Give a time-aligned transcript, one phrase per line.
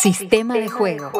[0.00, 1.10] Sistema, de, juego.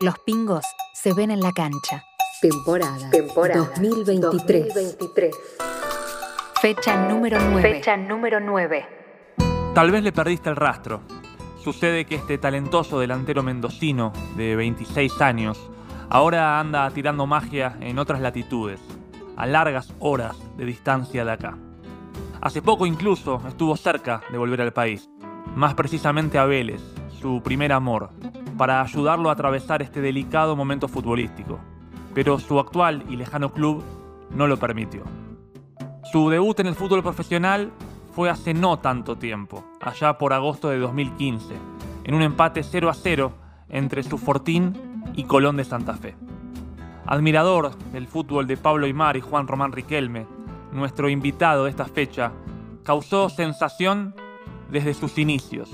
[0.00, 2.02] Los pingos se ven en la cancha.
[2.40, 5.36] Temporada, Temporada 2023.
[6.58, 7.60] Fecha número 9.
[7.60, 8.86] Fecha número 9.
[9.74, 11.02] Tal vez le perdiste el rastro.
[11.62, 15.70] Sucede que este talentoso delantero mendocino de 26 años
[16.08, 18.80] ahora anda tirando magia en otras latitudes,
[19.36, 21.58] a largas horas de distancia de acá.
[22.40, 25.10] Hace poco incluso estuvo cerca de volver al país,
[25.54, 26.80] más precisamente a Vélez,
[27.24, 28.10] su primer amor,
[28.58, 31.58] para ayudarlo a atravesar este delicado momento futbolístico.
[32.12, 33.82] Pero su actual y lejano club
[34.28, 35.04] no lo permitió.
[36.12, 37.72] Su debut en el fútbol profesional
[38.12, 41.54] fue hace no tanto tiempo, allá por agosto de 2015,
[42.04, 43.32] en un empate 0 a 0
[43.70, 44.74] entre su Fortín
[45.14, 46.14] y Colón de Santa Fe.
[47.06, 50.26] Admirador del fútbol de Pablo Aymar y Juan Román Riquelme,
[50.72, 52.32] nuestro invitado de esta fecha
[52.82, 54.14] causó sensación
[54.70, 55.70] desde sus inicios,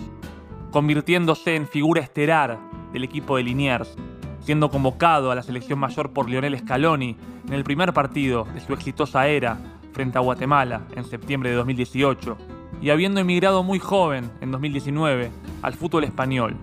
[0.70, 2.59] convirtiéndose en figura estelar
[2.92, 3.97] del equipo de Liniers,
[4.41, 8.73] siendo convocado a la selección mayor por Lionel Scaloni en el primer partido de su
[8.73, 9.59] exitosa era
[9.93, 12.37] frente a Guatemala en septiembre de 2018,
[12.80, 15.30] y habiendo emigrado muy joven en 2019
[15.62, 16.57] al fútbol español,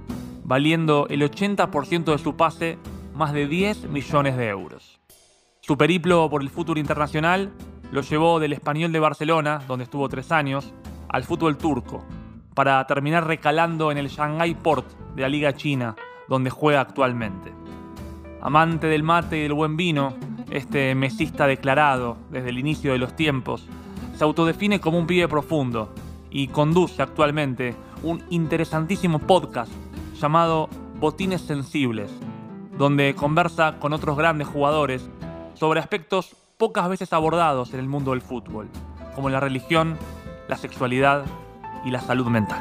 [0.43, 2.77] valiendo el 80% de su pase
[3.13, 4.99] más de 10 millones de euros.
[5.59, 7.51] Su periplo por el fútbol internacional
[7.91, 10.73] lo llevó del español de Barcelona, donde estuvo tres años,
[11.09, 12.05] al fútbol turco,
[12.57, 15.95] para terminar recalando en el Shanghai Port de la Liga China,
[16.27, 17.53] donde juega actualmente.
[18.41, 20.15] Amante del mate y del buen vino,
[20.49, 23.67] este mesista declarado desde el inicio de los tiempos,
[24.15, 25.93] se autodefine como un pibe profundo
[26.31, 29.71] y conduce actualmente un interesantísimo podcast
[30.19, 30.67] llamado
[30.99, 32.09] Botines Sensibles,
[32.75, 35.07] donde conversa con otros grandes jugadores
[35.53, 38.67] sobre aspectos pocas veces abordados en el mundo del fútbol,
[39.13, 39.95] como la religión,
[40.47, 41.23] la sexualidad
[41.87, 42.59] y la salud mental.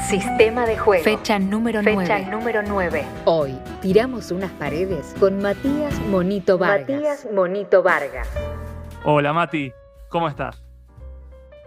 [0.00, 1.02] Sistema de juego.
[1.02, 2.00] Fecha número 9.
[2.06, 3.02] Fecha número 9.
[3.24, 6.90] Hoy tiramos unas paredes con Matías Monito Vargas.
[6.90, 8.28] Matías Monito Vargas.
[9.04, 9.72] Hola Mati,
[10.10, 10.62] ¿cómo estás?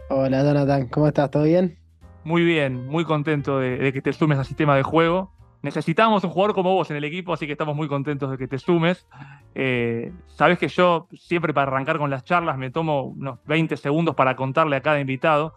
[0.09, 1.31] Hola Jonathan, ¿cómo estás?
[1.31, 1.79] ¿Todo bien?
[2.23, 5.33] Muy bien, muy contento de, de que te sumes al sistema de juego.
[5.63, 8.47] Necesitamos un jugador como vos en el equipo, así que estamos muy contentos de que
[8.47, 9.07] te sumes.
[9.55, 14.13] Eh, Sabes que yo siempre para arrancar con las charlas me tomo unos 20 segundos
[14.13, 15.55] para contarle a cada invitado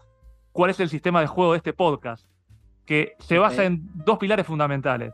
[0.52, 2.26] cuál es el sistema de juego de este podcast,
[2.84, 5.12] que se basa en dos pilares fundamentales.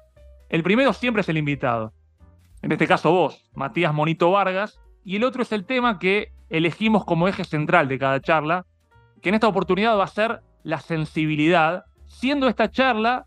[0.48, 1.92] El primero siempre es el invitado,
[2.62, 7.04] en este caso vos, Matías Monito Vargas, y el otro es el tema que elegimos
[7.04, 8.64] como eje central de cada charla,
[9.20, 13.26] que en esta oportunidad va a ser la sensibilidad, siendo esta charla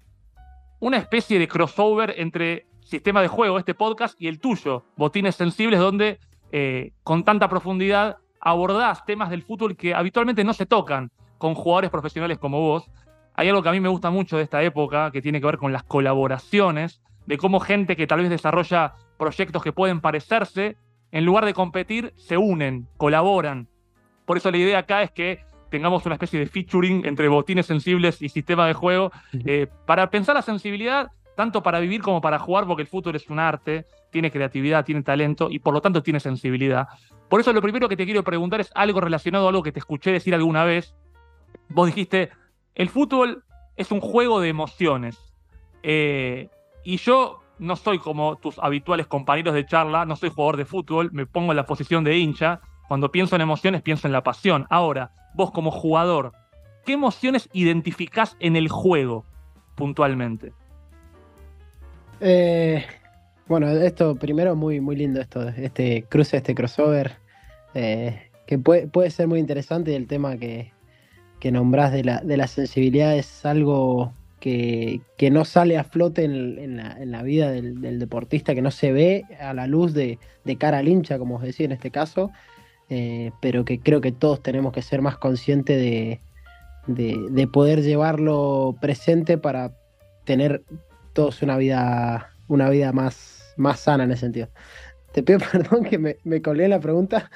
[0.80, 5.80] una especie de crossover entre sistema de juego, este podcast, y el tuyo, Botines Sensibles,
[5.80, 6.20] donde
[6.52, 11.90] eh, con tanta profundidad abordás temas del fútbol que habitualmente no se tocan con jugadores
[11.90, 12.90] profesionales como vos.
[13.34, 15.58] Hay algo que a mí me gusta mucho de esta época, que tiene que ver
[15.58, 20.78] con las colaboraciones, de cómo gente que tal vez desarrolla proyectos que pueden parecerse,
[21.12, 23.68] en lugar de competir, se unen, colaboran.
[24.26, 28.22] Por eso la idea acá es que tengamos una especie de featuring entre botines sensibles
[28.22, 29.12] y sistema de juego,
[29.46, 33.30] eh, para pensar la sensibilidad, tanto para vivir como para jugar, porque el fútbol es
[33.30, 36.88] un arte, tiene creatividad, tiene talento y por lo tanto tiene sensibilidad.
[37.30, 39.80] Por eso lo primero que te quiero preguntar es algo relacionado a algo que te
[39.80, 40.96] escuché decir alguna vez.
[41.70, 42.30] Vos dijiste,
[42.76, 43.44] el fútbol
[43.76, 45.18] es un juego de emociones.
[45.84, 46.50] Eh,
[46.84, 51.12] y yo no soy como tus habituales compañeros de charla, no soy jugador de fútbol,
[51.12, 52.62] me pongo en la posición de hincha.
[52.88, 54.66] Cuando pienso en emociones, pienso en la pasión.
[54.70, 56.34] Ahora, vos como jugador,
[56.86, 59.26] ¿qué emociones identificás en el juego
[59.76, 60.54] puntualmente?
[62.20, 62.86] Eh,
[63.48, 67.18] bueno, esto primero muy, muy lindo esto, este cruce, este crossover,
[67.74, 70.72] eh, que puede, puede, ser muy interesante el tema que,
[71.40, 76.24] que nombrás de la, de la sensibilidad es algo que, que, no sale a flote
[76.24, 79.94] en, en, la, en la, vida del, deportista, que no se ve a la luz
[79.94, 82.32] de, de cara al hincha, como os decía en este caso,
[82.90, 86.22] eh, pero que creo que todos tenemos que ser más conscientes de,
[86.88, 89.74] de, de, poder llevarlo presente para
[90.24, 90.64] tener
[91.14, 94.50] todos una vida, una vida más, más sana en ese sentido.
[95.12, 97.30] Te pido perdón que me, me colé la pregunta.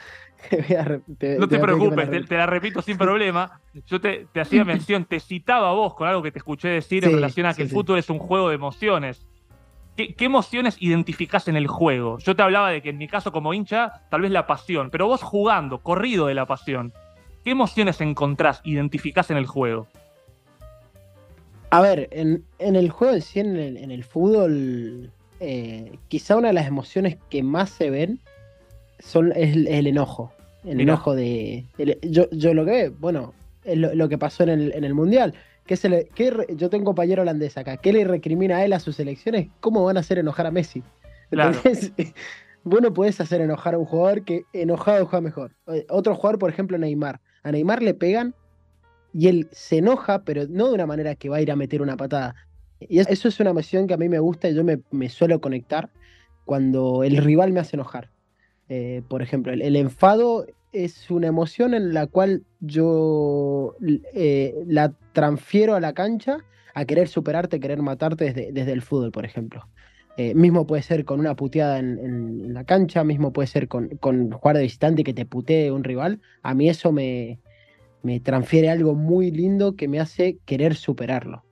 [1.19, 3.61] te, no te, te preocupes, te, te, la repito sin problema.
[3.87, 7.09] Yo te, hacía mención, te citaba a vos con algo que te escuché decir sí,
[7.09, 7.75] en relación a que sí, el sí.
[7.75, 9.25] fútbol es un juego de emociones.
[9.95, 12.17] ¿Qué, ¿Qué, emociones identificás en el juego?
[12.19, 15.07] Yo te hablaba de que en mi caso como hincha, tal vez la pasión, pero
[15.07, 16.93] vos jugando, corrido de la pasión,
[17.43, 19.87] ¿qué emociones encontrás, identificás en el juego?
[21.71, 26.53] A ver, en, en el juego en el, en el fútbol, eh, quizá una de
[26.53, 28.19] las emociones que más se ven
[29.01, 30.31] son, es, es el enojo.
[30.63, 30.93] El Mira.
[30.93, 31.65] enojo de.
[31.77, 33.33] El, yo, yo, lo que veo, bueno,
[33.65, 35.33] lo, lo, que pasó en el, en el Mundial,
[35.65, 36.09] ¿Qué se le,
[36.55, 37.77] yo tengo un compañero holandés acá.
[37.77, 39.47] ¿Qué le recrimina a él a sus elecciones?
[39.59, 40.83] ¿Cómo van a hacer enojar a Messi?
[41.29, 41.93] Entonces,
[42.63, 45.51] vos no podés hacer enojar a un jugador que enojado juega mejor.
[45.67, 47.21] Eh, otro jugador, por ejemplo, Neymar.
[47.43, 48.35] A Neymar le pegan
[49.13, 51.81] y él se enoja, pero no de una manera que va a ir a meter
[51.81, 52.35] una patada.
[52.79, 55.89] Y eso es una emoción que a mí me gusta y yo me, suelo conectar
[56.45, 58.09] cuando el rival me hace enojar.
[58.73, 63.75] Eh, por ejemplo, el, enfado es una emoción en la cual yo
[64.13, 66.37] eh, la transfiero a la cancha
[66.73, 69.67] a querer superarte, querer matarte desde, el fútbol, por ejemplo.
[70.15, 74.31] Eh, mismo puede ser con una puteada en, la cancha, mismo puede ser con, con,
[74.31, 76.21] jugar de visitante que te putee un rival.
[76.41, 77.39] A mí eso me,
[78.03, 81.43] me transfiere algo muy lindo que me hace querer superarlo.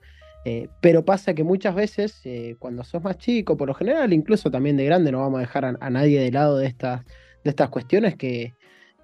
[0.51, 2.24] Eh, pero pasa que muchas veces,
[2.57, 5.78] cuando sos más chico, por lo general, incluso también de grande, no vamos a dejar
[5.80, 7.06] a, nadie de lado de estas,
[7.44, 8.54] de estas cuestiones que,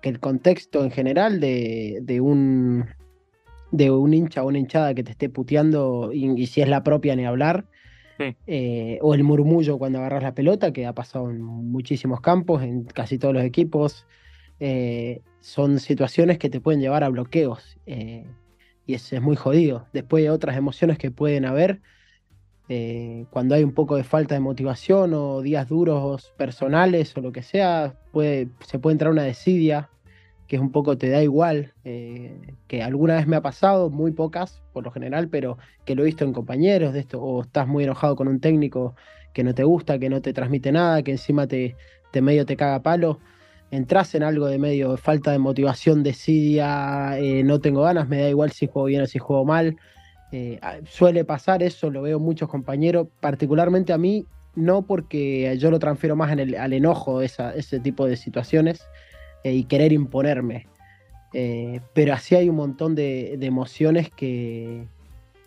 [0.01, 2.85] el contexto en general de, un
[3.71, 7.15] de un hincha o una hinchada que te esté puteando y, si es la propia
[7.15, 7.65] ni hablar,
[8.45, 12.83] eh, o el murmullo cuando agarras la pelota, que ha pasado en muchísimos campos, en
[12.83, 14.05] casi todos los equipos,
[14.59, 18.27] eh, son situaciones que te pueden llevar a bloqueos eh,
[18.85, 19.87] y eso es muy jodido.
[19.93, 21.81] Después hay otras emociones que pueden haber
[23.29, 27.43] cuando hay un poco de falta de motivación o días duros personales o lo que
[27.43, 27.93] sea,
[28.61, 29.89] se puede entrar una desidia
[30.47, 34.11] que es un poco te da igual, eh, que alguna vez me ha pasado, muy
[34.11, 37.67] pocas por lo general, pero que lo he visto en compañeros de esto, o estás
[37.67, 38.95] muy enojado con un técnico
[39.33, 41.75] que no te gusta, que no te transmite nada, que encima te,
[42.11, 43.19] te medio te caga palo,
[43.71, 48.29] entras en algo de medio falta de motivación, desidia, eh, no tengo ganas, me da
[48.29, 49.77] igual si juego bien o si juego mal.
[50.31, 54.25] Eh, suele pasar eso, lo veo muchos compañeros, particularmente a mí,
[54.55, 58.85] no porque yo lo transfiero más en el, al enojo, esa, ese tipo de situaciones,
[59.43, 60.67] eh, y querer imponerme.
[61.93, 64.87] Pero así hay un montón de, emociones que,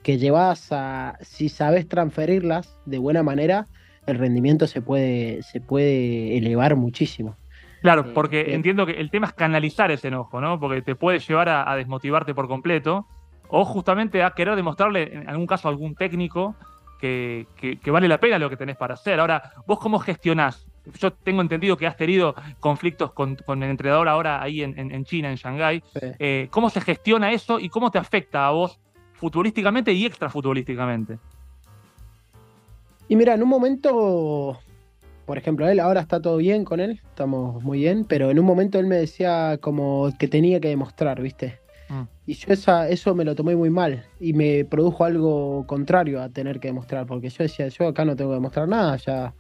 [0.03, 3.69] que llevas a, si sabes transferirlas de buena manera,
[4.07, 7.39] el rendimiento se puede, se puede elevar muchísimo.
[7.83, 10.59] Claro, eh, porque entiendo que el tema es canalizar ese enojo, ¿no?
[10.59, 13.07] Porque te puede llevar a, desmotivarte por completo
[13.49, 16.55] o justamente a querer demostrarle, en algún caso, a algún técnico
[17.01, 19.21] que, que, vale la pena lo que tenés para hacer.
[19.21, 20.67] Ahora, ¿vos cómo gestionás
[20.99, 25.37] yo tengo entendido que has tenido conflictos con, el entrenador ahora ahí en, China, en
[25.37, 25.83] Shanghái.
[26.19, 28.79] Eh, ¿Cómo se gestiona eso y cómo te afecta a vos
[29.15, 31.19] futbolísticamente y extrafutbolísticamente?
[33.09, 34.59] Y mira, en un momento,
[35.29, 38.47] por ejemplo, él ahora está todo bien con él, estamos muy bien, pero en un
[38.47, 41.59] momento él me decía como que tenía que demostrar, ¿viste?
[41.91, 42.05] Mm.
[42.25, 46.31] Y yo esa, eso me lo tomé muy mal y me produjo algo contrario a
[46.31, 49.35] tener que demostrar, porque yo decía, yo acá no tengo que demostrar nada, ya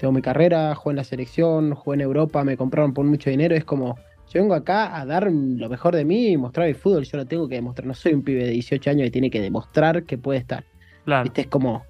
[0.00, 3.54] tengo mi carrera, juego en la selección, juego en Europa, me compraron por mucho dinero,
[3.54, 3.94] es como,
[4.34, 7.26] yo vengo acá a dar lo mejor de mí y mostrar el fútbol, yo lo
[7.26, 10.18] tengo que demostrar, no soy un pibe de 18 años que tiene que demostrar que
[10.18, 10.64] puede estar.
[11.04, 11.30] Claro.
[11.32, 11.84] Es como,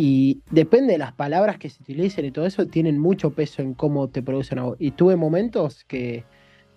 [0.00, 3.74] y depende de las palabras que se utilicen y todo eso, tienen mucho peso en
[3.74, 4.76] cómo te producen a vos.
[4.78, 6.24] Y tuve momentos que,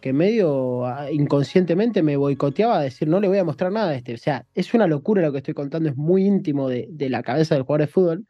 [0.01, 3.95] que medio ah, inconscientemente me boicoteaba a decir, no le voy a mostrar nada a
[3.95, 4.15] este.
[4.15, 7.21] O sea, es una locura lo que estoy contando, es muy íntimo de, de la
[7.21, 8.25] cabeza del jugador de fútbol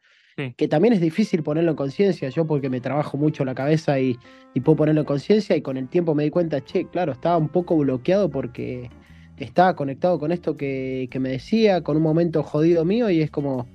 [0.57, 4.17] que también es difícil ponerlo en conciencia, yo porque me trabajo mucho la cabeza y,
[4.63, 7.49] puedo ponerlo en conciencia y con el tiempo me di cuenta, che, claro, estaba un
[7.49, 8.89] poco bloqueado porque
[9.37, 13.67] estaba conectado con esto que, me decía, con un momento jodido mío y es como,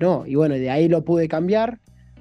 [0.00, 1.78] no, y bueno, de ahí lo pude cambiar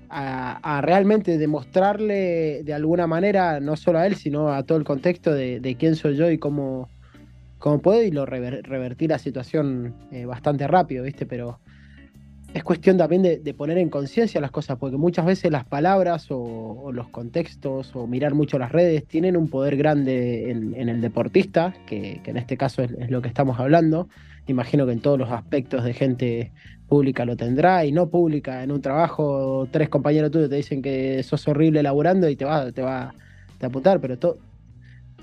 [0.10, 5.34] a, realmente demostrarle de alguna manera, no solo a él, sino a todo el contexto
[5.34, 6.90] de, quién soy yo y cómo,
[7.58, 11.26] cómo puedo y lo revertí la situación eh, bastante rápido, ¿viste?
[11.26, 11.60] Pero
[12.54, 16.92] es cuestión también de, poner en conciencia las cosas, porque muchas veces las palabras o,
[16.92, 22.22] los contextos o mirar mucho las redes tienen un poder grande en, el deportista, que,
[22.26, 24.10] en este caso es, lo que estamos hablando.
[24.48, 26.52] Imagino que en todos los aspectos de gente
[26.90, 28.64] pública lo tendrá y no pública.
[28.64, 32.72] En un trabajo, tres compañeros tuyos te dicen que sos horrible laburando y te va,
[32.72, 33.14] te va
[33.62, 34.18] a apuntar, pero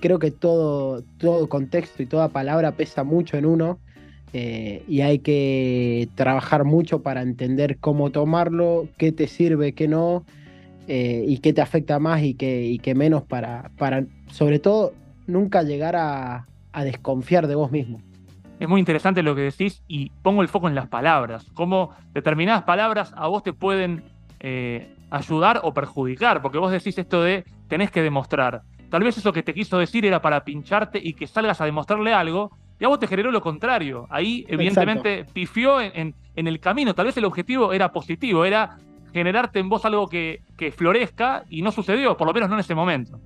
[0.01, 3.79] creo que todo, todo contexto y toda palabra pesa mucho en uno
[4.33, 10.25] eh, y hay que trabajar mucho para entender cómo tomarlo, qué te sirve, qué no,
[10.89, 14.93] eh, y qué te afecta más y qué, y menos para, para, sobre todo,
[15.27, 16.47] nunca llegar a,
[16.85, 18.03] desconfiar de vos mismo.
[18.59, 22.63] Es muy interesante lo que decís y pongo el foco en las palabras, cómo determinadas
[22.63, 24.05] palabras a vos te pueden
[24.41, 28.63] eh, ayudar o perjudicar, porque vos decís esto de tenés que demostrar.
[28.91, 32.15] Tal vez eso que te quiso decir era para pincharte y que salgas a demostrarle
[32.15, 34.07] algo, y a vos te generó lo contrario.
[34.11, 36.95] Ahí, evidentemente, pifió en, el camino.
[36.95, 38.79] Tal vez el objetivo era positivo, era
[39.13, 40.43] generarte en vos algo que,
[40.77, 43.19] florezca y no sucedió, por lo menos no en ese momento.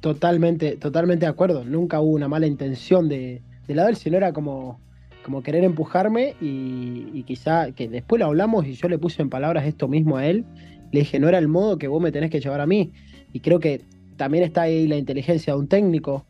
[0.00, 1.64] Totalmente, totalmente de acuerdo.
[1.64, 4.80] Nunca hubo una mala intención de, de la de él, sino era como
[5.22, 9.66] como querer empujarme y, quizá que después lo hablamos y yo le puse en palabras
[9.66, 10.44] esto mismo a él.
[10.92, 12.92] Le dije, no era el modo que vos me tenés que llevar a mí.
[13.32, 13.82] Y creo que
[14.16, 16.26] también está ahí la inteligencia de un técnico,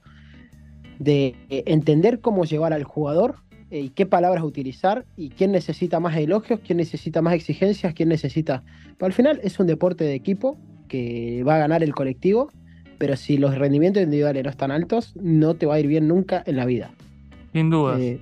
[0.98, 3.36] de eh, entender cómo llevar al jugador
[3.70, 8.10] eh, y qué palabras utilizar y quién necesita más elogios, quién necesita más exigencias, quién
[8.10, 8.62] necesita...
[8.98, 12.50] Pero al final es un deporte de equipo que va a ganar el colectivo,
[12.98, 16.42] pero si los rendimientos individuales no están altos, no te va a ir bien nunca
[16.44, 16.90] en la vida.
[17.52, 17.98] Sin duda.
[18.00, 18.20] Eh,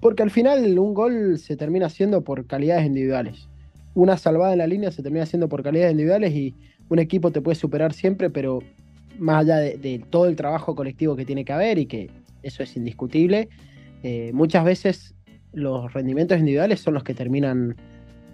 [0.00, 3.48] porque al final un gol se termina haciendo por calidades individuales.
[3.94, 6.54] Una salvada en la línea se termina haciendo por calidades individuales y
[6.88, 8.60] un equipo te puede superar siempre, pero
[9.18, 12.10] más allá de, todo el trabajo colectivo que tiene que haber y que
[12.42, 13.48] eso es indiscutible,
[14.02, 15.14] eh, muchas veces
[15.52, 17.76] los rendimientos individuales son los que terminan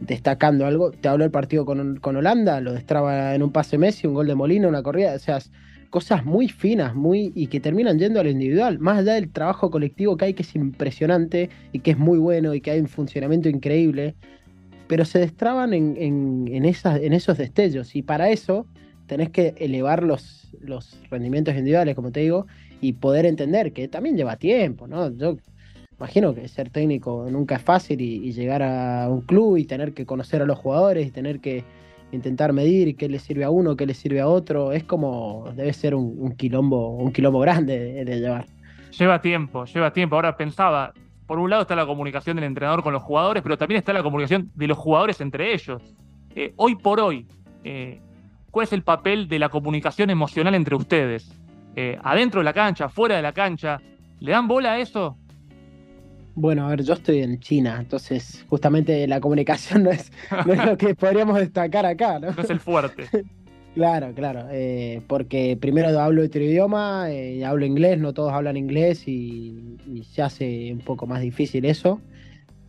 [0.00, 0.92] destacando algo.
[0.92, 4.34] Te hablo del partido con, Holanda, lo destraba en un pase Messi, un gol de
[4.34, 5.38] Molina, una corrida, o sea,
[5.90, 9.70] cosas muy finas, muy y que terminan yendo a lo individual, más allá del trabajo
[9.70, 12.88] colectivo que hay que es impresionante y que es muy bueno y que hay un
[12.88, 14.14] funcionamiento increíble,
[14.86, 15.96] pero se destraban en,
[16.48, 18.66] en, esos destellos y para eso
[19.06, 22.46] tenés que elevar los, los rendimientos individuales, como te digo,
[22.80, 25.10] y poder entender que también lleva tiempo, ¿no?
[25.16, 25.38] Yo
[25.98, 30.06] imagino que ser técnico nunca es fácil y, llegar a un club y tener que
[30.06, 31.64] conocer a los jugadores y tener que
[32.12, 35.72] intentar medir qué le sirve a uno, qué le sirve a otro, es como debe
[35.72, 38.46] ser un, quilombo, un quilombo grande de, llevar.
[38.98, 40.16] Lleva tiempo, lleva tiempo.
[40.16, 40.92] Ahora pensaba,
[41.26, 44.02] por un lado está la comunicación del entrenador con los jugadores, pero también está la
[44.02, 45.82] comunicación de los jugadores entre ellos.
[46.34, 47.26] Eh, hoy por hoy,
[47.64, 48.00] eh,
[48.50, 51.30] ¿cuál es el papel de la comunicación emocional entre ustedes?
[51.76, 53.80] Eh, adentro de la cancha, fuera de la cancha,
[54.20, 55.16] ¿le dan bola a eso?
[56.40, 60.12] Bueno, a ver, yo estoy en China, entonces justamente la comunicación no es,
[60.64, 62.30] lo que podríamos destacar acá, ¿no?
[62.30, 63.06] No es el fuerte.
[63.74, 69.08] claro, claro, eh, porque primero hablo otro idioma, eh, hablo inglés, no todos hablan inglés
[69.08, 72.00] y, se hace un poco más difícil eso,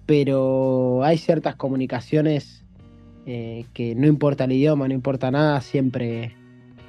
[0.07, 2.65] pero hay ciertas comunicaciones
[3.27, 6.33] eh, que no importa el idioma, no importa nada, siempre,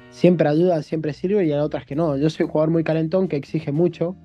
[0.09, 2.17] siempre ayudan, siempre sirven y hay otras que no.
[2.17, 4.15] Yo soy un jugador muy calentón que exige mucho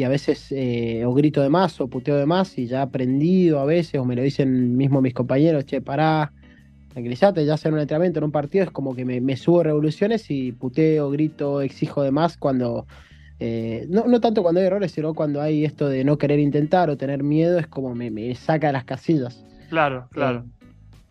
[0.00, 2.82] y a veces eh, o grito de más o puteo de más y ya he
[2.82, 6.32] aprendido a veces o me lo dicen mismo mis compañeros, che, pará,
[6.88, 10.52] tranquilízate, ya hacer un entrenamiento en un partido es como que me, subo revoluciones y
[10.52, 12.86] puteo, grito, exijo de más cuando,
[13.40, 16.88] eh, no, no, tanto cuando hay errores, sino cuando hay esto de no querer intentar
[16.88, 19.44] o tener miedo, es como me, saca de las casillas.
[19.68, 20.46] Claro, claro.
[20.62, 20.66] Eh,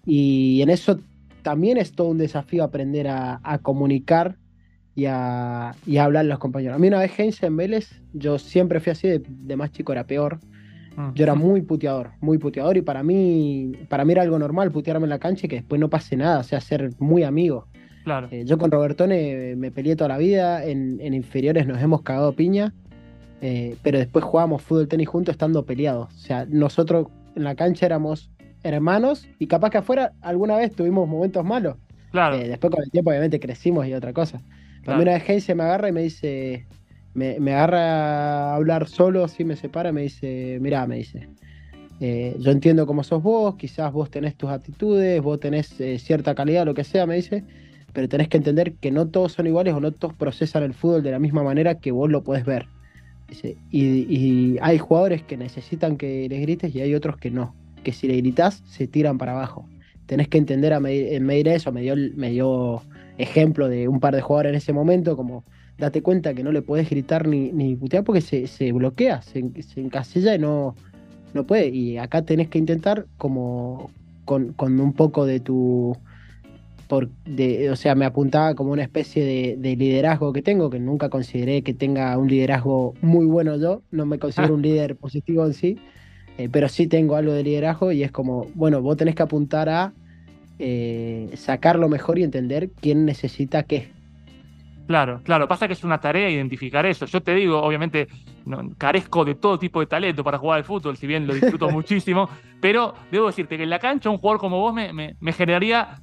[0.07, 0.99] y en eso
[1.43, 4.35] también es todo un desafío aprender a, a comunicar
[4.99, 6.75] y a, hablar a los compañeros.
[6.75, 10.05] A mí una vez Heinz en Vélez, yo siempre fui así, de, más chico era
[10.05, 10.39] peor.
[10.97, 11.11] Ah.
[11.15, 15.05] Yo era muy puteador, muy puteador y para mí, para mí era algo normal putearme
[15.05, 17.67] en la cancha y que después no pase nada, o sea, ser muy amigo.
[18.03, 18.27] Claro.
[18.31, 22.73] Eh, yo con Robertone me peleé toda la vida, en, inferiores nos hemos cagado piña,
[23.41, 26.13] eh, pero después jugábamos fútbol tenis juntos estando peleados.
[26.13, 28.29] O sea, nosotros en la cancha éramos
[28.63, 31.77] hermanos y capaz que afuera alguna vez tuvimos momentos malos.
[32.11, 32.35] Claro.
[32.35, 34.41] Eh, después con el tiempo obviamente crecimos y otra cosa.
[34.89, 36.65] También una vez se me agarra y me dice,
[37.13, 41.27] me, me, agarra a hablar solo, así me separa, me dice, mirá, me dice,
[42.01, 46.33] eh, yo entiendo cómo sos vos, quizás vos tenés tus actitudes, vos tenés eh, cierta
[46.33, 47.43] calidad, lo que sea, me dice,
[47.91, 51.03] pero tenés que entender que no todos son iguales o no todos procesan el fútbol
[51.03, 52.67] de la misma manera que vos lo podés ver.
[53.27, 57.53] Dice, y, hay jugadores que necesitan que les grites y hay otros que no,
[57.83, 59.67] que si le gritas se tiran para abajo.
[60.05, 62.81] Tenés que entender a medir, medir eso, me dio, me dio
[63.19, 65.43] ejemplo de un par de jugadores en ese momento, como
[65.77, 69.39] date cuenta que no le puedes gritar ni, ni putear porque se, bloquea, se,
[69.75, 70.75] encasilla y no,
[71.33, 71.67] no puede.
[71.67, 73.91] Y acá tenés que intentar como
[74.25, 75.95] con, un poco de tu...
[76.87, 79.23] Por, de, o sea, me apuntaba como una especie
[79.57, 84.07] de, liderazgo que tengo, que nunca consideré que tenga un liderazgo muy bueno yo, no
[84.07, 85.77] me considero un líder positivo en sí,
[86.39, 89.69] eh, pero sí tengo algo de liderazgo y es como, bueno, vos tenés que apuntar
[89.69, 89.93] a
[90.59, 93.91] eh, sacar lo mejor y entender quién necesita qué.
[94.87, 97.05] Claro, claro, pasa que es una tarea identificar eso.
[97.05, 98.07] Yo te digo, obviamente,
[98.77, 102.27] carezco de todo tipo de talento para jugar al fútbol, si bien lo disfruto muchísimo,
[102.59, 105.99] pero debo decirte que en la cancha un jugador como vos me, me generaría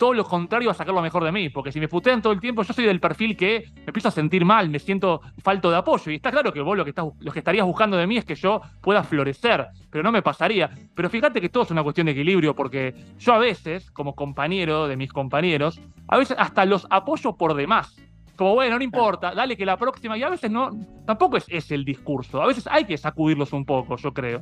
[0.00, 2.40] todo lo contrario a sacar lo mejor de mí, porque si me putean todo el
[2.40, 5.76] tiempo, yo soy del perfil que me empiezo a sentir mal, me siento falto de
[5.76, 8.16] apoyo, y está claro que vos lo que, estás, lo que estarías buscando de mí
[8.16, 10.70] es que yo pueda florecer, pero no me pasaría.
[10.94, 14.88] Pero fíjate que todo es una cuestión de equilibrio, porque yo a veces, como compañero
[14.88, 15.78] de mis compañeros,
[16.08, 17.94] a veces hasta los apoyo por demás.
[18.36, 20.70] Como, bueno, no importa, dale que la próxima, y a veces no,
[21.04, 24.40] tampoco es, es el discurso, a veces hay que sacudirlos un poco, yo creo.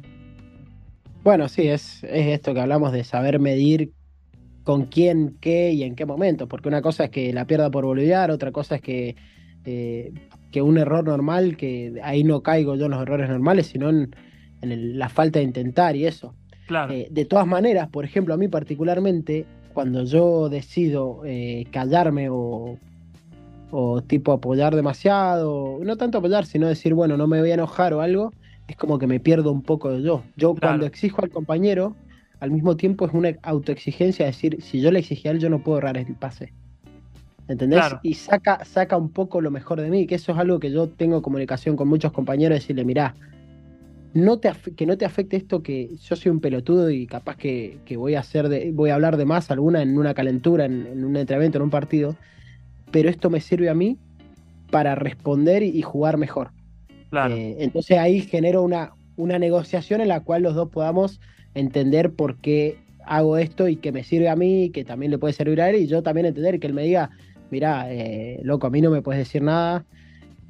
[1.24, 3.90] Bueno, sí, es, es esto que hablamos de saber medir
[4.68, 7.86] con quién, qué y en qué momento, porque una cosa es que la pierda por
[7.86, 9.16] boliviar, otra cosa es que,
[9.64, 10.12] eh,
[10.52, 14.14] que un error normal, que ahí no caigo yo en los errores normales, sino en,
[14.60, 16.34] en la falta de intentar y eso.
[16.66, 16.92] Claro.
[16.92, 22.76] Eh, de todas maneras, por ejemplo, a mí particularmente, cuando yo decido eh, callarme o,
[23.70, 27.94] o tipo apoyar demasiado, no tanto apoyar, sino decir, bueno, no me voy a enojar
[27.94, 28.34] o algo,
[28.66, 30.24] es como que me pierdo un poco de yo.
[30.36, 31.96] Yo cuando exijo al compañero,
[32.40, 35.62] al mismo tiempo es una autoexigencia decir, si yo le exigí a él, yo no
[35.62, 36.52] puedo errar el pase.
[37.48, 37.82] ¿Entendés?
[38.02, 40.88] Y saca, saca un poco lo mejor de mí, que eso es algo que yo
[40.88, 43.14] tengo comunicación con muchos compañeros, decirle, mirá,
[44.14, 47.78] no te que no te afecte esto que yo soy un pelotudo y capaz que,
[47.96, 51.16] voy a hacer de, voy a hablar de más alguna en una calentura, en, un
[51.16, 52.16] entrenamiento, en un partido,
[52.90, 53.98] pero esto me sirve a mí
[54.70, 56.50] para responder y, jugar mejor.
[57.30, 61.20] Eh, entonces ahí genero una, una negociación en la cual los dos podamos
[61.58, 65.18] entender por qué hago esto y que me sirve a mí y que también le
[65.18, 67.10] puede servir a él y yo también entender que él me diga,
[67.50, 69.84] mira, eh, loco, a mí no me puedes decir nada,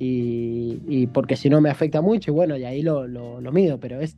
[0.01, 4.01] y, porque si no me afecta mucho, y bueno, y ahí lo, lo, mido, pero
[4.01, 4.17] es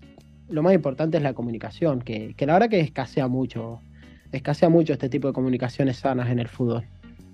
[0.48, 3.80] lo más importante es la comunicación, que, la verdad que escasea mucho,
[4.32, 6.84] escasea mucho este tipo de comunicaciones sanas en el fútbol.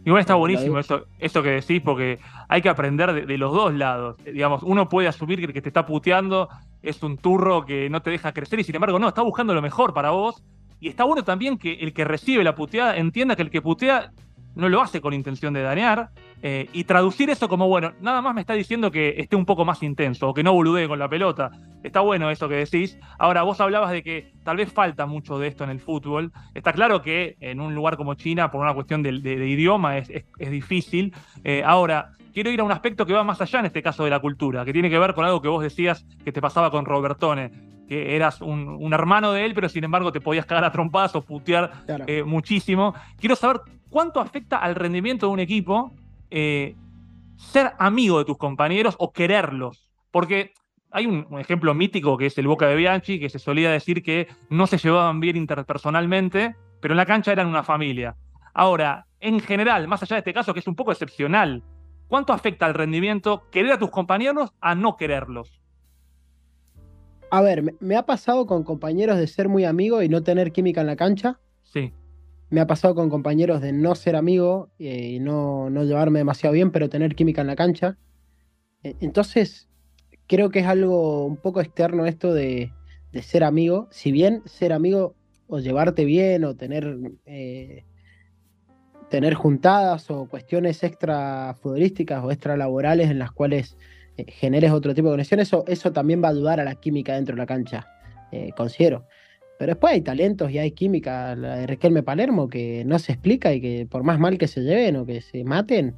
[0.04, 4.16] Igual está buenísimo eso, eso que decís, porque hay que aprender de, los dos lados.
[4.24, 6.48] Digamos, uno puede asumir que el que te está puteando
[6.90, 9.62] es un turro que no te deja crecer, y sin embargo, no, está buscando lo
[9.62, 10.42] mejor para vos.
[10.78, 14.12] Y está bueno también que el que recibe la puteada entienda que el que putea
[14.56, 16.10] no lo hace con intención de dañar,
[16.42, 19.64] eh, y traducir eso como, bueno, nada más me está diciendo que esté un poco
[19.64, 21.50] más intenso o que no boludee con la pelota.
[21.82, 22.98] Está bueno eso que decís.
[23.18, 26.32] Ahora, vos hablabas de que tal vez falta mucho de esto en el fútbol.
[26.54, 31.14] Está claro que en un lugar como China, por una cuestión de, idioma, es, difícil.
[31.44, 34.10] Eh, ahora, quiero ir a un aspecto que va más allá en este caso de
[34.10, 36.84] la cultura, que tiene que ver con algo que vos decías que te pasaba con
[36.84, 37.50] Robertone,
[37.88, 41.22] que eras un, hermano de él, pero sin embargo te podías cagar a trompadas o
[41.22, 41.72] putear
[42.06, 42.94] eh, muchísimo.
[43.18, 45.94] Quiero saber cuánto afecta al rendimiento de un equipo
[46.30, 46.74] eh,
[47.38, 49.90] ser amigo de tus compañeros o quererlos.
[50.10, 50.52] Porque
[50.90, 54.28] hay un, ejemplo mítico que es el Boca de Bianchi, que se solía decir que
[54.50, 58.14] no se llevaban bien interpersonalmente, pero en la cancha eran una familia.
[58.52, 61.62] Ahora, en general, más allá de este caso que es un poco excepcional,
[62.08, 65.60] ¿cuánto afecta al rendimiento querer a tus compañeros a no quererlos?
[67.30, 70.80] A ver, me ha pasado con compañeros de ser muy amigo y no tener química
[70.80, 71.40] en la cancha.
[71.64, 71.92] Sí
[72.50, 76.70] me ha pasado con compañeros de no ser amigo eh, y no, llevarme demasiado bien,
[76.70, 77.98] pero tener química en la cancha.
[78.82, 79.68] E, entonces,
[80.26, 82.72] creo que es algo un poco externo esto de,
[83.22, 83.88] ser amigo.
[83.90, 85.14] Si bien ser amigo
[85.48, 87.84] o llevarte bien o tener, eh,
[89.10, 93.76] tener juntadas o cuestiones extra futbolísticas o extra laborales en las cuales
[94.16, 97.14] eh, generes otro tipo de conexión, eso, eso también va a ayudar a la química
[97.14, 97.86] dentro de la cancha,
[98.56, 99.06] considero.
[99.58, 103.54] Pero después hay talentos y hay química, la de Riquelme Palermo, que no se explica
[103.54, 105.94] y que por más mal que se lleven o que se maten,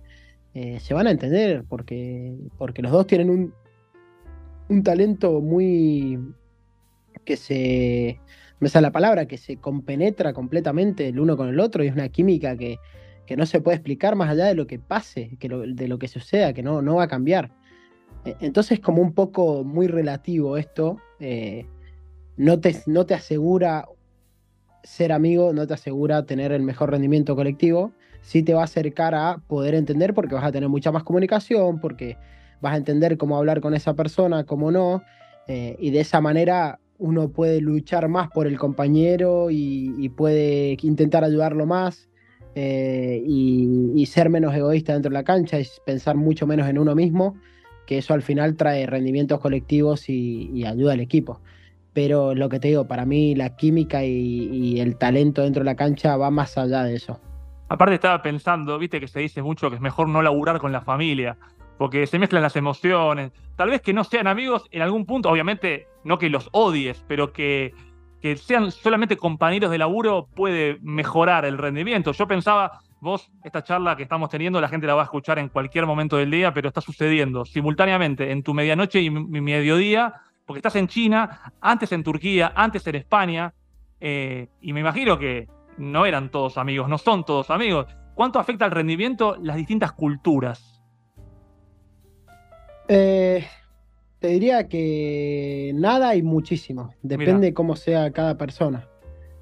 [0.55, 3.55] eh, se van a entender, porque, porque los dos tienen un,
[4.69, 6.19] un talento muy.
[7.25, 8.21] que se.
[8.61, 11.95] me sale la palabra, que se compenetra completamente el uno con el otro y es
[11.95, 12.79] una química que,
[13.29, 16.09] que no se puede explicar más allá de lo que pase, que de lo que
[16.09, 17.51] suceda, que no, no va a cambiar.
[18.25, 20.97] E, entonces, como un poco muy relativo esto.
[21.21, 21.67] Eh,
[22.39, 23.87] no te, no te asegura
[24.83, 29.15] ser amigo, no te asegura tener el mejor rendimiento colectivo, sí te va a acercar
[29.15, 32.17] a poder entender porque vas a tener mucha más comunicación, porque
[32.63, 35.03] vas a entender cómo hablar con esa persona, cómo no,
[35.49, 41.25] eh, y de esa manera uno puede luchar más por el compañero y, puede intentar
[41.25, 42.08] ayudarlo más
[42.59, 46.95] eh, y, ser menos egoísta dentro de la cancha y pensar mucho menos en uno
[46.95, 47.37] mismo,
[47.87, 51.41] que eso al final trae rendimientos colectivos y ayuda al equipo
[51.99, 55.75] pero lo que te digo, para mí la química y, el talento dentro de la
[55.75, 57.19] cancha va más allá de eso.
[57.69, 60.81] Aparte estaba pensando, viste que se dice mucho que es mejor no laburar con la
[60.81, 61.37] familia,
[61.77, 63.33] porque se mezclan las emociones.
[63.57, 67.33] Tal vez que no sean amigos en algún punto, obviamente no que los odies, pero
[67.33, 67.75] que,
[68.21, 72.13] que sean solamente compañeros de laburo puede mejorar el rendimiento.
[72.13, 75.49] Yo pensaba, vos, esta charla que estamos teniendo, la gente la va a escuchar en
[75.49, 80.61] cualquier momento del día, pero está sucediendo simultáneamente en tu medianoche y mi mediodía porque
[80.61, 83.53] estás en China, antes en Turquía, antes en España,
[84.01, 87.87] eh, y me imagino que no eran todos amigos, no son todos amigos.
[88.15, 90.83] ¿Cuánto afecta al rendimiento las distintas culturas?
[92.89, 93.47] Eh,
[94.21, 96.95] te diría que nada y muchísimo.
[97.03, 98.89] Depende de cómo sea cada persona.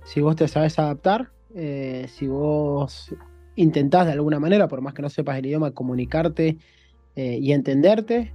[0.05, 3.15] Si vos te sabes adaptar, eh, si vos
[3.57, 6.59] intentás de alguna manera, por más que no sepas el idioma, comunicarte
[7.19, 8.35] y entenderte,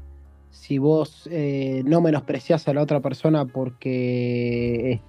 [0.52, 5.02] si vos eh, no menospreciás a la otra persona porque,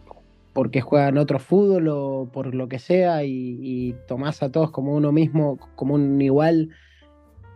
[0.53, 4.95] porque juega en otro fútbol o por lo que sea y, tomás a todos como
[4.95, 6.71] uno mismo, como un igual,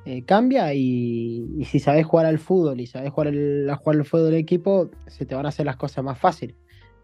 [0.08, 3.34] eh, cambia y, si sabes jugar al fútbol y sabes jugar,
[3.68, 6.54] a jugar al fútbol del equipo, se te van a hacer las cosas más fáciles.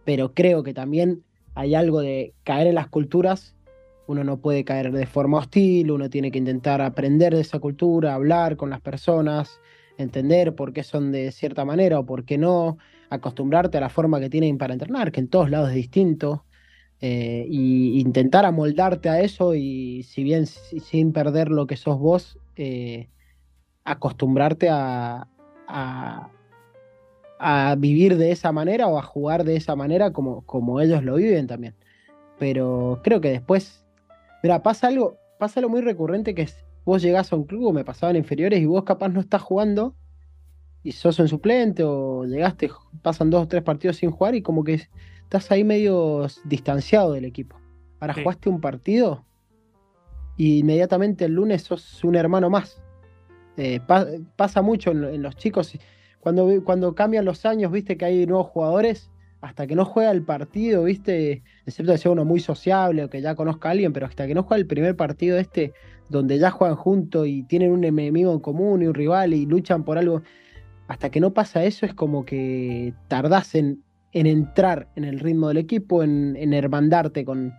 [0.04, 1.24] Pero creo que también
[1.56, 3.56] hay algo de caer en las culturas.
[4.06, 8.14] Uno no puede caer de forma hostil, uno tiene que intentar aprender de esa cultura,
[8.14, 9.60] hablar con las personas,
[9.98, 12.78] entender por qué son de cierta manera o por qué no,
[13.10, 16.44] acostumbrarte a la forma que tienen para entrenar, que en todos lados es distinto.
[17.00, 23.08] e intentar amoldarte a eso y si bien sin perder lo que sos vos, eh,
[23.84, 25.28] acostumbrarte a,
[25.68, 26.28] a,
[27.76, 31.46] vivir de esa manera o a jugar de esa manera como, como ellos lo viven
[31.46, 31.74] también.
[32.38, 33.84] Pero creo que después,
[34.42, 37.84] mira, pasa algo, pasa algo muy recurrente que es, vos llegás a un club, me
[37.84, 39.94] pasaban inferiores y vos capaz no estás jugando
[40.84, 42.70] y sos un suplente o llegaste,
[43.02, 44.88] pasan dos o tres partidos sin jugar y como que
[45.22, 47.56] estás ahí medio distanciado del equipo.
[48.00, 49.24] Ahora jugaste un partido
[50.36, 52.82] y inmediatamente el lunes sos un hermano más.
[53.56, 53.80] Eh,
[54.36, 55.76] pasa mucho en, los chicos,
[56.20, 60.22] cuando, cuando cambian los años, viste que hay nuevos jugadores, hasta que no juega el
[60.22, 64.06] partido, viste, excepto que sea uno muy sociable o que ya conozca a alguien, pero
[64.06, 65.72] hasta que no juega el primer partido este,
[66.08, 69.84] donde ya juegan juntos y tienen un enemigo en común y un rival y luchan
[69.84, 70.22] por algo,
[70.86, 75.56] hasta que no pasa eso es como que tardás en, entrar en el ritmo del
[75.56, 77.52] equipo, en, en hermandarte con,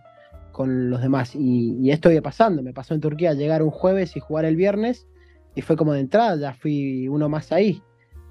[0.54, 1.34] con los demás.
[1.34, 2.62] Y, esto iba pasando.
[2.62, 5.06] Me pasó en Turquía llegar un jueves y jugar el viernes.
[5.54, 7.82] Y fue como de entrada, ya fui uno más ahí.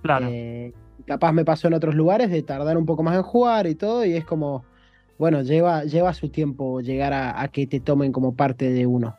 [0.01, 0.27] Claro.
[0.29, 0.73] Eh,
[1.05, 4.05] capaz me pasó en otros lugares de tardar un poco más en jugar y todo.
[4.05, 4.63] Y es como,
[5.19, 9.15] bueno, lleva, lleva su tiempo llegar a, que te tomen como parte de uno.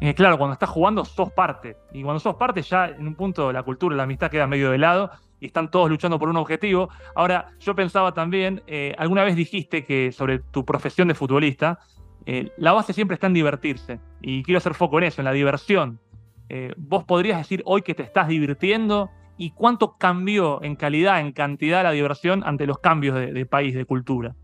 [0.00, 1.76] Eh, claro, cuando estás jugando sos parte.
[1.92, 4.78] Y cuando sos parte ya en un punto la cultura, la amistad queda medio de
[4.78, 6.88] lado y están todos luchando por un objetivo.
[7.14, 11.80] Ahora, yo pensaba también, eh, alguna vez dijiste que sobre tu profesión de futbolista,
[12.26, 14.00] eh, la base siempre está en divertirse.
[14.20, 16.00] Y quiero hacer foco en eso, en la diversión.
[16.48, 21.32] Eh, vos podrías decir hoy que te estás divirtiendo y cuánto cambió en calidad, en
[21.32, 24.34] cantidad la diversión ante los cambios de, país, de cultura.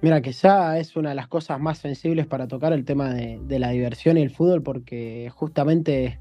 [0.00, 3.40] Mira, que ya es una de las cosas más sensibles para tocar el tema de,
[3.42, 6.20] de, la diversión y el fútbol, porque justamente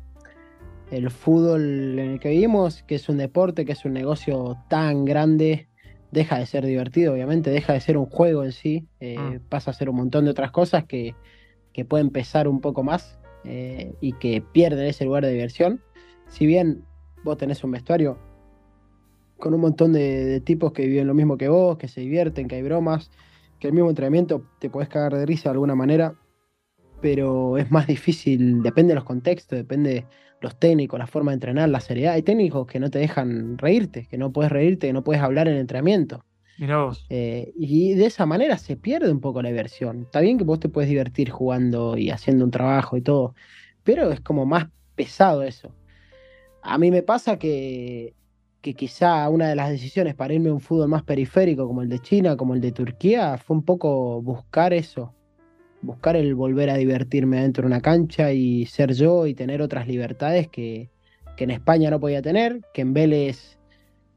[0.89, 5.05] el fútbol en el que vivimos, que es un deporte, que es un negocio tan
[5.05, 5.67] grande,
[6.11, 9.39] deja de ser divertido, obviamente, deja de ser un juego en sí, eh, mm.
[9.49, 11.15] pasa a ser un montón de otras cosas que,
[11.73, 15.81] que pueden pesar un poco más eh, y que pierden ese lugar de diversión.
[16.27, 16.83] Si bien
[17.23, 18.17] vos tenés un vestuario
[19.37, 22.55] con un montón de, tipos que viven lo mismo que vos, que se divierten, que
[22.55, 23.11] hay bromas,
[23.59, 26.15] que el mismo entrenamiento te podés cagar de risa de alguna manera,
[27.01, 30.05] pero es más difícil, depende de los contextos, depende
[30.41, 32.13] los técnicos, la forma de entrenar, la seriedad.
[32.13, 35.47] Hay técnicos que no te dejan reírte, que no puedes reírte, que no puedes hablar
[35.47, 36.23] en el entrenamiento.
[37.09, 40.03] Eh, y de esa manera se pierde un poco la diversión.
[40.03, 43.35] Está bien que vos te puedes divertir jugando y haciendo un trabajo y todo,
[43.83, 45.75] pero es como más pesado eso.
[46.61, 48.15] A mí me pasa que,
[48.61, 51.89] que quizá una de las decisiones para irme a un fútbol más periférico como el
[51.89, 55.13] de China, como el de Turquía, fue un poco buscar eso,
[55.81, 59.87] buscar el volver a divertirme dentro de una cancha y ser yo y tener otras
[59.87, 60.89] libertades que,
[61.37, 63.59] en España no podía tener, que en Vélez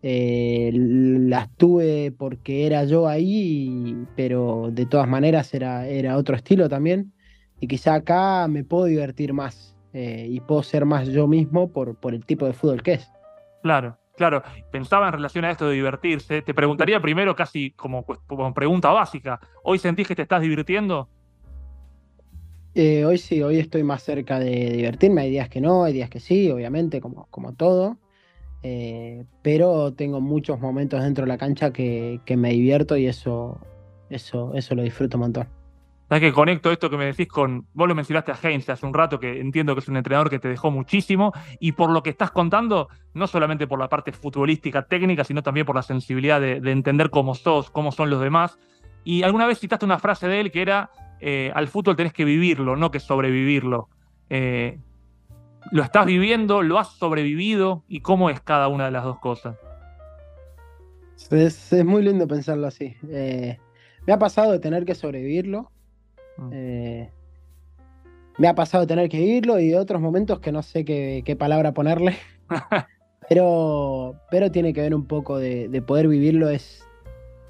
[0.02, 6.70] eh, las tuve porque era yo ahí, pero de todas maneras era, era otro estilo
[6.70, 7.12] también.
[7.60, 11.94] Y quizá acá me puedo divertir más eh, y puedo ser más yo mismo por,
[11.96, 13.12] por el tipo de fútbol que es.
[13.62, 16.42] Claro, Claro, pensaba en relación a esto de divertirse.
[16.42, 21.08] Te preguntaría primero, casi como, como, pregunta básica, ¿hoy sentís que te estás divirtiendo?
[22.74, 25.22] Eh, hoy sí, hoy estoy más cerca de divertirme.
[25.22, 27.96] Hay días que no, hay días que sí, obviamente, como, como todo.
[28.62, 33.58] Eh, pero tengo muchos momentos dentro de la cancha que, me divierto y eso,
[34.10, 35.48] eso, eso lo disfruto un montón.
[36.08, 37.66] ¿Sabes que conecto esto que me decís con.
[37.72, 40.40] Vos lo mencionaste a Heinz hace un rato, que entiendo que es un entrenador que
[40.40, 41.32] te dejó muchísimo.
[41.60, 45.66] Y por lo que estás contando, no solamente por la parte futbolística técnica, sino también
[45.66, 48.58] por la sensibilidad de, de entender cómo sos, cómo son los demás.
[49.04, 52.24] Y alguna vez citaste una frase de él que era: eh, al fútbol tenés que
[52.24, 53.88] vivirlo, no que sobrevivirlo.
[54.30, 54.78] Eh,
[55.70, 56.62] ¿Lo estás viviendo?
[56.62, 57.84] ¿Lo has sobrevivido?
[57.88, 59.56] ¿Y cómo es cada una de las dos cosas?
[61.30, 62.96] Es, muy lindo pensarlo así.
[63.10, 63.58] Eh,
[64.06, 65.70] me ha pasado de tener que sobrevivirlo.
[66.38, 66.48] Mm.
[68.38, 71.72] me ha pasado de tener que vivirlo y otros momentos que no sé qué, palabra
[71.74, 72.16] ponerle.
[73.28, 76.82] pero, pero tiene que ver un poco de, poder vivirlo, es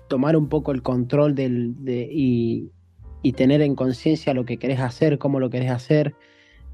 [0.09, 2.73] tomar un poco el control del, y,
[3.23, 6.15] y tener en conciencia lo que querés hacer, cómo lo querés hacer,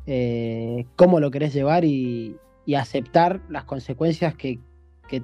[0.07, 2.37] eh, cómo lo querés llevar y,
[2.77, 4.59] aceptar las consecuencias que,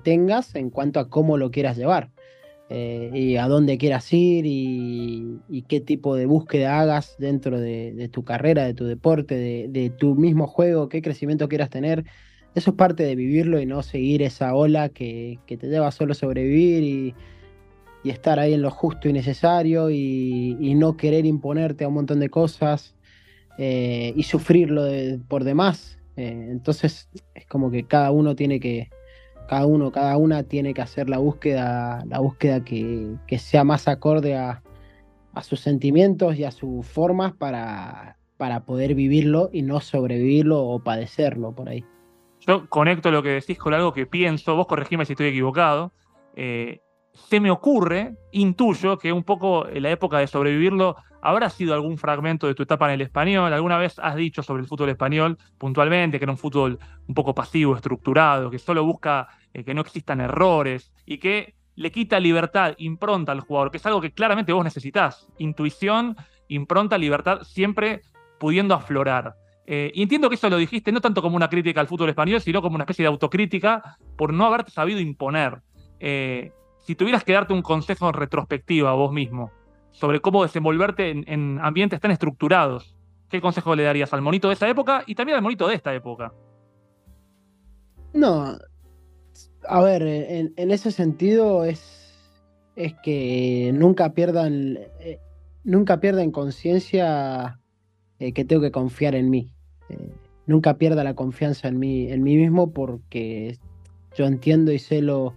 [0.05, 2.11] tengas en cuanto a cómo lo quieras llevar.
[2.71, 8.25] eh, y a dónde quieras ir y, qué tipo de búsqueda hagas dentro de, tu
[8.25, 12.05] carrera, de tu deporte, de, tu mismo juego, qué crecimiento quieras tener.
[12.55, 16.15] Eso es parte de vivirlo y no seguir esa ola que, te lleva solo a
[16.15, 17.15] sobrevivir y,
[18.11, 22.29] estar ahí en lo justo y necesario y, no querer imponerte a un montón de
[22.29, 22.95] cosas
[23.59, 24.85] eh, y sufrirlo
[25.29, 25.99] por demás.
[26.17, 28.91] Eh, entonces es como que cada uno tiene que,
[29.49, 34.37] cada uno, cada una tiene que hacer la búsqueda, la búsqueda que, sea más acorde
[34.37, 34.63] a,
[35.43, 41.55] sus sentimientos y a sus formas para, para poder vivirlo y no sobrevivirlo o padecerlo
[41.55, 41.85] por ahí.
[42.41, 45.93] Yo conecto lo que decís con algo que pienso, vos corregime si estoy equivocado.
[46.35, 46.81] Eh,
[47.15, 51.99] se me ocurre, intuyo, que un poco en la época de sobrevivirlo habrá sido algún
[51.99, 53.53] fragmento de tu etapa en el español.
[53.53, 57.35] Alguna vez has dicho sobre el fútbol español puntualmente que era un fútbol un poco
[57.35, 62.75] pasivo, estructurado, que solo busca eh, que no existan errores y que le quita libertad,
[62.79, 65.29] impronta al jugador, que es algo que claramente vos necesitas.
[65.39, 66.17] Intuición,
[66.49, 68.03] impronta, libertad, siempre
[68.39, 69.37] pudiendo aflorar.
[69.67, 72.41] Eh, y entiendo que eso lo dijiste no tanto como una crítica al fútbol español,
[72.41, 75.63] sino como una especie de autocrítica por no haberte sabido imponer.
[76.01, 79.51] Eh, si tuvieras que darte un consejo en retrospectiva a vos mismo
[79.93, 82.97] sobre cómo desenvolverte en, ambientes tan estructurados,
[83.29, 85.95] ¿qué consejo le darías al monito de esa época y también al monito de esta
[85.95, 86.33] época?
[88.15, 88.59] No,
[89.69, 92.41] a ver, en, ese sentido es,
[92.77, 95.19] es que nunca pierdan, eh,
[95.65, 97.61] nunca pierdan conciencia
[98.19, 99.55] eh, que tengo que confiar en mí.
[99.89, 100.11] Eh,
[100.47, 103.59] nunca pierda la confianza en mí, en mí mismo porque
[104.17, 105.35] yo entiendo y sé lo,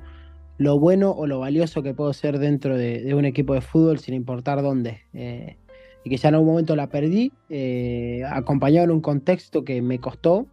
[0.58, 4.14] lo bueno o lo valioso que puedo ser dentro de, un equipo de fútbol sin
[4.14, 5.02] importar dónde.
[5.14, 5.58] Eh,
[6.04, 10.00] y que ya en algún momento la perdí, eh, acompañado en un contexto que me
[10.00, 10.46] costó.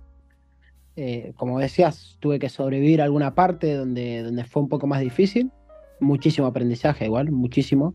[0.96, 5.00] Eh, como decías, tuve que sobrevivir a alguna parte donde, donde fue un poco más
[5.00, 5.50] difícil.
[6.00, 7.94] Muchísimo aprendizaje, igual, muchísimo.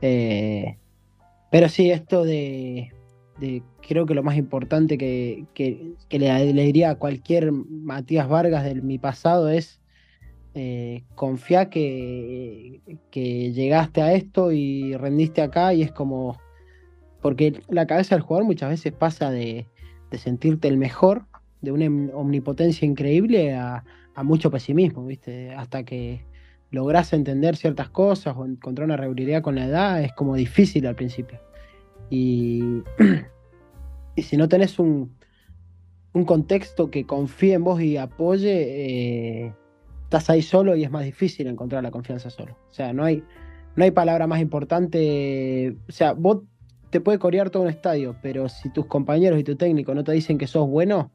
[0.00, 2.92] pero sí, esto de,
[3.86, 5.46] creo que lo más importante que,
[6.10, 9.81] le, le, diría a cualquier Matías Vargas de mi pasado es
[10.54, 12.80] eh, confía que,
[13.12, 16.38] llegaste a esto y rendiste acá y es como,
[17.22, 19.66] porque la cabeza del jugador muchas veces pasa de,
[20.12, 21.24] sentirte el mejor,
[21.62, 23.84] de una omnipotencia increíble a,
[24.24, 25.54] mucho pesimismo, ¿viste?
[25.54, 26.26] Hasta que
[26.70, 30.96] logras entender ciertas cosas o encontrar una regularidad con la edad es como difícil al
[30.96, 31.40] principio.
[32.10, 32.82] Y,
[34.18, 35.16] si no tenés un,
[36.12, 39.54] un contexto que confíe en vos y apoye, eh,
[40.12, 42.58] estás ahí solo y es más difícil encontrar la confianza solo.
[42.68, 43.24] O sea, no hay,
[43.76, 45.74] no hay palabra más importante.
[45.88, 46.42] O sea, vos
[46.90, 50.12] te puede corear todo un estadio, pero si tus compañeros y tu técnico no te
[50.12, 51.10] dicen que sos bueno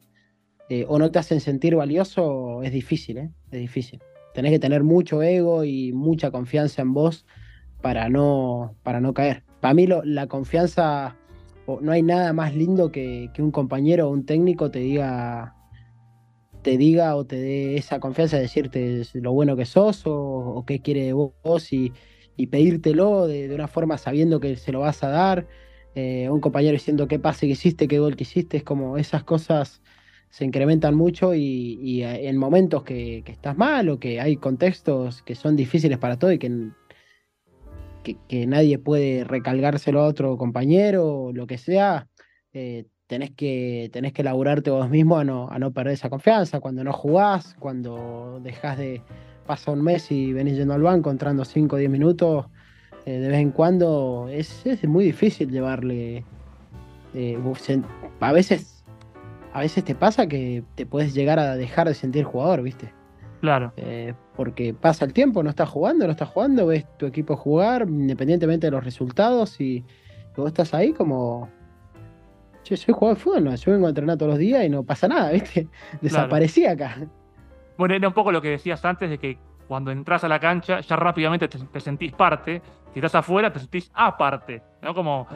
[0.69, 3.29] eh, o no te hacen sentir valioso, es difícil, ¿eh?
[3.51, 4.01] Es difícil.
[4.33, 7.27] Tenés que tener mucho ego y mucha confianza en vos
[7.81, 9.43] para no, para no caer.
[9.62, 11.15] Para mí la confianza,
[11.67, 15.57] no hay nada más lindo que, que un compañero o un técnico te diga
[16.67, 20.82] te diga o te dé esa confianza de decirte lo bueno que sos o, qué
[20.82, 21.93] quiere de vos y,
[22.51, 25.47] pedírtelo de, una forma sabiendo que se lo vas a dar.
[25.95, 29.23] Eh, un compañero diciendo qué pase que hiciste, qué gol que hiciste, es como esas
[29.23, 29.82] cosas
[30.30, 35.56] se incrementan mucho y, en momentos que, estás mal o que hay contextos que son
[35.56, 36.71] difíciles para todo y que,
[38.27, 42.10] que, nadie puede recalgárselo a otro compañero o lo que sea,
[42.51, 46.60] eh, tenés que, tenés que laburarte vos mismo a no, a no perder esa confianza.
[46.60, 49.02] Cuando no jugás, cuando dejás de.
[49.46, 52.46] pasa un mes y venís yendo al banco, entrando 5 o 10 minutos,
[53.06, 56.26] eh, de vez en cuando, es, muy difícil llevarle.
[57.13, 57.39] Eh,
[58.20, 58.74] a veces.
[59.54, 62.93] A veces te pasa que te puedes llegar a dejar de sentir jugador, ¿viste?
[63.41, 63.74] Claro.
[63.78, 67.88] Eh, porque pasa el tiempo, no estás jugando, no estás jugando, ves tu equipo jugar,
[67.88, 69.84] independientemente de los resultados, y
[70.36, 71.50] vos estás ahí como
[72.69, 74.84] yo soy jugador de fútbol, no, yo vengo a entrenar todos los días y no
[74.84, 75.67] pasa nada, ¿viste?
[76.01, 77.08] Desaparecí acá.
[77.77, 80.80] Bueno, era un poco lo que decías antes de que cuando entras a la cancha
[80.80, 82.62] ya rápidamente te, sentís parte,
[82.93, 84.93] si estás afuera te sentís aparte, ¿no?
[84.93, 85.27] Como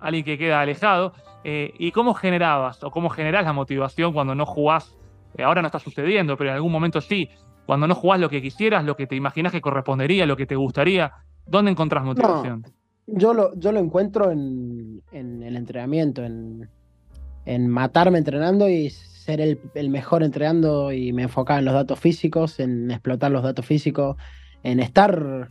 [0.00, 1.12] alguien que queda alejado.
[1.44, 4.96] Eh, ¿Y cómo generabas o cómo generás la motivación cuando no jugás?
[5.36, 7.30] Eh, ahora no está sucediendo, pero en algún momento sí.
[7.66, 10.56] Cuando no jugás lo que quisieras, lo que te imaginas que correspondería, lo que te
[10.56, 11.12] gustaría,
[11.46, 12.64] ¿dónde encontrás motivación?
[13.10, 16.68] Yo lo, yo lo encuentro en, el entrenamiento, en,
[17.68, 22.90] matarme entrenando y ser el, mejor entrenando y me enfocaba en los datos físicos, en
[22.90, 24.16] explotar los datos físicos,
[24.62, 25.50] en estar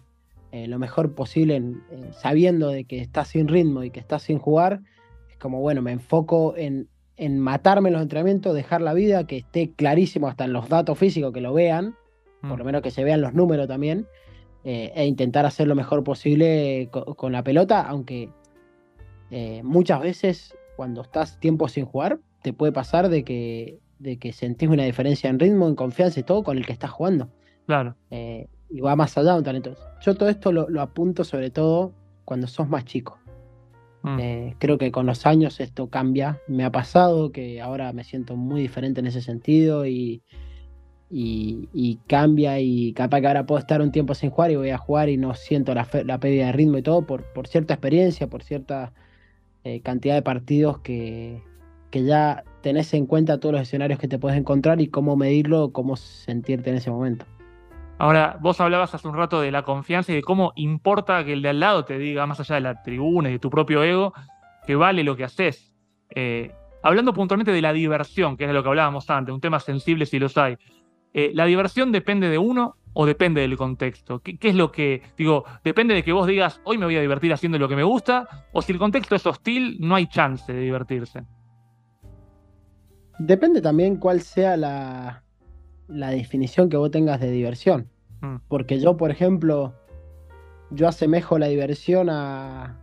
[0.51, 1.63] eh, lo mejor posible,
[2.11, 4.81] sabiendo de que estás sin ritmo y que estás sin jugar.
[5.27, 9.37] Es como, bueno, me enfoco en, en matarme en los entrenamientos, dejar la vida, que
[9.37, 11.95] esté clarísimo hasta en los datos físicos, que lo vean,
[12.41, 12.57] por mm.
[12.59, 14.05] lo menos que se vean los números también
[14.63, 18.29] eh, e intentar hacer lo mejor posible con, la pelota, aunque
[19.31, 24.33] eh, muchas veces cuando estás tiempo sin jugar, te puede pasar de que, de que
[24.33, 27.29] sentís una diferencia en ritmo, en confianza y todo con el que estás jugando.
[27.65, 27.95] Claro.
[28.11, 29.75] Eh, y va más allá de un talento.
[30.01, 31.93] Yo todo esto lo, apunto sobre todo
[32.25, 33.17] cuando sos más chico.
[34.03, 34.19] Mm.
[34.19, 36.39] Eh, creo que con los años esto cambia.
[36.47, 40.21] Me ha pasado que ahora me siento muy diferente en ese sentido y,
[41.09, 44.77] y, cambia y capaz que ahora puedo estar un tiempo sin jugar y voy a
[44.77, 48.43] jugar y no siento la, pérdida de ritmo y todo por, por cierta experiencia, por
[48.43, 48.93] cierta
[49.63, 51.41] eh, cantidad de partidos que,
[51.91, 55.71] que ya tenés en cuenta todos los escenarios que te puedes encontrar y cómo medirlo,
[55.71, 57.25] cómo sentirte en ese momento.
[57.99, 61.41] Ahora, vos hablabas hace un rato de la confianza y de cómo importa que el
[61.41, 64.13] de al lado te diga, más allá de la tribuna y de tu propio ego,
[64.67, 65.73] que vale lo que haces.
[66.13, 66.51] Eh,
[66.83, 70.05] hablando puntualmente de la diversión, que es de lo que hablábamos antes, un tema sensible
[70.05, 70.57] si los hay.
[71.17, 74.19] Eh, ¿La diversión depende de uno o depende del contexto?
[74.19, 77.33] ¿Qué, es lo que, digo, depende de que vos digas, hoy me voy a divertir
[77.33, 80.59] haciendo lo que me gusta, o si el contexto es hostil, no hay chance de
[80.59, 81.23] divertirse?
[83.17, 85.23] Depende también cuál sea la,
[85.87, 87.89] la definición que vos tengas de diversión.
[88.21, 88.35] Mm.
[88.47, 89.73] Porque yo, por ejemplo,
[90.69, 92.77] yo asemejo la diversión a,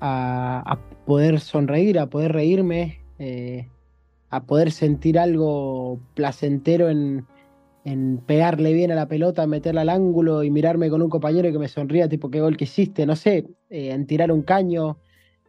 [0.00, 3.68] a, poder sonreír, a poder reírme, eh,
[4.30, 7.26] a poder sentir algo placentero en,
[7.84, 11.58] en, pegarle bien a la pelota, meterla al ángulo y mirarme con un compañero que
[11.58, 14.98] me sonría, tipo, qué gol que hiciste, no sé, eh, en tirar un caño,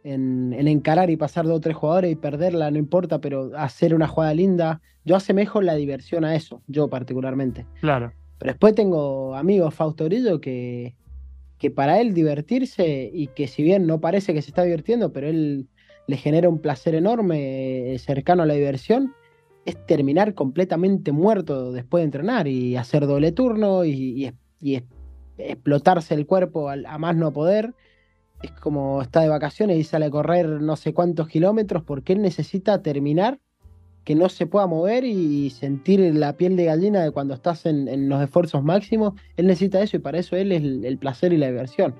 [0.04, 4.08] en, encarar y pasar dos o tres jugadores y perderla, no importa, pero hacer una
[4.08, 4.80] jugada linda.
[5.04, 7.66] Yo asemejo la diversión a eso, yo particularmente.
[7.80, 8.12] Claro.
[8.38, 10.96] Pero después tengo amigos, Fausto Grillo, que,
[11.58, 15.28] que para él divertirse y que si bien no parece que se está divirtiendo, pero
[15.28, 15.68] él
[16.08, 19.14] le genera un placer enorme eh, cercano a la diversión,
[19.64, 24.32] es terminar completamente muerto después de entrenar y hacer doble turno y,
[25.38, 27.74] explotarse el cuerpo a más no poder
[28.42, 32.22] es como está de vacaciones y sale a correr no sé cuántos kilómetros porque él
[32.22, 33.38] necesita terminar,
[34.04, 38.08] que no se pueda mover y sentir la piel de gallina de cuando estás en,
[38.08, 39.14] los esfuerzos máximos.
[39.36, 41.94] Él necesita eso y para eso él es el, placer y la diversión.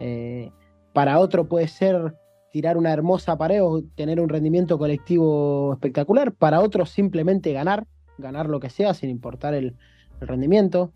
[0.00, 0.50] Eh,
[0.92, 2.16] para otro puede ser
[2.52, 6.32] tirar una hermosa pared o tener un rendimiento colectivo espectacular.
[6.32, 9.74] Para otro simplemente ganar, ganar lo que sea sin importar el
[10.20, 10.92] rendimiento.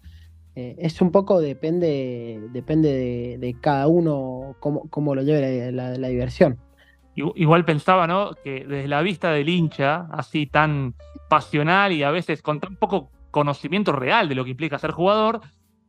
[0.54, 6.58] Eh, es un poco depende, depende de, cada uno cómo, lo lleve la, diversión.
[7.14, 8.32] Igual pensaba, ¿no?
[8.44, 10.94] Que desde la vista del hincha, así tan
[11.28, 15.40] pasional y a veces con tan poco conocimiento real de lo que implica ser jugador,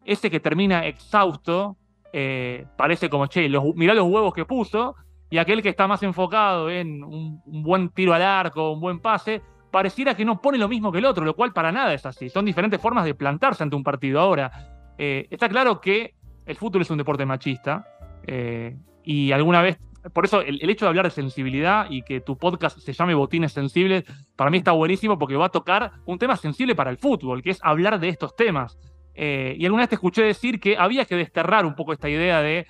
[0.06, 1.78] ese que termina exhausto,
[2.13, 4.95] eh, parece como, che, mirá los huevos que puso,
[5.34, 9.41] y aquel que está más enfocado en un, buen tiro al arco, un buen pase,
[9.72, 12.30] pareciera que no pone lo mismo que el otro, lo cual para nada es así.
[12.30, 14.19] Son diferentes formas de plantarse ante un partido.
[14.19, 14.52] Ahora,
[14.96, 16.13] eh, está claro que
[16.46, 17.84] el fútbol es un deporte machista
[18.28, 19.80] eh, y alguna vez,
[20.13, 23.54] por eso el, hecho de hablar de sensibilidad y que tu podcast se llame Botines
[23.54, 24.04] Sensibles,
[24.36, 27.50] para mí está buenísimo porque va a tocar un tema sensible para el fútbol, que
[27.50, 28.78] es hablar de estos temas.
[29.15, 32.39] Eh, y alguna vez te escuché decir que había que desterrar un poco esta idea
[32.43, 32.67] de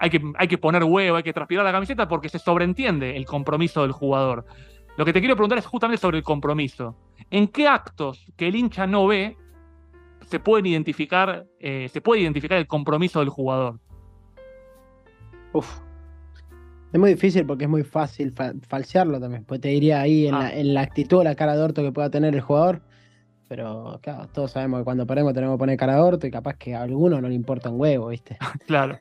[0.00, 3.26] hay, que, hay que poner huevo, hay que transpirar la camiseta porque se sobreentiende el
[3.26, 4.46] compromiso del jugador.
[4.96, 6.96] Lo que te quiero preguntar es justamente sobre el compromiso.
[7.30, 9.36] ¿En qué actos que el hincha no ve
[10.22, 13.78] se pueden identificar, eh, se puede identificar el compromiso del jugador?
[15.52, 15.80] Uf.
[16.92, 18.32] Es muy difícil porque es muy fácil
[18.66, 19.44] falsearlo también.
[19.44, 20.54] Pues te diría ahí en, la, ah.
[20.54, 22.80] en, la, actitud, la cara de orto que pueda tener el jugador.
[23.48, 26.56] Pero claro, todos sabemos que cuando paremos tenemos que poner cara de orto y capaz
[26.56, 28.38] que a alguno no le importa un huevo, ¿viste?
[28.66, 28.98] claro.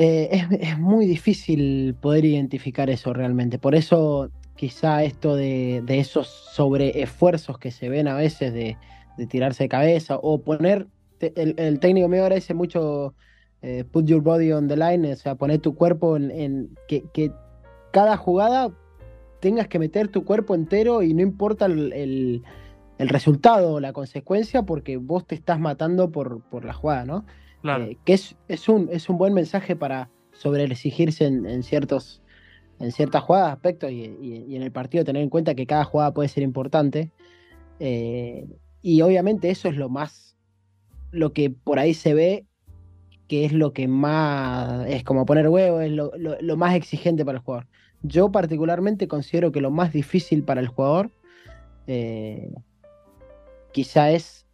[0.00, 3.58] Eh, es, muy difícil poder identificar eso realmente.
[3.58, 8.76] Por eso quizá esto de, esos sobreesfuerzos que se ven a veces de,
[9.28, 10.86] tirarse de cabeza o poner,
[11.18, 13.16] el, técnico mío ahora mucho,
[13.60, 17.32] eh, put your body on the line, o sea, poner tu cuerpo en, que,
[17.90, 18.70] cada jugada
[19.40, 22.44] tengas que meter tu cuerpo entero y no importa el,
[23.00, 27.24] resultado o la consecuencia porque vos te estás matando por la jugada, ¿no?
[27.64, 32.22] Eh, que es, es, un, es un buen mensaje para sobreexigirse en, en ciertos
[32.80, 36.28] en ciertas jugadas, aspectos y, en el partido tener en cuenta que cada jugada puede
[36.28, 37.10] ser importante.
[37.80, 38.46] Eh,
[38.82, 40.36] y obviamente eso es lo más,
[41.10, 42.46] lo que por ahí se ve,
[43.26, 47.44] que es lo que más, es como poner huevo, es lo, más exigente para el
[47.44, 47.66] jugador.
[48.02, 51.10] Yo particularmente considero que lo más difícil para el jugador
[51.88, 52.52] eh,
[53.72, 54.46] quizá es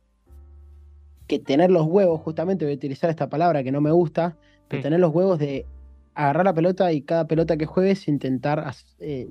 [1.27, 4.37] que tener los huevos, justamente voy a utilizar esta palabra que no me gusta,
[4.69, 5.67] pero tener los huevos de
[6.15, 9.29] agarrar la pelota y cada pelota que juegues intentar eh,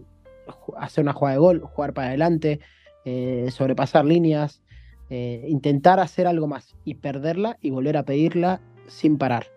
[0.78, 2.60] hacer una jugada de gol, jugar para adelante,
[3.06, 4.62] eh, sobrepasar líneas,
[5.10, 9.48] eh, intentar hacer algo más y perderla y volver a pedirla sin parar.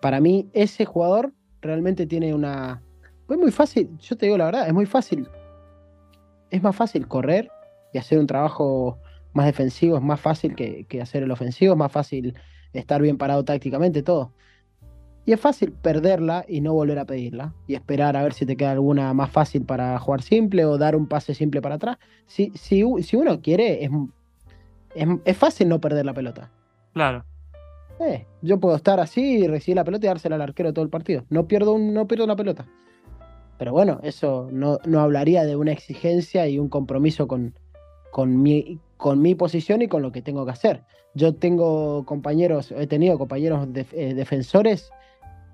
[0.00, 2.82] Para mí, ese jugador realmente tiene una.
[3.28, 5.28] Es muy fácil, yo te digo la verdad, es muy fácil.
[6.50, 7.50] Es más fácil correr
[7.92, 8.98] y hacer un trabajo
[9.32, 12.34] más defensivo, es más fácil que, que hacer el ofensivo, es más fácil
[12.72, 14.32] estar bien parado tácticamente, todo.
[15.28, 17.52] Y es fácil perderla y no volver a pedirla.
[17.66, 20.96] Y esperar a ver si te queda alguna más fácil para jugar simple o dar
[20.96, 21.98] un pase simple para atrás.
[22.26, 23.90] Si, si, si uno quiere, es,
[25.26, 26.50] es, fácil no perder la pelota.
[26.94, 27.26] Claro.
[28.00, 30.90] Eh, yo puedo estar así y recibir la pelota y dársela al arquero todo el
[30.90, 31.26] partido.
[31.28, 32.64] No pierdo, un, no pierdo la pelota.
[33.58, 37.52] Pero bueno, eso no, no hablaría de una exigencia y un compromiso con,
[38.10, 40.82] con, mi, con mi posición y con lo que tengo que hacer.
[41.14, 44.90] Yo tengo compañeros, he tenido compañeros eh, defensores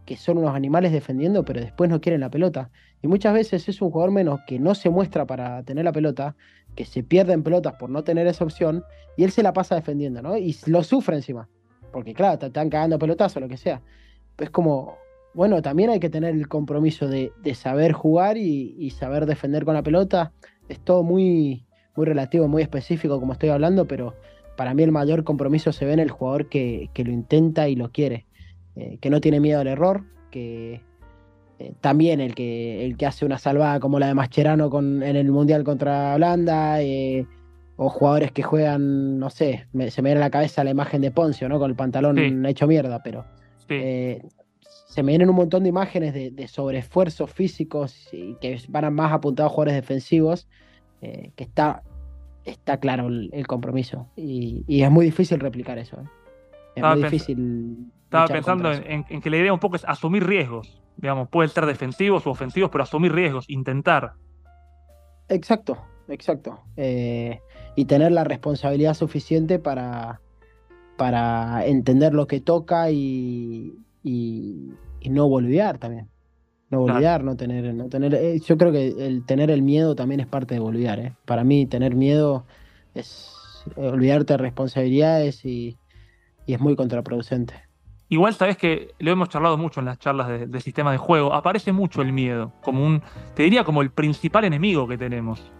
[0.04, 2.70] que son unos animales defendiendo, pero después no quieren la pelota.
[3.02, 6.36] Y muchas veces es un jugador menos que no se muestra para tener la pelota,
[6.74, 8.84] que se pierde en pelotas por no tener esa opción,
[9.16, 10.36] y él se la pasa defendiendo, ¿no?
[10.36, 11.48] Y lo sufre encima.
[11.92, 13.80] Porque claro, te están cagando pelotas o lo que sea.
[14.38, 14.98] Es como,
[15.32, 19.82] bueno, también hay que tener el compromiso de, saber jugar y, saber defender con la
[19.82, 20.32] pelota.
[20.68, 21.63] Es todo muy,
[21.96, 24.14] muy relativo, muy específico como estoy hablando, pero
[24.56, 27.76] para mí el mayor compromiso se ve en el jugador que, que lo intenta y
[27.76, 28.26] lo quiere.
[28.76, 30.80] Eh, que no tiene miedo al error, que
[31.60, 35.14] eh, también el que, el que hace una salvada como la de Mascherano con, en
[35.14, 37.24] el Mundial contra Holanda, eh,
[37.76, 41.12] o jugadores que juegan, no sé, se me viene a la cabeza la imagen de
[41.12, 41.60] Poncio, ¿no?
[41.60, 43.24] Con el pantalón hecho mierda, pero
[43.68, 49.12] se me vienen un montón de imágenes de, de sobreesfuerzos físicos y que van más
[49.12, 50.48] apuntados a jugadores defensivos,
[51.36, 51.82] que está,
[52.44, 54.08] está claro el, compromiso.
[54.16, 55.98] Y, es muy difícil replicar eso.
[56.74, 60.80] Es muy difícil estaba pensando en, que la idea un poco es asumir riesgos.
[60.96, 64.12] Digamos, pueden ser defensivos o ofensivos, pero asumir riesgos, intentar.
[65.28, 65.78] Exacto,
[66.08, 66.60] exacto.
[66.76, 67.40] Eh,
[67.74, 70.20] y tener la responsabilidad suficiente para,
[70.96, 73.74] para entender lo que toca y,
[74.04, 74.70] y,
[75.10, 76.08] no boludear también.
[76.74, 78.14] No boludear, no tener, no tener.
[78.14, 80.98] Eh, yo creo que el tener el miedo también es parte de boludear.
[80.98, 81.12] ¿eh?
[81.24, 82.44] Para mí, tener miedo
[82.94, 83.32] es
[83.76, 85.78] olvidarte de responsabilidades y,
[86.46, 87.54] y es muy contraproducente.
[88.08, 91.32] Igual sabes que lo hemos charlado mucho en las charlas del sistema de juego.
[91.32, 93.02] Aparece mucho el miedo, como un,
[93.34, 95.50] te diría como el principal enemigo que tenemos.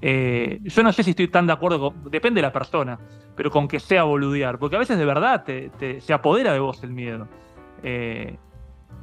[0.00, 2.98] Eh, yo no sé si estoy tan de acuerdo, depende de la persona,
[3.34, 6.82] pero con que sea boludear, porque a veces de verdad te, se apodera de vos
[6.84, 7.26] el miedo.
[7.82, 8.36] Eh,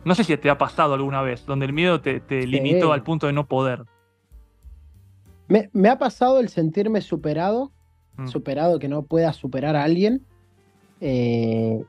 [0.04, 3.28] no sé si te ha pasado alguna vez, donde el miedo te, limitó al punto
[3.28, 3.84] de no poder.
[5.48, 7.72] Me, ha pasado el sentirme superado,
[8.18, 8.28] mm.
[8.28, 10.26] superado que no pueda superar a alguien.
[11.02, 11.84] Eh,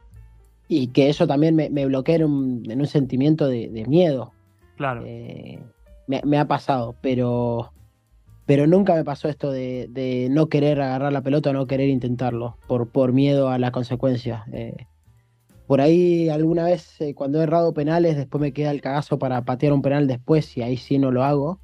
[0.69, 4.33] y que eso también me, me bloquea en un, sentimiento de, miedo.
[4.77, 5.03] Claro.
[5.07, 5.61] Eh,
[6.07, 7.73] me, ha pasado, pero,
[8.47, 12.57] pero nunca me pasó esto de, no querer agarrar la pelota o no querer intentarlo
[12.67, 14.43] por, por miedo a las consecuencias.
[14.53, 14.87] Eh,
[15.67, 19.43] por ahí alguna vez eh, cuando he errado penales, después me queda el cagazo para
[19.43, 21.61] patear un penal después y ahí sí no lo hago.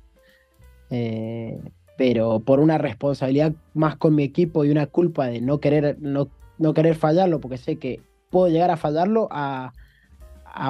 [1.97, 6.29] pero por una responsabilidad más con mi equipo y una culpa de no querer, no,
[6.59, 8.01] no querer fallarlo, porque sé que
[8.31, 9.73] puedo llegar a fallarlo a,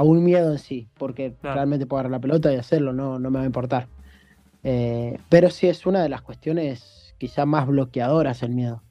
[0.03, 3.39] un miedo en sí, porque realmente puedo agarrar la pelota y hacerlo, no, no me
[3.39, 3.89] va a importar.
[4.65, 8.83] Eh, pero sí es una de las cuestiones quizá más bloqueadoras el miedo.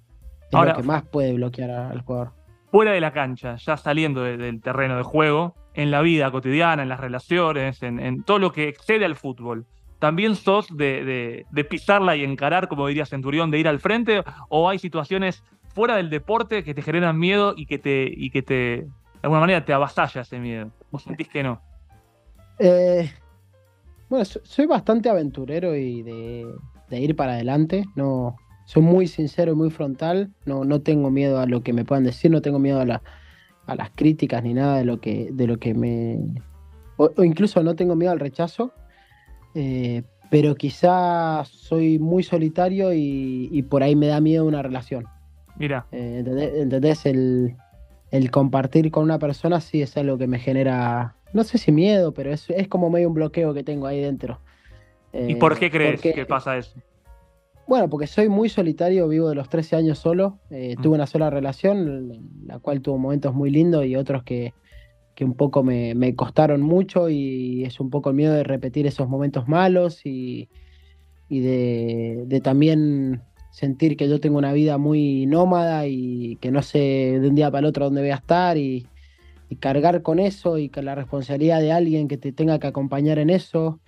[0.51, 2.31] Es lo que más puede bloquear al jugador.
[2.71, 6.89] Fuera de la cancha, ya saliendo del terreno de juego, en la vida cotidiana, en
[6.89, 9.65] las relaciones, en, todo lo que excede al fútbol.
[9.99, 14.23] ¿También sos de, de, pisarla y encarar, como diría Centurión, de ir al frente?
[14.49, 15.43] ¿O hay situaciones
[15.75, 18.89] fuera del deporte que te generan miedo y que te, y que te, de
[19.21, 20.71] alguna manera te avasalla ese miedo?
[20.91, 21.61] ¿Vos sentís que no?
[22.57, 23.11] Eh,
[24.09, 26.45] bueno, soy bastante aventurero y de,
[26.91, 27.85] ir para adelante.
[27.95, 28.35] No,
[28.71, 30.31] soy muy sincero y muy frontal.
[30.45, 33.01] No, no tengo miedo a lo que me puedan decir, no tengo miedo a,
[33.65, 36.19] a las críticas ni nada de lo que, de lo que me.
[36.95, 38.71] O, incluso no tengo miedo al rechazo.
[39.55, 45.05] Eh, pero quizá soy muy solitario y, y, por ahí me da miedo una relación.
[45.57, 45.85] Mira.
[45.91, 46.23] Eh,
[46.55, 47.05] ¿entendés?
[47.05, 47.57] El,
[48.31, 52.31] compartir con una persona sí es algo que me genera, no sé si miedo, pero
[52.31, 54.39] es, es como medio un bloqueo que tengo ahí dentro.
[55.11, 56.79] ¿Y por qué eh, crees que pasa eso?
[57.71, 60.81] Bueno, porque soy muy solitario, vivo de los 13 años solo, eh, mm.
[60.81, 64.53] tuve una sola relación, la cual tuvo momentos muy lindos y otros que,
[65.21, 69.47] un poco me, costaron mucho y es un poco el miedo de repetir esos momentos
[69.47, 70.49] malos y,
[71.29, 77.19] de, de, también sentir que yo tengo una vida muy nómada y que no sé
[77.21, 78.85] de un día para el otro dónde voy a estar y,
[79.61, 83.29] cargar con eso y que la responsabilidad de alguien que te tenga que acompañar en
[83.29, 83.79] eso.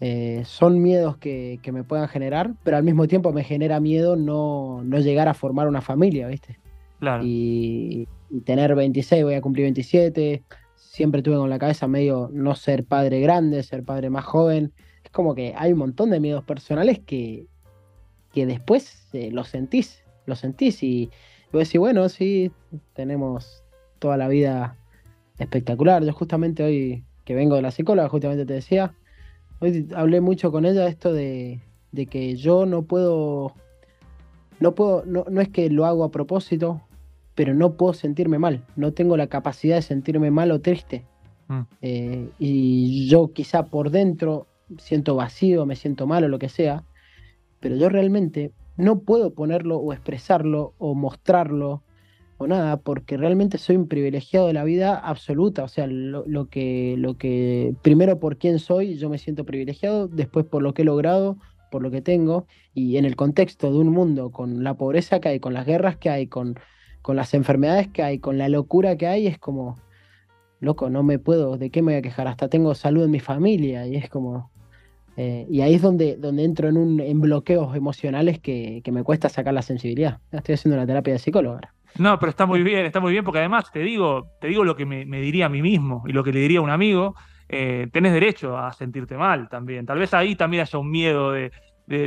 [0.00, 4.82] Eh, son miedos que, me puedan generar, pero al mismo tiempo me genera miedo no,
[4.82, 6.58] llegar a formar una familia, ¿viste?
[6.98, 7.22] Claro.
[7.24, 8.08] Y,
[8.44, 10.42] tener 26, voy a cumplir 27,
[10.76, 14.72] siempre tuve con la cabeza medio no ser padre grande, ser padre más joven.
[15.04, 17.46] Es como que hay un montón de miedos personales que,
[18.32, 21.10] que después eh, los sentís, los sentís y
[21.52, 22.52] vos decís, bueno, sí,
[22.94, 23.64] tenemos
[23.98, 24.76] toda la vida
[25.38, 26.04] espectacular.
[26.04, 28.94] Yo justamente hoy que vengo de la psicóloga, justamente te decía,
[29.60, 31.60] hoy hablé mucho con ella esto de,
[31.92, 33.54] de que yo no puedo,
[34.58, 36.82] no puedo, no, no es que lo hago a propósito,
[37.34, 41.04] pero no puedo sentirme mal, no tengo la capacidad de sentirme mal o triste.
[41.48, 41.60] Mm.
[41.82, 44.46] Eh, y yo quizá por dentro
[44.78, 46.84] siento vacío, me siento mal o lo que sea,
[47.60, 51.82] pero yo realmente no puedo ponerlo o expresarlo o mostrarlo
[52.46, 57.16] nada, porque realmente soy un privilegiado de la vida absoluta, o sea, lo, que, lo
[57.16, 61.36] que, primero por quién soy, yo me siento privilegiado, después por lo que he logrado,
[61.70, 65.28] por lo que tengo, y en el contexto de un mundo con la pobreza que
[65.28, 66.56] hay, con las guerras que hay, con
[67.02, 69.78] con las enfermedades que hay, con la locura que hay, es como,
[70.60, 72.28] loco, no me puedo, ¿de qué me voy a quejar?
[72.28, 74.50] Hasta tengo salud en mi familia y es como...
[75.16, 79.28] Eh, y ahí es donde, donde entro en, un, en bloqueos emocionales que, me cuesta
[79.28, 80.20] sacar la sensibilidad.
[80.30, 81.74] Estoy haciendo una terapia de psicólogo ahora.
[81.98, 84.76] No, pero está muy bien, está muy bien, porque además te digo, te digo lo
[84.76, 87.14] que me, diría a mí mismo y lo que le diría a un amigo.
[87.52, 89.84] Eh, tenés derecho a sentirte mal también.
[89.84, 91.50] Tal vez ahí también haya un miedo de,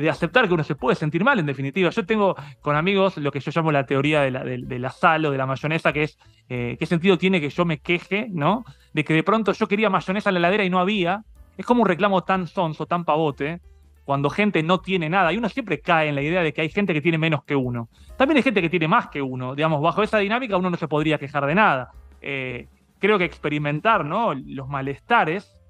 [0.09, 1.89] aceptar que uno se puede sentir mal, en definitiva.
[1.89, 5.37] Yo tengo con amigos lo que yo llamo la teoría de la, sal o de
[5.37, 6.17] la mayonesa, que es
[6.47, 8.63] eh, qué sentido tiene que yo me queje, ¿no?
[8.93, 11.23] De que de pronto yo quería mayonesa en la heladera y no había.
[11.57, 13.59] Es como un reclamo tan sonso, tan pavote,
[14.05, 15.31] cuando gente no tiene nada.
[15.33, 17.55] Y uno siempre cae en la idea de que hay gente que tiene menos que
[17.55, 17.89] uno.
[18.17, 19.55] También hay gente que tiene más que uno.
[19.55, 21.91] Digamos, bajo esa dinámica uno no se podría quejar de nada.
[22.21, 22.67] Eh,
[22.99, 24.33] creo que experimentar ¿no?
[24.33, 25.63] los malestares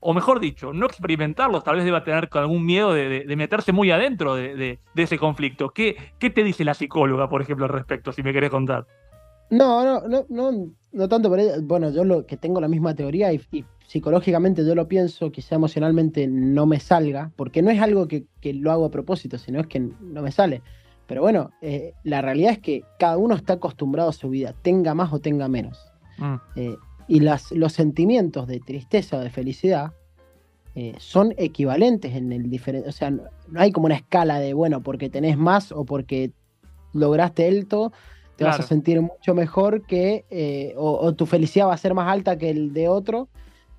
[0.00, 4.36] o mejor dicho, no experimentarlos, tal vez deba tener algún miedo de, meterse muy adentro
[4.36, 5.70] de, ese conflicto.
[5.70, 8.86] ¿Qué, ¿Qué, te dice la psicóloga, por ejemplo, al respecto, si me querés contar?
[9.50, 13.32] No, no, no, no, no tanto por Bueno, yo lo que tengo la misma teoría
[13.32, 18.26] y, psicológicamente yo lo pienso, quizá emocionalmente no me salga, porque no es algo que,
[18.42, 20.62] lo hago a propósito, sino es que no me sale.
[21.06, 24.94] Pero bueno, eh, la realidad es que cada uno está acostumbrado a su vida, tenga
[24.94, 25.90] más o tenga menos.
[26.18, 26.34] Mm.
[26.56, 26.76] Eh,
[27.08, 29.94] y las, los sentimientos de tristeza o de felicidad
[30.74, 32.90] eh, son equivalentes en el diferente.
[32.90, 33.22] O sea, no,
[33.56, 36.32] hay como una escala de, bueno, porque tenés más o porque
[36.92, 37.90] lograste esto,
[38.36, 40.26] te vas a sentir mucho mejor que.
[40.30, 43.28] Eh, o, tu felicidad va a ser más alta que el de otro,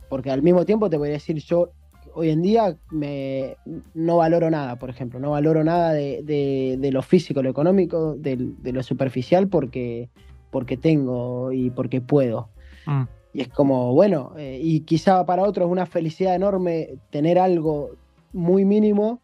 [0.10, 1.72] porque al mismo tiempo te voy a decir, yo
[2.14, 3.56] hoy en día me,
[3.94, 8.84] no valoro nada, por ejemplo, no valoro nada de, lo físico, lo económico, de, lo
[8.84, 10.10] superficial, porque,
[10.52, 12.50] porque tengo y porque puedo.
[12.86, 13.04] Mm.
[13.34, 17.92] Y es como, bueno, eh, y quizá para otros es una felicidad enorme tener algo
[18.34, 19.22] muy mínimo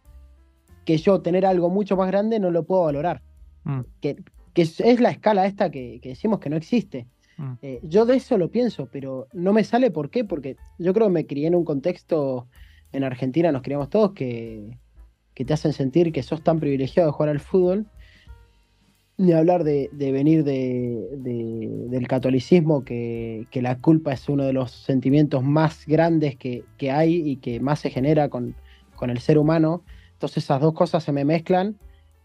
[0.86, 3.22] que yo tener algo mucho más grande no lo puedo valorar.
[3.64, 3.80] Mm.
[4.00, 4.18] Que,
[4.56, 7.08] es, la escala esta que, decimos que no existe.
[7.38, 7.54] Mm.
[7.62, 11.08] Eh, yo de eso lo pienso, pero no me sale por qué, porque yo creo
[11.08, 12.48] que me crié en un contexto,
[12.92, 14.78] en Argentina nos criamos todos, que,
[15.34, 17.88] que te hacen sentir que sos tan privilegiado de jugar al fútbol
[19.18, 25.86] ni hablar de, venir del catolicismo, que, la culpa es uno de los sentimientos más
[25.86, 28.56] grandes que, hay y que más se genera con,
[29.02, 29.84] el ser humano.
[30.14, 31.78] Entonces esas dos cosas se me mezclan.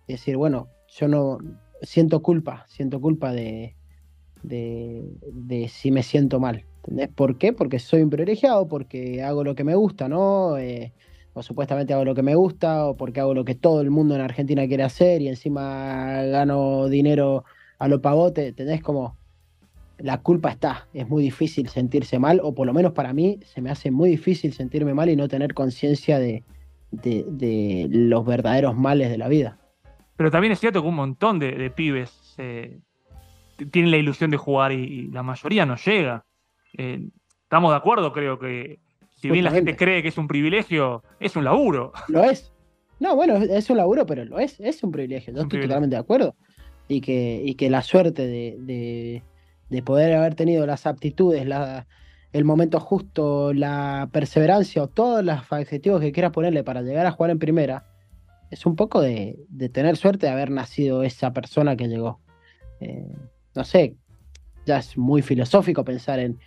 [0.09, 1.39] Es decir, bueno, yo no
[1.83, 3.77] siento culpa, siento culpa de,
[4.43, 6.65] de, si me siento mal.
[6.79, 7.09] ¿Entendés?
[7.09, 7.53] ¿Por qué?
[7.53, 10.57] Porque soy un privilegiado, porque hago lo que me gusta, ¿no?
[10.57, 10.93] Eh,
[11.35, 14.15] o supuestamente hago lo que me gusta, o porque hago lo que todo el mundo
[14.15, 17.45] en Argentina quiere hacer y encima gano dinero
[17.79, 19.17] a lo pagote, tenés como
[20.03, 23.61] la culpa está, es muy difícil sentirse mal, o por lo menos para mí se
[23.61, 26.43] me hace muy difícil sentirme mal y no tener conciencia de,
[27.91, 29.59] los verdaderos males de la vida.
[30.17, 32.37] Pero también es cierto que un montón de, pibes
[33.67, 36.25] tienen la ilusión de jugar y, la mayoría no llega.
[36.77, 37.09] Eh,
[37.43, 38.81] estamos de acuerdo, creo que
[39.21, 41.93] si bien la gente cree que es un privilegio, es un laburo.
[42.09, 42.53] Lo es.
[43.01, 45.35] No, bueno, es un laburo, pero lo es, es un privilegio.
[45.35, 46.35] Yo estoy totalmente de acuerdo.
[46.89, 49.23] Y que, y que la suerte de,
[49.85, 51.87] poder haber tenido las aptitudes, la,
[52.33, 57.13] el momento justo, la perseverancia o todos los adjetivos que quieras ponerle para llegar a
[57.13, 57.85] jugar en primera,
[58.51, 59.39] es un poco de,
[59.73, 62.21] tener suerte de haber nacido esa persona que llegó.
[62.81, 63.15] Eh,
[63.55, 63.97] no sé,
[64.67, 66.39] ya es muy filosófico pensar en,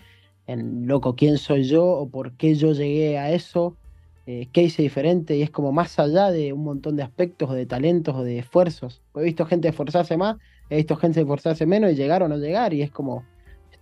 [0.47, 1.85] en loco, ¿quién soy yo?
[1.85, 3.77] o por qué yo llegué a eso,
[4.25, 7.53] eh, qué hice diferente, y es como más allá de un montón de aspectos, o
[7.53, 9.01] de talentos, o de esfuerzos.
[9.15, 10.37] He visto gente esforzarse más,
[10.69, 13.25] he visto gente esforzarse menos y llegar o no llegar, y es como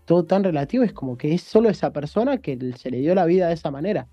[0.05, 3.25] todo tan relativo, es como que es solo esa persona que se le dio la
[3.25, 4.07] vida de esa manera.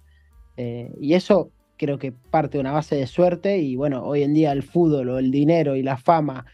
[0.56, 4.34] Eh, y eso creo que parte de una base de suerte, y bueno, hoy en
[4.34, 6.44] día el fútbol o el dinero y la fama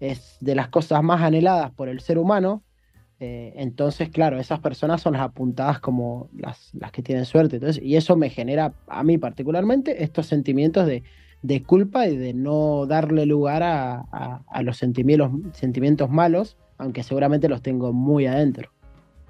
[0.00, 2.62] es de las cosas más anheladas por el ser humano,
[3.20, 7.56] eh, entonces, claro, esas personas son las apuntadas como las, las que tienen suerte.
[7.56, 11.02] Entonces, y eso me genera, a mí particularmente, estos sentimientos de,
[11.42, 14.04] de culpa y de no darle lugar a,
[14.46, 18.70] a, los sentimientos, sentimientos malos, aunque seguramente los tengo muy adentro.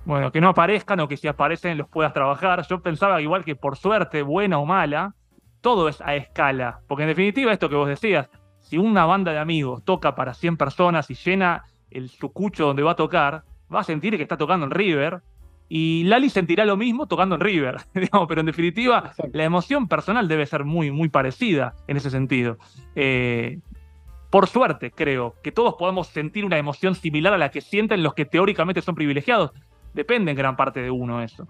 [0.04, 2.66] Bueno, que no aparezcan o que si aparecen los puedas trabajar.
[2.68, 5.14] Yo pensaba igual que por suerte, buena o mala,
[5.60, 6.80] todo es a escala.
[6.88, 8.28] Porque en definitiva, esto que vos decías,
[8.68, 12.92] si una banda de amigos toca para 100 personas y llena el sucucho donde va
[12.92, 13.44] a tocar,
[13.74, 15.22] va a sentir que está tocando en River.
[15.70, 20.28] Y Lali sentirá lo mismo tocando en River, digamos, pero en definitiva la emoción personal
[20.28, 22.58] debe ser muy, muy parecida en ese sentido.
[22.94, 23.58] Eh,
[24.30, 28.12] por suerte, creo, que todos podamos sentir una emoción similar a la que sienten los
[28.12, 29.52] que teóricamente son privilegiados.
[29.94, 31.48] Depende en gran parte de uno eso.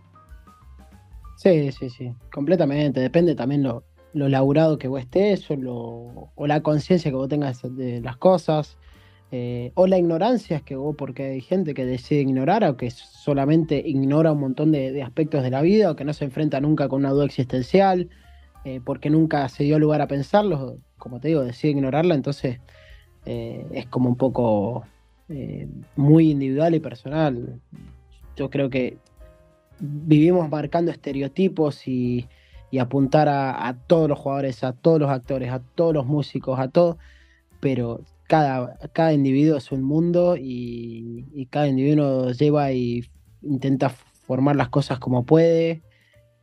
[1.37, 3.01] Sí, sí, sí, completamente.
[3.01, 8.01] Depende también lo, lo laburado que vos estés o, la conciencia que vos tengas de
[8.01, 8.79] las cosas.
[9.31, 13.83] Eh, o la ignorancia que vos, porque hay gente que decide ignorar o que solamente
[13.85, 17.01] ignora un montón de, aspectos de la vida o que no se enfrenta nunca con
[17.01, 18.09] una duda existencial,
[18.65, 22.59] eh, porque nunca se dio lugar a pensarlo, como te digo, decide ignorarla, entonces
[23.27, 24.85] eh, es como un poco
[25.95, 27.61] muy individual y personal.
[28.35, 28.97] Yo creo que
[29.79, 32.27] vivimos marcando estereotipos y,
[32.77, 36.99] apuntar a, todos los jugadores, a todos los actores, a todos los músicos, a todo,
[37.61, 43.09] pero cada, cada individuo es un mundo y, cada individuo lleva y
[43.41, 45.83] intenta formar las cosas como puede.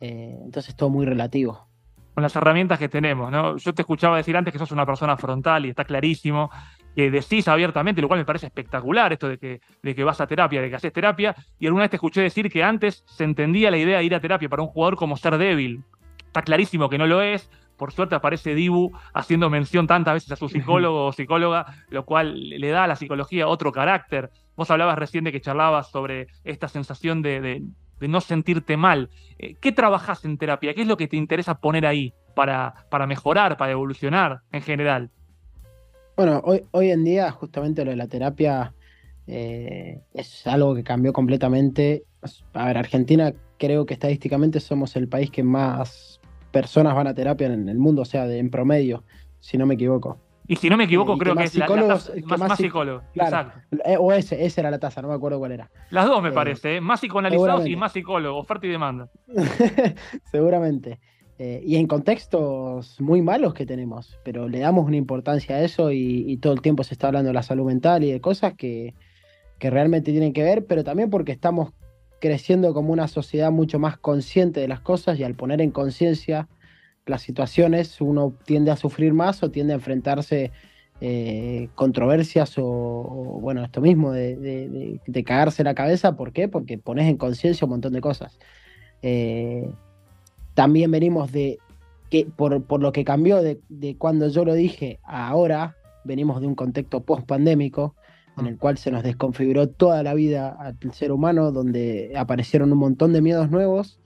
[0.01, 1.67] Eh, entonces todo muy relativo.
[2.15, 3.57] Con las herramientas que tenemos, ¿no?
[3.57, 6.49] Yo te escuchaba decir antes que sos una persona frontal y está clarísimo
[6.95, 10.28] que decís abiertamente, lo cual me parece espectacular esto de que, de que vas a
[10.28, 13.69] terapia, de que haces terapia, y alguna vez te escuché decir que antes se entendía
[13.69, 15.84] la idea de ir a terapia para un jugador como ser débil.
[16.36, 20.36] Está clarísimo que no lo es, por suerte aparece Dibu haciendo mención tantas veces a
[20.36, 24.31] su psicólogo o psicóloga, lo cual le da a la psicología otro carácter.
[24.57, 27.63] Vos hablabas recién de que charlabas sobre esta sensación de,
[28.01, 29.11] no sentirte mal.
[29.39, 30.73] Eh, ¿Qué trabajas en terapia?
[30.73, 35.11] ¿Qué es lo que te interesa poner ahí para, para mejorar, para evolucionar en general?
[36.17, 38.73] Bueno, hoy, hoy en día justamente lo de la terapia
[39.25, 42.03] eh, es algo que cambió completamente.
[42.51, 46.19] A ver, Argentina creo que estadísticamente somos el país que más
[46.56, 49.03] personas van a terapia en el mundo, o sea, en promedio,
[49.41, 50.22] si no me equivoco.
[50.47, 53.03] Y si no me equivoco, creo que, es la, más, más, psicólogos.
[53.14, 53.60] Exacto.
[53.84, 55.70] Eh, o ese, esa era la tasa, no me acuerdo cuál era.
[55.89, 56.82] Las dos me eh, parece, ¿eh?
[56.82, 59.10] más psicoanalizados y más psicólogos, oferta y demanda.
[60.32, 61.01] seguramente.
[61.38, 66.38] y en contextos muy malos que tenemos, pero le damos una importancia a eso y,
[66.38, 68.93] todo el tiempo se está hablando de la salud mental y de cosas que,
[69.60, 71.74] que realmente tienen que ver, pero también porque estamos
[72.26, 76.47] creciendo como una sociedad mucho más consciente de las cosas y al poner en conciencia
[77.05, 80.51] las situaciones uno tiende a sufrir más o tiende a enfrentarse
[81.01, 82.63] eh, controversias o,
[83.41, 86.15] bueno, esto mismo de, cagarse la cabeza.
[86.15, 86.47] ¿Por qué?
[86.47, 88.39] Porque pones en conciencia un montón de cosas.
[89.03, 89.69] Eh,
[90.55, 91.59] también venimos de
[92.09, 93.59] que por, por lo que cambió de,
[93.99, 97.93] cuando yo lo dije a ahora, venimos de un contexto post pandémico
[98.38, 102.79] en el cual se nos desconfiguró toda la vida al ser humano, donde aparecieron un
[102.79, 103.99] montón de miedos nuevos,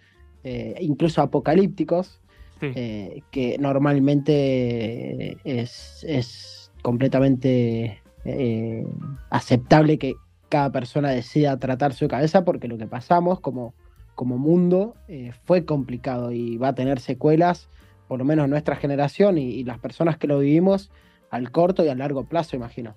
[0.43, 2.21] eh, incluso apocalípticos,
[2.61, 8.85] eh, que normalmente es, completamente eh,
[9.29, 10.15] aceptable que
[10.47, 13.73] cada persona decida tratar su cabeza, porque lo que pasamos como,
[14.15, 14.95] como mundo
[15.43, 17.69] fue complicado y va a tener secuelas,
[18.07, 20.89] por lo menos nuestra generación y las personas que lo vivimos,
[21.29, 22.95] al corto y a largo plazo, imagino.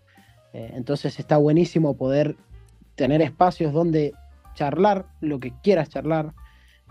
[0.53, 2.37] Eh, entonces está buenísimo poder
[2.95, 4.13] tener espacios donde
[4.55, 6.35] charlar lo que quieras charlar,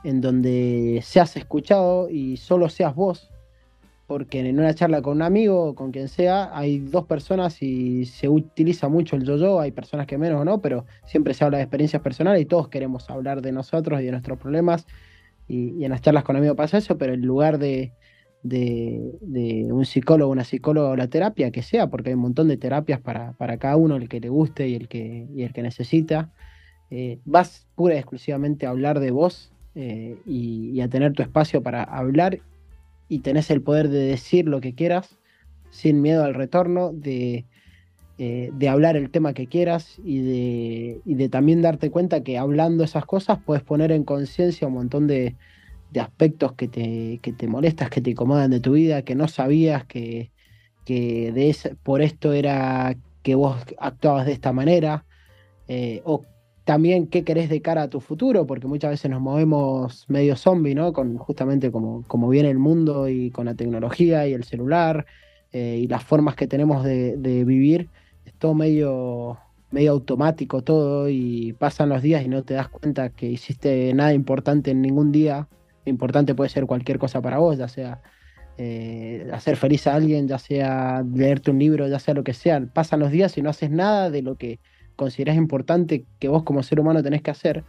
[0.03, 3.29] en donde seas escuchado y solo seas vos,
[4.07, 8.05] porque en una charla con un amigo o con quien sea, hay dos personas y
[8.05, 11.57] se utiliza mucho el yo-yo, hay personas que menos o no, pero siempre se habla
[11.57, 14.87] de experiencias personales y todos queremos hablar de nosotros y de nuestros problemas,
[15.47, 17.93] y, y en las charlas con amigos pasa eso, pero en lugar de,
[18.43, 22.57] de, un psicólogo, una psicóloga o la terapia que sea, porque hay un montón de
[22.57, 26.31] terapias para, cada uno, el que le guste y el que, el que necesita.
[26.89, 31.63] Eh, vas pura y exclusivamente a hablar de vos eh, y, a tener tu espacio
[31.63, 32.39] para hablar
[33.07, 35.17] y tenés el poder de decir lo que quieras
[35.69, 37.45] sin miedo al retorno, de,
[38.17, 42.37] eh, de hablar el tema que quieras y de, y de también darte cuenta que
[42.37, 45.37] hablando esas cosas puedes poner en conciencia un montón de,
[45.91, 49.27] de aspectos que te, que te molestas, que te incomodan de tu vida, que no
[49.27, 50.31] sabías que,
[50.85, 55.05] que de por esto era que vos actuabas de esta manera,
[55.67, 56.23] eh, o
[56.63, 60.75] también qué querés de cara a tu futuro, porque muchas veces nos movemos medio zombie,
[60.75, 60.93] ¿no?
[60.93, 65.05] Con justamente como, como viene el mundo y con la tecnología y el celular
[65.51, 67.89] eh, y las formas que tenemos de, vivir,
[68.25, 69.37] es todo medio,
[69.71, 74.13] medio automático todo y pasan los días y no te das cuenta que hiciste nada
[74.13, 75.47] importante en ningún día.
[75.85, 78.01] Importante puede ser cualquier cosa para vos, ya sea
[78.57, 82.63] eh, hacer feliz a alguien, ya sea leerte un libro, ya sea lo que sea.
[82.73, 84.59] Pasan los días y no haces nada de lo que
[84.95, 87.63] consideras importante que vos como ser humano tenés que hacer.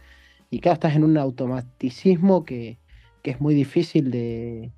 [0.49, 2.77] Y cada estás en un automaticismo que,
[3.23, 4.71] que es muy difícil de,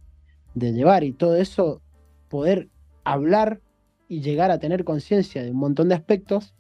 [0.54, 1.04] de llevar.
[1.04, 1.82] Y todo eso,
[2.30, 2.70] poder
[3.04, 3.60] hablar
[4.08, 6.54] y llegar a tener conciencia de un montón de aspectos,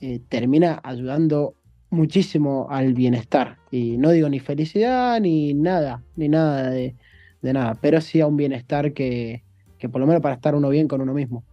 [0.00, 1.54] eh, termina ayudando
[1.96, 3.58] muchísimo al bienestar.
[3.70, 6.94] Y no digo ni felicidad ni nada, ni nada de,
[7.42, 9.42] nada, pero sí a un bienestar que,
[9.78, 11.44] que, por lo menos para estar uno bien con uno mismo.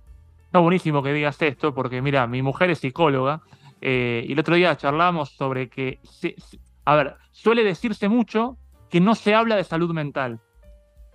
[0.51, 3.41] No, buenísimo que digas esto, porque mira, mi mujer es psicóloga
[3.81, 5.99] eh, y el otro día charlamos sobre que,
[6.85, 8.57] a ver, suele decirse mucho
[8.89, 10.39] que no se habla de salud mental.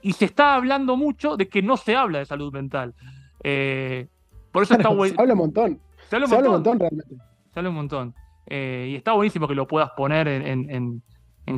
[0.02, 2.94] Y se está hablando mucho de que no se habla de salud mental.
[3.42, 4.08] Eh,
[4.52, 5.80] por eso está Se habla un montón.
[6.08, 6.78] Se habla un, montón.
[6.78, 7.16] realmente.
[7.52, 8.14] Se habla un montón.
[8.50, 11.02] Eh, y está buenísimo que lo puedas poner en,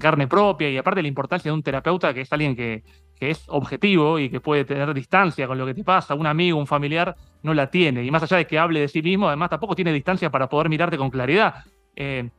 [0.00, 2.84] carne propia y aparte la importancia de un terapeuta que es alguien que,
[3.18, 6.66] es objetivo y que puede tener distancia con lo que te pasa, un amigo, un
[6.66, 8.02] familiar, no la tiene.
[8.02, 10.70] Y más allá de que hable de sí mismo, además tampoco tiene distancia para poder
[10.70, 11.64] mirarte con claridad.
[11.96, 12.30] Eh,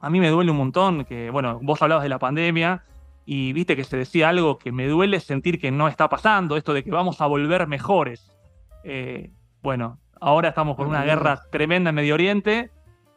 [0.00, 2.84] a mí me duele un montón que, bueno, vos hablabas de la pandemia
[3.26, 6.74] y viste que se decía algo que me duele sentir que no está pasando, esto
[6.74, 8.30] de que vamos a volver mejores.
[8.84, 9.32] Eh,
[9.62, 12.70] bueno, ahora estamos con una guerra tremenda en Medio Oriente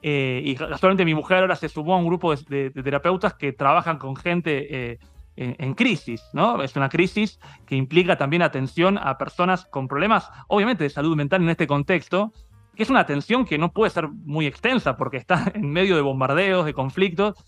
[0.06, 3.98] eh, y casualmente mi mujer ahora se sumó a un grupo de, terapeutas que trabajan
[3.98, 5.00] con gente eh,
[5.38, 6.62] en, crisis, ¿no?
[6.62, 11.42] Es una crisis que implica también atención a personas con problemas, obviamente, de salud mental
[11.42, 12.34] en este contexto,
[12.76, 16.02] que es una atención que no puede ser muy extensa porque está en medio de
[16.02, 17.42] bombardeos, de conflictos.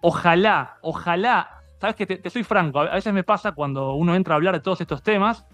[0.00, 4.36] ojalá, ojalá, sabes que te soy franco, a veces me pasa cuando uno entra a
[4.36, 5.44] hablar de todos estos temas,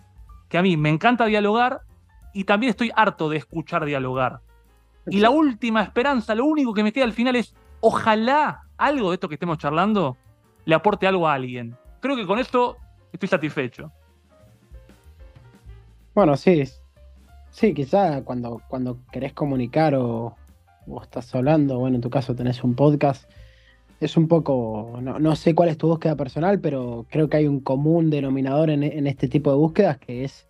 [0.48, 1.80] que a mí me encanta dialogar
[2.32, 4.40] y también estoy harto de escuchar dialogar.
[5.06, 9.14] Y la última esperanza, lo único que me queda al final es, ojalá algo de
[9.14, 10.16] esto que estemos charlando
[10.64, 11.76] le aporte algo a alguien.
[12.00, 12.76] Creo que con esto
[13.12, 13.90] estoy satisfecho.
[16.14, 16.64] Bueno, sí.
[17.50, 20.36] Sí, quizá cuando, cuando querés comunicar o,
[21.02, 23.30] estás hablando, bueno, en tu caso tenés un podcast,
[24.00, 27.60] es un poco, no, sé cuál es tu búsqueda personal, pero creo que hay un
[27.60, 30.48] común denominador en, este tipo de búsquedas que es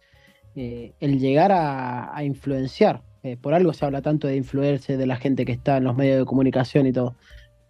[0.54, 3.02] eh, el llegar a, influenciar.
[3.22, 5.96] Eh, por algo se habla tanto de influirse de la gente que está en los
[5.96, 7.16] medios de comunicación y todo,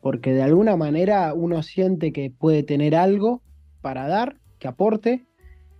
[0.00, 3.42] porque de alguna manera uno siente que puede tener algo
[3.80, 5.26] para dar, que aporte,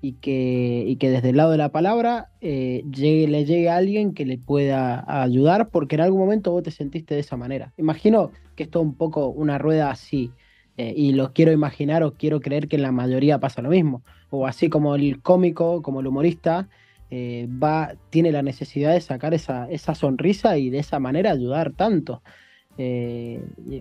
[0.03, 4.25] y que, desde el lado de la palabra eh, llegue, le llegue a alguien que
[4.25, 7.73] le pueda ayudar, porque en algún momento vos te sentiste de esa manera.
[7.77, 10.33] Imagino que esto es un poco una rueda así,
[10.77, 14.03] eh, y lo quiero imaginar o quiero creer que en la mayoría pasa lo mismo.
[14.31, 16.69] O así como el cómico, como el humorista,
[17.11, 21.73] eh, va, tiene la necesidad de sacar esa, esa sonrisa y de esa manera ayudar
[21.73, 22.23] tanto.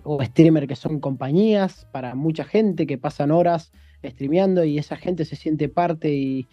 [0.04, 3.72] o streamer que son compañías para mucha gente que pasan horas
[4.04, 6.48] streameando y esa gente se siente parte y,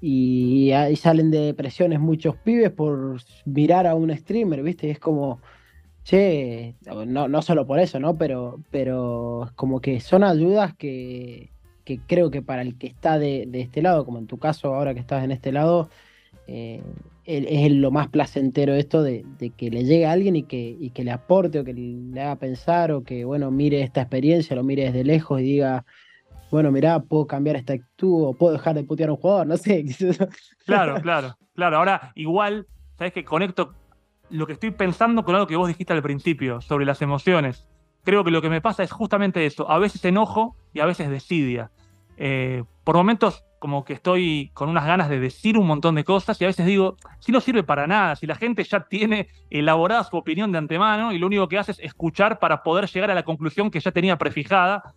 [0.00, 4.90] y, salen de depresiones muchos pibes por mirar a un streamer, ¿viste?
[4.90, 5.40] es como,
[6.04, 6.74] che,
[7.06, 8.16] no, no solo por eso, ¿no?
[8.16, 11.50] Pero, pero como que son ayudas que,
[11.84, 14.94] que creo que para el que está de, este lado, como en tu caso ahora
[14.94, 15.90] que estás en este lado,
[16.48, 16.82] eh,
[17.24, 19.24] es lo más placentero esto de,
[19.56, 22.36] que le llegue a alguien y que, y que le aporte o que le haga
[22.36, 25.84] pensar o que, bueno, mire esta experiencia, lo mire desde lejos y diga,
[26.50, 29.56] bueno, mirá, puedo cambiar esta actitud o puedo dejar de putear a un jugador, no
[29.58, 29.84] sé.
[30.64, 31.76] Claro, claro, claro.
[31.76, 33.74] Ahora, igual, sabes que conecto
[34.30, 37.66] lo que estoy pensando con algo que vos dijiste al principio sobre las emociones.
[38.04, 39.70] Creo que lo que me pasa es justamente eso.
[39.70, 41.70] A veces enojo y a veces desidia.
[42.16, 46.40] Eh, por momentos como que estoy con unas ganas de decir un montón de cosas
[46.40, 50.04] y a veces digo, si no sirve para nada, si la gente ya tiene elaborada
[50.04, 53.14] su opinión de antemano y lo único que hace es escuchar para poder llegar a
[53.14, 54.94] la conclusión que ya tenía prefijada,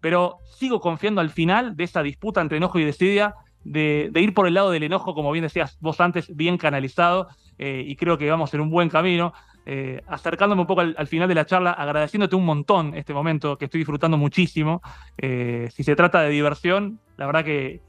[0.00, 4.46] pero sigo confiando al final de esa disputa entre enojo y desidia, de, ir por
[4.46, 7.28] el lado del enojo, como bien decías vos antes, bien canalizado,
[7.58, 9.34] eh, y creo que vamos en un buen camino.
[9.66, 13.66] Eh, acercándome un poco al, final de la charla, agradeciéndote un montón este momento que
[13.66, 14.82] estoy disfrutando muchísimo.
[15.16, 17.80] Eh, si se trata de diversión, la verdad que,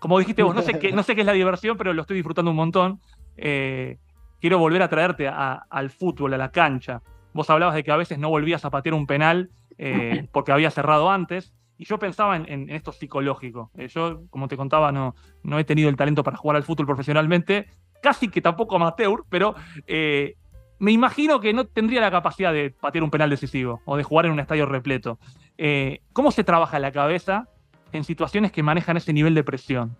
[0.00, 2.16] como dijiste vos, no sé qué, no sé qué es la diversión, pero lo estoy
[2.16, 3.00] disfrutando un montón.
[3.36, 7.02] quiero volver a traerte al fútbol, a la cancha.
[7.32, 9.50] Vos hablabas de que a veces no volvías a patear un penal
[10.32, 11.52] porque había cerrado antes.
[11.80, 13.70] Y yo pensaba en, esto psicológico.
[13.74, 16.84] Eh, yo, como te contaba, no, no he tenido el talento para jugar al fútbol
[16.84, 17.68] profesionalmente,
[18.02, 19.54] casi que tampoco amateur, pero
[19.86, 20.36] eh,
[20.80, 24.24] me imagino que no tendría la capacidad de patear un penal decisivo o de jugar
[24.26, 25.18] en un estadio repleto.
[25.58, 27.48] Eh, ¿Cómo se trabaja la cabeza
[27.92, 29.94] en situaciones que manejan ese nivel de presión?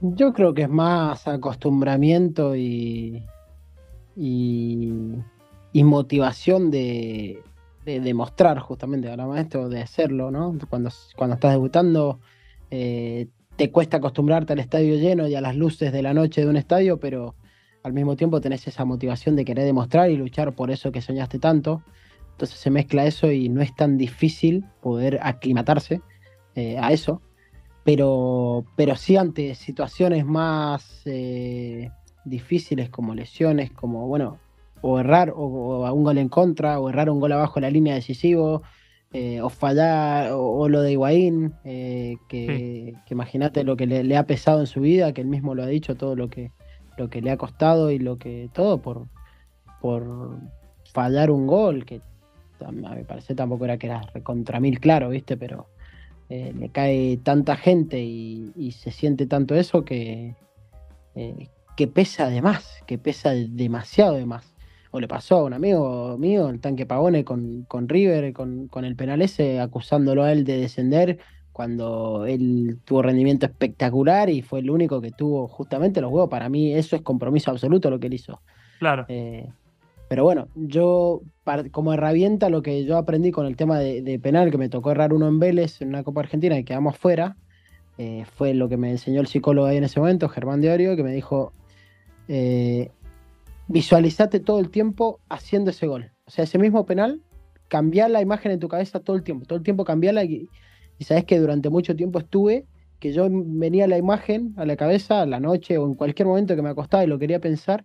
[0.00, 3.22] Yo creo que es más acostumbramiento y,
[5.74, 7.42] motivación de,
[7.84, 10.56] demostrar justamente, hablamos esto, de hacerlo, ¿no?
[10.70, 12.18] Cuando, cuando estás debutando,
[12.70, 16.48] eh, te cuesta acostumbrarte al estadio lleno y a las luces de la noche de
[16.48, 17.34] un estadio, pero
[17.84, 21.38] al mismo tiempo tenés esa motivación de querer demostrar y luchar por eso que soñaste
[21.38, 21.82] tanto.
[22.32, 26.00] Entonces se mezcla eso y no es tan difícil poder aclimatarse
[26.54, 27.20] eh, a eso.
[27.84, 31.90] Pero, pero sí ante situaciones más eh,
[32.24, 34.38] difíciles como lesiones, como, bueno,
[34.80, 37.94] o errar o, un gol en contra, o errar un gol abajo en la línea
[37.94, 38.62] decisivo,
[39.12, 44.66] eh, o fallar, o, lo de Higuaín, que, imagínate lo que le, ha pesado en
[44.66, 46.50] su vida, que él mismo lo ha dicho, todo lo que,
[46.96, 49.06] lo que le ha costado y lo que, todo por,
[49.80, 50.38] por
[50.92, 52.00] fallar un gol, que
[52.64, 55.36] a me parece tampoco era que era contra mil claro, ¿viste?
[55.36, 55.66] Pero
[56.28, 60.34] eh, le cae tanta gente y, se siente tanto eso que,
[61.14, 64.54] eh, que pesa de más, que pesa demasiado de más.
[64.90, 68.84] O le pasó a un amigo mío, el tanque Pagone, con, con River, con, con
[68.84, 71.18] el penal ese, acusándolo a él de descender
[71.54, 76.28] cuando él tuvo rendimiento espectacular y fue el único que tuvo justamente los huevos.
[76.28, 78.42] Para mí eso es compromiso absoluto lo que él hizo.
[78.80, 79.06] Claro.
[79.06, 79.48] Eh,
[80.08, 81.22] pero bueno, yo
[81.70, 85.12] como herramienta lo que yo aprendí con el tema de, penal, que me tocó errar
[85.12, 87.36] uno en Vélez en una Copa Argentina y quedamos fuera,
[87.98, 90.96] eh, fue lo que me enseñó el psicólogo ahí en ese momento, Germán de Orio,
[90.96, 91.52] que me dijo,
[92.26, 92.90] eh,
[93.68, 96.10] visualizate todo el tiempo haciendo ese gol.
[96.26, 97.22] O sea, ese mismo penal,
[97.68, 100.48] cambiar la imagen en tu cabeza todo el tiempo, todo el tiempo cambiarla y,
[100.98, 102.66] y sabes que durante mucho tiempo estuve
[103.04, 106.56] que yo venía la imagen a la cabeza a la noche o en cualquier momento
[106.56, 107.84] que me acostaba y lo quería pensar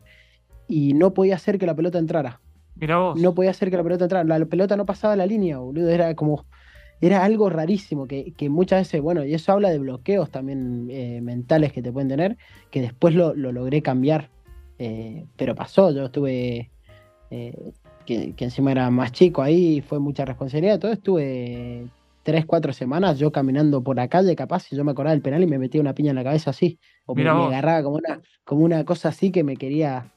[0.66, 2.40] y no podía hacer que la pelota entrara.
[2.76, 3.20] Mira vos.
[3.20, 4.24] No podía hacer que la pelota entrara.
[4.24, 5.90] La pelota no pasaba la línea, boludo.
[5.90, 6.46] Era como.
[7.02, 11.72] Era algo rarísimo que, muchas veces, bueno, y eso habla de bloqueos también eh, mentales
[11.72, 12.38] que te pueden tener,
[12.72, 14.30] que después lo, logré cambiar.
[14.78, 16.72] Eh, pero pasó, yo estuve.
[17.32, 17.72] Eh,
[18.06, 20.80] que, encima era más chico ahí, fue mucha responsabilidad.
[20.80, 21.90] Todo estuve
[22.30, 25.42] tres, cuatro semanas yo caminando por la calle, capaz, y yo me acordaba del penal
[25.42, 26.80] y me metía una piña en la cabeza así.
[27.08, 30.14] O me, agarraba como una, como una cosa así que me quería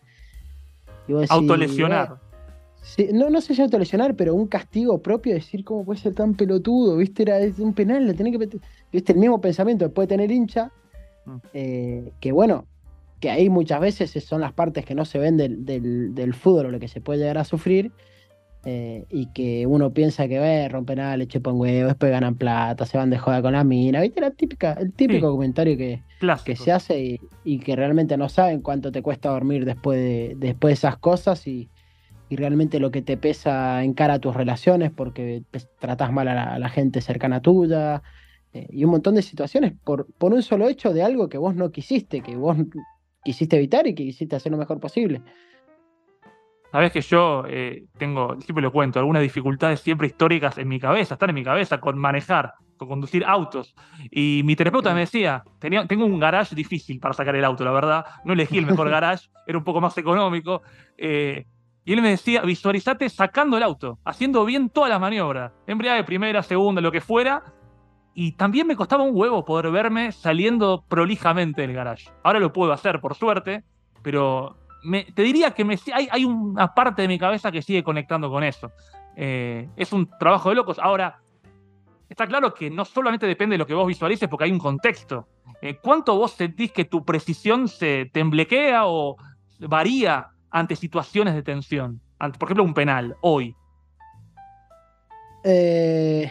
[1.31, 2.19] Autolesionar.
[3.13, 6.99] no, no sé si autolesionar, pero un castigo propio, decir cómo puede ser tan pelotudo,
[6.99, 7.23] ¿viste?
[7.23, 8.61] Era un penal, le tenés que
[8.93, 9.13] ¿Viste?
[9.13, 10.71] El mismo pensamiento que puede tener hincha,
[11.25, 11.37] mm.
[11.55, 12.67] eh, que bueno,
[13.21, 16.71] que ahí muchas veces son las partes que no se ven del, del, fútbol o
[16.71, 17.93] lo que se puede llegar a sufrir,
[18.65, 22.87] eh, y que uno piensa que ve, rompen nada, le chupan huevo, después ganan plata,
[22.87, 24.21] se van de joda con la mina, ¿viste?
[24.21, 26.03] La típica, el típico comentario que,
[26.45, 30.71] que se hace y, que realmente no saben cuánto te cuesta dormir después de, después
[30.71, 31.69] de esas cosas y,
[32.31, 35.43] realmente lo que te pesa en cara a tus relaciones porque
[35.79, 38.03] tratas mal a la, gente cercana tuya
[38.55, 41.55] eh, y un montón de situaciones por, por un solo hecho de algo que vos
[41.55, 42.57] no quisiste, que vos
[43.23, 45.21] quisiste evitar y que quisiste hacer lo mejor posible.
[46.73, 51.15] Sabes que yo eh, tengo, siempre lo cuento, algunas dificultades siempre históricas en mi cabeza,
[51.15, 53.75] están en mi cabeza con manejar, con conducir autos.
[54.11, 57.73] Y mi terapeuta me decía, tenía, tengo un garage difícil para sacar el auto, la
[57.73, 58.07] verdad.
[58.25, 60.63] No elegí el mejor garage, era un poco más económico.
[60.97, 61.45] Eh,
[61.85, 65.53] y él me decía, visualizate sacando el auto, haciendo bien todas las maniobras.
[65.67, 67.43] Embriague primera, segunda, lo que fuera.
[68.15, 72.09] Y también me costaba un huevo poder verme saliendo prolijamente del garage.
[72.23, 73.65] Ahora lo puedo hacer, por suerte,
[74.03, 74.57] pero
[75.15, 75.79] te diría que
[76.11, 78.73] hay, una parte de mi cabeza que sigue conectando con eso.
[79.17, 80.79] Eh, es un trabajo de locos.
[80.79, 81.21] Ahora,
[82.09, 85.29] está claro que no solamente depende de lo que vos visualices, porque hay un contexto.
[85.61, 89.17] Eh, ¿Cuánto vos sentís que tu precisión se temblequea o
[89.61, 92.01] varía ante situaciones de tensión?
[92.19, 93.55] Por ejemplo, un penal, hoy.
[95.45, 96.31] Eh,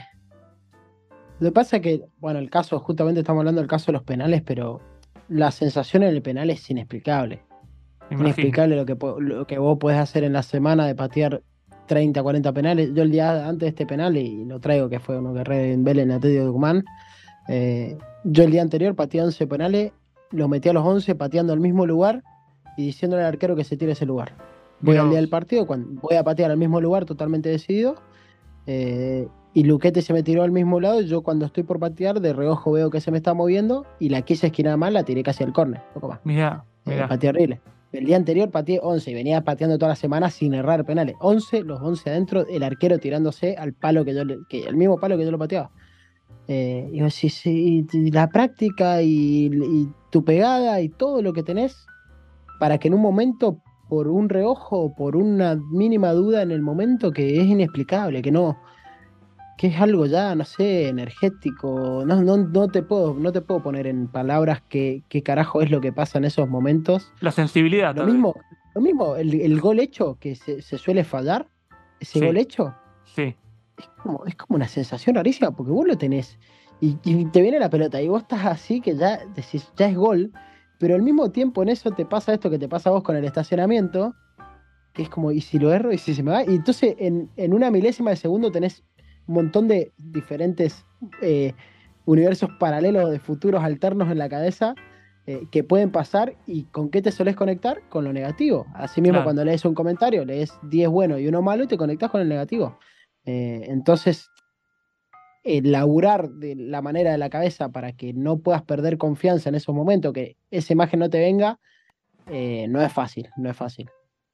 [1.39, 4.03] lo que pasa es que, bueno, el caso, justamente estamos hablando del caso de los
[4.03, 4.79] penales, pero
[5.27, 7.43] la sensación en el penal es inexplicable
[8.19, 11.41] inexplicable lo que, lo que vos podés hacer en la semana de patear
[11.87, 12.93] 30, 40 penales.
[12.93, 15.73] Yo el día antes de este penal, y lo traigo que fue uno que re
[15.73, 16.85] en Vélez en Atlético de Tucumán,
[17.47, 19.91] eh, yo el día anterior pateé 11 penales,
[20.31, 22.23] los metí a los 11 pateando al mismo lugar
[22.77, 24.33] y diciéndole al arquero que se tire ese lugar.
[24.79, 27.95] Voy al día del partido, cuando voy a patear al mismo lugar totalmente decidido.
[28.67, 31.01] Eh, y Luquete se me tiró al mismo lado.
[31.01, 34.21] Yo cuando estoy por patear, de reojo veo que se me está moviendo y la
[34.21, 35.81] quise esquinar mal, la tiré casi al córner.
[35.93, 36.19] Poco más.
[36.23, 37.07] Mira, eh, mira.
[37.07, 37.61] pateé horrible.
[37.91, 41.15] El día anterior pateé 11 y venía pateando toda la semana sin errar penales.
[41.19, 45.25] 11, los 11 adentro, el arquero tirándose al palo que yo, el mismo palo que
[45.25, 45.71] yo lo pateaba.
[46.47, 51.85] Eh, y la práctica y, tu pegada y todo lo que tenés
[52.59, 57.11] para que en un momento, por un reojo, por una mínima duda en el momento
[57.11, 58.57] que es inexplicable, que no,
[59.61, 62.03] que es algo ya, no sé, energético.
[62.03, 65.69] No, no, no, te, puedo, no te puedo poner en palabras qué, qué carajo es
[65.69, 67.13] lo que pasa en esos momentos.
[67.19, 67.95] La sensibilidad.
[67.95, 68.33] Lo mismo,
[68.73, 71.47] lo mismo el, gol hecho que se, suele fallar,
[71.99, 72.73] ese gol hecho.
[73.05, 73.35] Sí.
[73.77, 76.39] Es como, es como una sensación rarísima porque vos lo tenés
[76.79, 76.95] y,
[77.25, 80.31] te viene la pelota y vos estás así que ya decís, ya es gol,
[80.79, 83.15] pero al mismo tiempo en eso te pasa esto que te pasa a vos con
[83.15, 84.15] el estacionamiento,
[84.91, 85.93] que es como, ¿y si lo erro?
[85.93, 86.43] ¿Y si se me va?
[86.45, 88.83] Y entonces en, en una milésima de segundo tenés
[89.31, 90.85] un montón de diferentes
[91.21, 91.53] eh,
[92.05, 94.75] universos paralelos de futuros alternos en la cabeza
[95.25, 98.65] eh, que pueden pasar y con qué te solés conectar con lo negativo.
[98.73, 102.11] Así mismo cuando lees un comentario, lees 10 buenos y uno malo y te conectas
[102.11, 102.77] con el negativo.
[103.23, 104.29] Eh, entonces,
[105.45, 109.73] laburar de la manera de la cabeza para que no puedas perder confianza en esos
[109.73, 111.57] momentos, que esa imagen no te venga,
[112.27, 113.89] no es fácil, no es fácil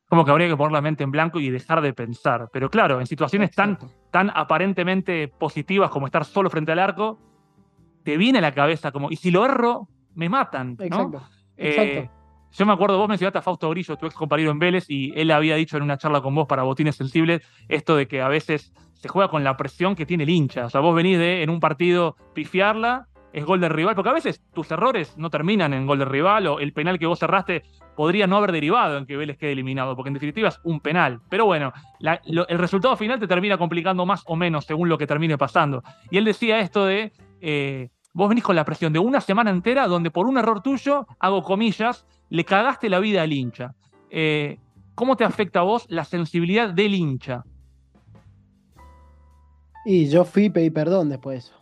[0.10, 2.49] como que habría que poner la mente en blanco y dejar de pensar.
[2.51, 3.78] Pero claro, en situaciones tan,
[4.12, 7.20] tan aparentemente positivas como estar solo frente al arco,
[8.03, 10.78] te viene a la cabeza como, y si lo erro, me matan.
[10.80, 11.22] Exacto.
[11.58, 12.10] Eh,
[12.51, 15.30] yo me acuerdo, vos mencionaste a Fausto Grillo, tu ex compañero en Vélez, y él
[15.32, 18.74] había dicho en una charla con vos para Botines Sensibles esto de que a veces
[18.93, 20.66] se juega con la presión que tiene el hincha.
[20.66, 24.13] O sea, vos venís de en un partido pifiarla es gol del rival, porque a
[24.13, 27.63] veces tus errores no terminan en gol del rival o el penal que vos cerraste
[27.95, 31.19] podría no haber derivado en que Vélez quede eliminado, porque en definitiva es un penal.
[31.30, 35.38] Pero bueno, el resultado final te termina complicando más o menos según lo que termine
[35.38, 35.84] pasando.
[36.11, 37.11] Y él decía esto de,
[37.41, 41.07] eh, vos venís con la presión de una semana entera donde por un error tuyo,
[41.19, 43.73] hago comillas, le cagaste la vida al hincha.
[44.09, 44.59] Eh,
[44.95, 47.43] ¿Cómo te afecta a vos la sensibilidad del hincha?
[49.86, 51.57] Y yo fui y pedí perdón después de eso.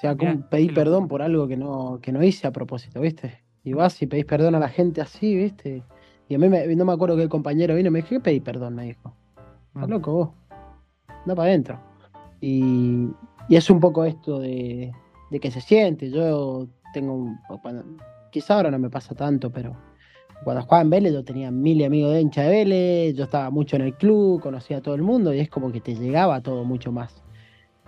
[0.00, 3.44] O sea, como pedí perdón por algo que no, que no hice a propósito, ¿viste?
[3.62, 5.82] Y vas y pedís perdón a la gente así, ¿viste?
[6.26, 8.40] Y a mí no me acuerdo que el compañero vino y me dijo, ¿qué pedí
[8.40, 8.76] perdón?
[8.76, 9.14] Me dijo.
[9.74, 9.90] Estás mm.
[9.90, 10.30] loco vos.
[11.26, 11.78] No para adentro.
[12.40, 13.08] Y,
[13.50, 14.90] y, es un poco esto de,
[15.30, 16.10] de, que se siente.
[16.10, 17.38] Yo tengo un.
[18.30, 19.76] quizá ahora no me pasa tanto, pero
[20.44, 23.76] cuando jugaba en Vélez yo tenía mil amigos de hincha de Vélez, yo estaba mucho
[23.76, 26.64] en el club, conocía a todo el mundo y es como que te llegaba todo
[26.64, 27.22] mucho más.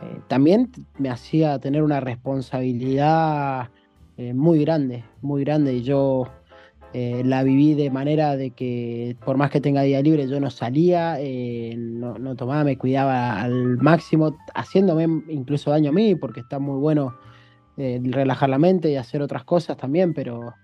[0.03, 3.69] Eh, también me hacía tener una responsabilidad
[4.17, 5.75] eh, muy grande, muy grande.
[5.75, 6.29] Y yo
[6.93, 10.51] eh, la viví de manera de que por más que tenga día libre, yo no
[10.51, 11.19] salía,
[11.77, 17.15] no, tomaba, me cuidaba al máximo, haciéndome incluso daño a mí, porque está muy bueno
[17.77, 20.55] relajar la mente y hacer otras cosas también, pero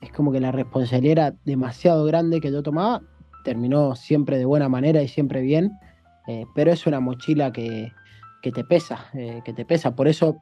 [0.00, 3.02] es como que la responsabilidad era demasiado grande que yo tomaba.
[3.44, 5.72] Terminó siempre de buena manera y siempre bien,
[6.54, 7.92] pero es una mochila que,
[8.42, 9.94] que te pesa, eh, que te pesa.
[9.94, 10.36] Por eso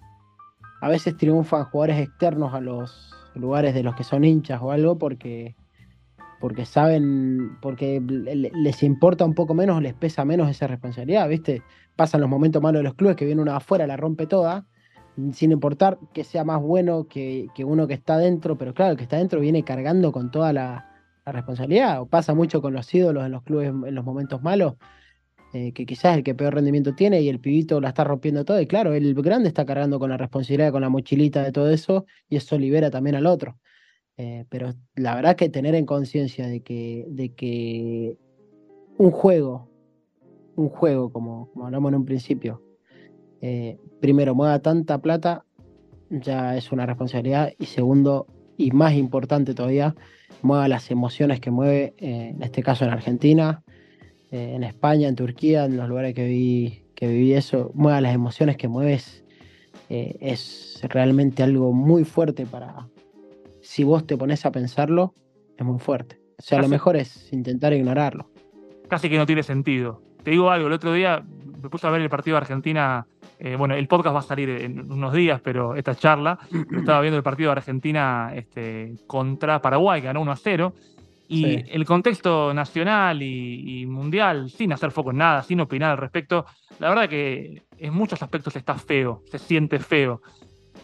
[0.81, 4.99] a veces triunfan jugadores externos a los lugares de los que son hinchas o algo
[4.99, 5.57] porque
[6.45, 11.63] porque saben, porque les importa un poco menos, les pesa menos esa responsabilidad, ¿viste?
[11.97, 14.67] Pasan los momentos malos de los clubes que viene uno afuera, la rompe toda,
[15.33, 19.05] sin importar que sea más bueno que, uno que está dentro, pero claro, el que
[19.05, 20.91] está dentro viene cargando con toda la,
[21.25, 24.75] la responsabilidad, o pasa mucho con los ídolos en los clubes en los momentos malos,
[25.55, 28.45] eh, que quizás es el que peor rendimiento tiene y el pibito la está rompiendo
[28.45, 28.61] todo.
[28.61, 32.07] Y claro, el grande está cargando con la responsabilidad, con la mochilita de todo eso,
[32.29, 33.57] y eso libera también al otro.
[34.17, 38.19] Eh, pero la verdad que tener en conciencia de que, de que
[38.99, 39.71] un juego,
[40.57, 42.61] un juego, como, hablamos en un principio,
[43.41, 45.45] eh, primero mueva tanta plata,
[46.11, 48.27] ya es una responsabilidad, y segundo,
[48.57, 49.95] y más importante todavía,
[50.43, 53.64] mueva las emociones que mueve, en este caso en Argentina,
[54.35, 58.17] eh, en España, en Turquía, en los lugares que viví, que viví eso, mueva las
[58.17, 59.25] emociones que mueves,
[59.89, 62.89] eh, es realmente algo muy fuerte para,
[63.61, 65.15] si vos te pones a pensarlo,
[65.57, 66.19] es muy fuerte.
[66.37, 68.29] O sea, lo mejor es intentar ignorarlo.
[68.89, 70.03] Casi que no tiene sentido.
[70.25, 71.25] Te digo algo, el otro día
[71.63, 73.07] me puse a ver el partido de Argentina,
[73.39, 76.41] eh, bueno, el podcast va a salir en unos días, pero esta charla,
[76.77, 80.75] estaba viendo el partido de Argentina este, contra Paraguay, ganó 1 a 0,
[81.29, 86.45] y el contexto nacional y, mundial, sin hacer foco en nada, sin opinar al respecto,
[86.79, 90.21] la verdad que en muchos aspectos está feo, se siente feo.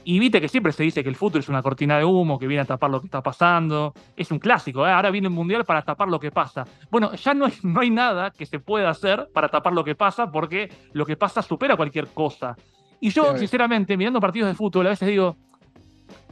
[0.03, 2.47] Y viste que siempre se dice que el fútbol es una cortina de humo, que
[2.47, 3.93] viene a tapar lo que está pasando.
[4.17, 4.91] Es un clásico, ¿eh?
[4.91, 6.65] ahora viene el mundial para tapar lo que pasa.
[6.91, 10.31] Bueno, ya no no hay nada que se pueda hacer para tapar lo que pasa,
[10.31, 12.57] porque lo que pasa supera cualquier cosa.
[12.99, 15.37] Y yo, sinceramente, mirando partidos de fútbol, a veces digo,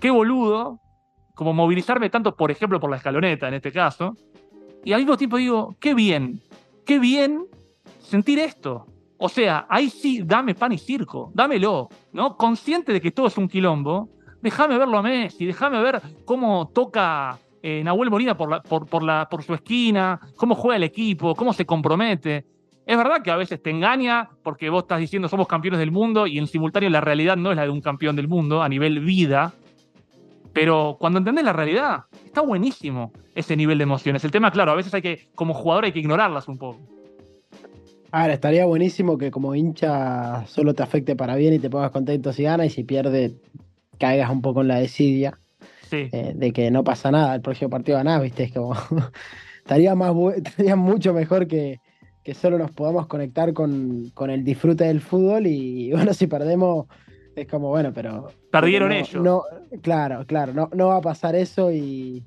[0.00, 0.80] qué boludo
[1.38, 4.16] como movilizarme tanto, por ejemplo, por la escaloneta en este caso,
[4.84, 6.40] y al mismo tiempo digo, qué bien,
[6.84, 7.44] qué bien
[8.00, 8.86] sentir esto.
[9.18, 12.36] O sea, ahí sí, dame pan y circo, dámelo, ¿no?
[12.36, 14.08] Consciente de que todo es un quilombo,
[14.42, 19.28] déjame verlo a Messi, déjame ver cómo toca eh, Nahuel Molina por, por, por, la,
[19.30, 22.46] por su esquina, cómo juega el equipo, cómo se compromete.
[22.84, 26.26] Es verdad que a veces te engaña porque vos estás diciendo somos campeones del mundo
[26.26, 28.98] y en simultáneo la realidad no es la de un campeón del mundo a nivel
[28.98, 29.52] vida.
[30.60, 34.24] Pero cuando entendés la realidad, está buenísimo ese nivel de emociones.
[34.24, 36.80] El tema, claro, a veces hay que, como jugador, hay que ignorarlas un poco.
[38.10, 42.32] Ahora, estaría buenísimo que como hincha solo te afecte para bien y te pongas contento
[42.32, 43.36] si gana y si pierde
[44.00, 45.38] caigas un poco en la desidia
[45.92, 48.42] eh, de que no pasa nada, el próximo partido ganás, ¿viste?
[48.42, 48.74] Es como.
[49.58, 51.78] estaría, más estaría mucho mejor que,
[52.24, 56.86] que solo nos podamos conectar con, con, el disfrute del fútbol y, bueno, si perdemos
[57.42, 58.28] es como, bueno, pero...
[58.50, 59.22] Perdieron ellos.
[59.22, 59.42] No,
[59.82, 62.24] claro, claro, no, no va a pasar eso y,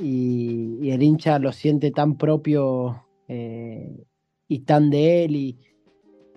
[0.00, 4.04] y, el hincha lo siente tan propio eh,
[4.48, 5.58] y tan de él y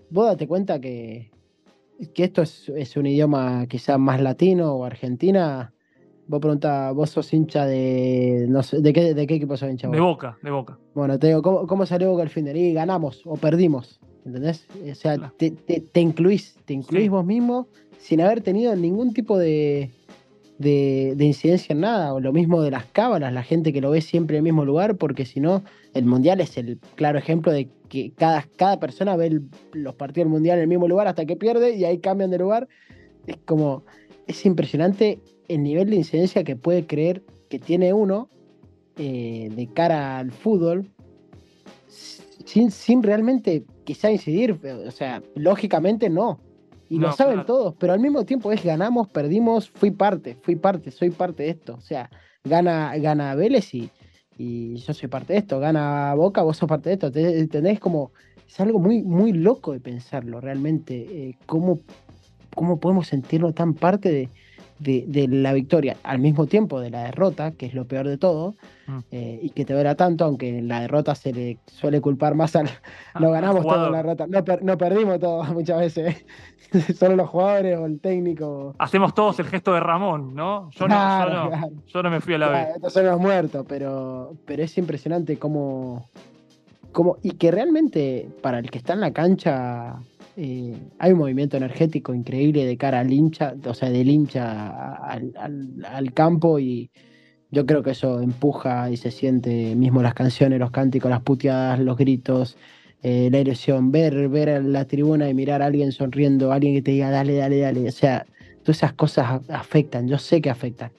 [0.10, 1.32] vos date cuenta que,
[2.14, 5.74] que esto es, es un idioma quizás más latino o argentina
[6.32, 8.46] Vos preguntás, vos sos hincha de.
[8.48, 9.90] No sé, ¿de qué, de qué equipo sos hincha?
[9.90, 10.80] De Boca, de Boca.
[10.94, 14.00] Bueno, te digo, ¿cómo, salió Boca al fin de Y ganamos o perdimos.
[14.26, 14.68] ¿Entendés?
[14.90, 17.68] O sea, te, te, incluís, te incluís vos mismo
[17.98, 19.92] sin haber tenido ningún tipo de,
[20.58, 22.14] de, incidencia en nada.
[22.14, 24.66] O lo mismo de las cábalas, la gente que lo ve siempre en el mismo
[24.66, 25.64] lugar, porque si no,
[25.94, 29.42] el mundial es el claro ejemplo de que cada, cada persona ve
[29.74, 32.38] los partidos del mundial en el mismo lugar hasta que pierde y ahí cambian de
[32.38, 32.68] lugar.
[33.28, 33.84] Es como.
[34.28, 38.30] Es impresionante el nivel de incidencia que puede creer que tiene uno
[38.98, 40.90] eh, de cara al fútbol
[41.88, 44.60] sin, sin realmente quizá incidir.
[44.86, 46.40] O sea, lógicamente no.
[46.90, 50.92] Y lo saben todos, pero al mismo tiempo es ganamos, perdimos, fui parte, fui parte,
[50.92, 51.76] soy parte de esto.
[51.76, 52.10] O sea,
[52.44, 53.90] gana, gana Vélez y,
[54.38, 57.12] y yo soy parte de esto, gana Boca, vos sos parte de esto.
[57.14, 57.80] ¿Entendés?
[57.80, 58.12] Como,
[58.46, 60.96] es algo muy, muy loco de pensarlo realmente.
[60.96, 61.80] Eh, cómo,
[62.54, 64.30] ¿Cómo podemos sentirlo tan parte de,
[64.82, 68.56] de, la victoria al mismo tiempo de la derrota, que es lo peor de todo,
[68.88, 68.98] mm.
[69.12, 72.56] eh, y que te verá tanto, aunque en la derrota se le suele culpar más
[72.56, 72.70] al...
[73.20, 76.26] No ganamos toda la derrota, no, perdimos todo muchas veces,
[76.98, 78.76] solo los jugadores o el técnico.
[78.80, 80.70] Hacemos todos el gesto de Ramón, ¿no?
[80.72, 82.76] Yo no, yo no, me fui a la vez.
[82.76, 86.10] Estos son los muertos, pero, pero es impresionante cómo,
[86.92, 87.18] cómo...
[87.22, 90.00] Y que realmente para el que está en la cancha
[90.38, 96.14] eh, hay un movimiento energético increíble de cara al hincha, o sea, del hincha al,
[96.14, 96.90] campo y
[97.50, 101.80] yo creo que eso empuja y se siente mismo las canciones, los cánticos, las puteadas,
[101.80, 102.58] los gritos,
[103.04, 106.82] eh, la ilusión, ver, ver a la tribuna y mirar a alguien sonriendo, alguien que
[106.82, 108.26] te diga dale, dale, dale, o sea,
[108.64, 110.92] todas esas cosas afectan, yo sé que afectan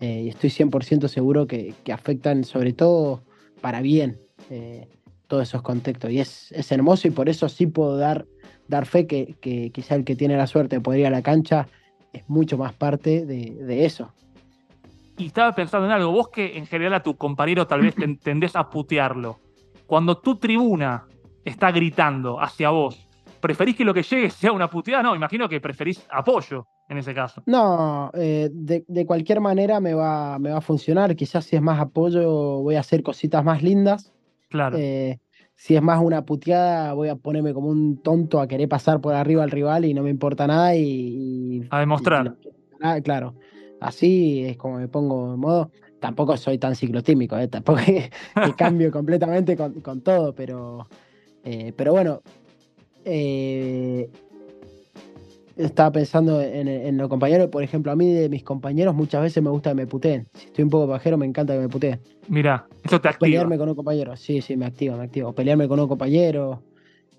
[0.00, 3.22] eh, y estoy 100% seguro que, afectan sobre todo
[3.60, 4.18] para bien
[5.26, 8.24] todos esos contextos y es, es hermoso y por eso sí puedo dar
[8.68, 11.66] dar fe que, quizá el que tiene la suerte de poder ir a la cancha
[12.12, 14.12] es mucho más parte de, eso.
[15.16, 18.54] Y estaba pensando en algo, vos que en general a tu compañero tal vez tendés
[18.54, 19.40] a putearlo.
[19.86, 21.06] Cuando tu tribuna
[21.44, 23.08] está gritando hacia vos,
[23.40, 25.02] ¿preferís que lo que llegue sea una puteada?
[25.02, 27.42] No, imagino que preferís apoyo en ese caso.
[27.46, 31.16] No, eh, de, cualquier manera me va, me va a funcionar.
[31.16, 34.12] Quizás si es más apoyo voy a hacer cositas más lindas.
[34.48, 34.76] Claro.
[34.78, 35.18] Eh,
[35.58, 39.14] si es más una puteada, voy a ponerme como un tonto a querer pasar por
[39.14, 41.66] arriba al rival y no me importa nada y...
[41.70, 42.36] a demostrar.
[43.02, 43.34] claro,
[43.80, 45.72] así es como me pongo en modo.
[45.98, 47.48] Tampoco soy tan ciclotímico, ¿eh?
[47.48, 48.08] tampoco que,
[48.56, 50.86] cambio completamente con, todo, pero,
[51.42, 52.22] eh, pero bueno,
[53.04, 54.08] eh,
[55.58, 59.50] estaba pensando en, los compañeros, por ejemplo, a mí de mis compañeros muchas veces me
[59.50, 60.28] gusta que me puteen.
[60.34, 62.00] Si estoy un poco pajero, me encanta que me puteen.
[62.28, 63.26] Mira, eso te activa.
[63.26, 65.28] Pelearme con un compañero, sí, sí, me activa, me activa.
[65.28, 66.62] O pelearme con un compañero,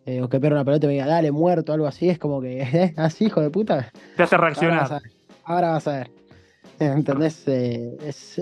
[0.06, 2.42] eh, o que pierda una pelota y me diga, dale, muerto, algo así, es como
[2.42, 2.94] que, ¿eh?
[2.98, 3.92] Así, hijo de puta.
[4.16, 5.02] Te hace reaccionar.
[5.44, 6.12] Ahora vas a ver.
[6.80, 7.46] ¿Entendés?
[7.48, 8.42] Eh, es,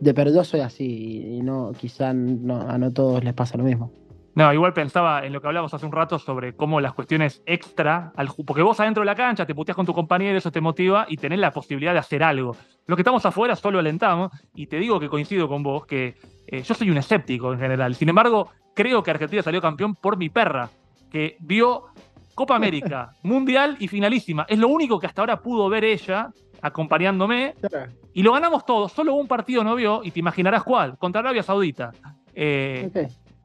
[0.00, 3.64] de pero yo soy así y no, quizá no, a no todos les pasa lo
[3.64, 3.92] mismo.
[4.34, 8.12] No, igual pensaba en lo que hablamos hace un rato sobre cómo las cuestiones extra,
[8.16, 11.06] al, porque vos adentro de la cancha te puteas con tu compañero, eso te motiva
[11.08, 12.56] y tenés la posibilidad de hacer algo.
[12.86, 16.16] Lo que estamos afuera solo alentamos y te digo que coincido con vos, que
[16.48, 17.94] eh, yo soy un escéptico en general.
[17.94, 20.68] Sin embargo, creo que Argentina salió campeón por mi perra,
[21.10, 21.84] que vio
[22.34, 24.46] Copa América, Mundial y finalísima.
[24.48, 26.30] Es lo único que hasta ahora pudo ver ella
[26.60, 27.54] acompañándome.
[28.14, 28.90] Y lo ganamos todos.
[28.90, 31.92] Solo un partido no vio, y te imaginarás cuál, contra Arabia Saudita.
[32.34, 32.90] Eh,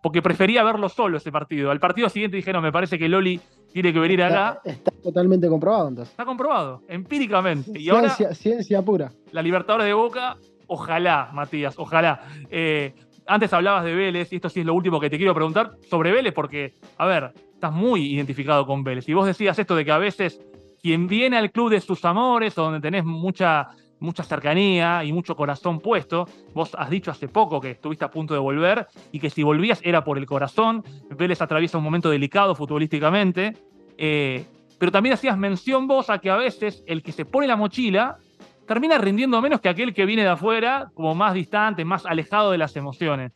[0.02, 1.72] porque prefería verlo solo ese partido.
[1.72, 3.40] Al partido siguiente dije, no, me parece que Loli
[3.72, 4.62] tiene que venir acá.
[4.64, 6.12] Está totalmente comprobado entonces.
[6.12, 7.80] Está comprobado, empíricamente.
[7.80, 9.12] Y ciencia, ciencia pura.
[9.32, 12.22] La Libertadores de Boca, ojalá, Matías, ojalá.
[12.50, 12.94] Eh,
[13.26, 16.12] antes hablabas de Vélez, y esto sí es lo último que te quiero preguntar sobre
[16.12, 19.08] Vélez, porque, a ver, estás muy identificado con Vélez.
[19.08, 20.42] Y vos decías esto de que a veces
[20.82, 23.68] quien viene al club de sus amores, o donde tenés mucha
[24.00, 26.28] mucha cercanía y mucho corazón puesto.
[26.54, 29.80] Vos has dicho hace poco que estuviste a punto de volver y que si volvías
[29.84, 30.84] era por el corazón.
[31.10, 33.58] Vélez atraviesa un momento delicado futbolísticamente.
[33.98, 34.46] Eh,
[34.78, 38.18] pero también hacías mención vos a que a veces el que se pone la mochila
[38.66, 42.58] termina rindiendo menos que aquel que viene de afuera, como más distante, más alejado de
[42.60, 43.34] las emociones.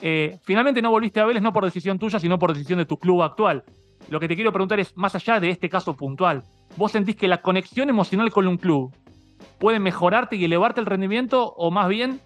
[0.00, 2.96] Eh, finalmente no volviste a Vélez no por decisión tuya, sino por decisión de tu
[2.96, 3.64] club actual.
[4.08, 6.44] Lo que te quiero preguntar es, más allá de este caso puntual,
[6.76, 8.94] ¿vos sentís que la conexión emocional con un club
[9.58, 12.20] puede mejorarte y elevarte el rendimiento o más bien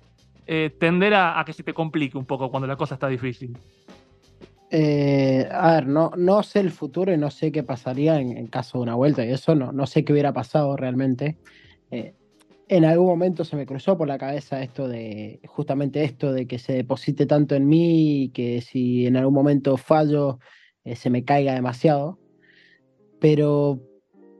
[0.47, 3.57] eh, tender a, que se te complique un poco cuando la cosa está difícil?
[4.70, 8.78] Eh, a ver, no, no sé el futuro y no sé qué pasaría en, caso
[8.78, 11.36] de una vuelta y eso no, no sé qué hubiera pasado realmente.
[11.90, 12.15] Eh,
[12.69, 16.59] en algún momento se me cruzó por la cabeza esto de, justamente esto de que
[16.59, 20.39] se deposite tanto en mí y que si en algún momento fallo
[20.94, 22.19] se me caiga demasiado.
[23.20, 23.90] Pero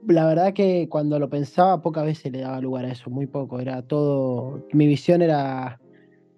[0.07, 3.61] la verdad que cuando lo pensaba pocas veces le daba lugar a eso, muy poco.
[3.61, 5.79] Era todo, mi visión era,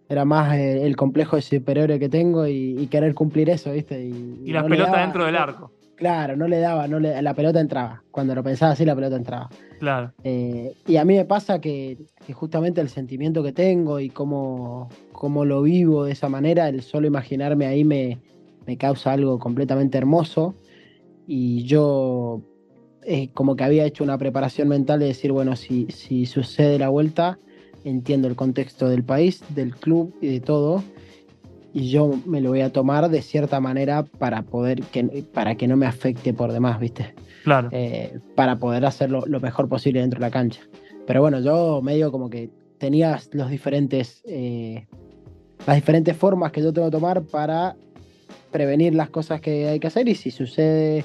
[0.08, 4.02] era más el, complejo de superhéroe que tengo y, querer cumplir eso, ¿viste?
[4.04, 5.72] Y, la pelota dentro del arco.
[5.96, 8.02] Claro, no le daba, no le, la pelota entraba.
[8.10, 9.48] Cuando lo pensaba así, la pelota entraba.
[9.78, 10.12] Claro.
[10.24, 11.98] Eh, y a mí me pasa que,
[12.32, 17.06] justamente el sentimiento que tengo y cómo, cómo, lo vivo de esa manera, el solo
[17.06, 18.20] imaginarme ahí me,
[18.66, 20.56] me causa algo completamente hermoso.
[21.28, 22.42] Y yo
[23.34, 27.38] como que había hecho una preparación mental de decir, bueno, si, si sucede la vuelta,
[27.84, 30.82] entiendo el contexto del país, del club y de todo,
[31.72, 35.66] y yo me lo voy a tomar de cierta manera para poder que, para que
[35.66, 37.14] no me afecte por demás, ¿viste?
[37.44, 37.68] Claro.
[37.72, 40.60] Eh, para poder hacerlo lo mejor posible dentro de la cancha.
[41.06, 44.86] Pero bueno, yo medio como que tenía los diferentes, eh,
[45.66, 47.74] las diferentes formas que yo tengo que tomar para
[48.50, 51.04] prevenir las cosas que hay que hacer y si sucede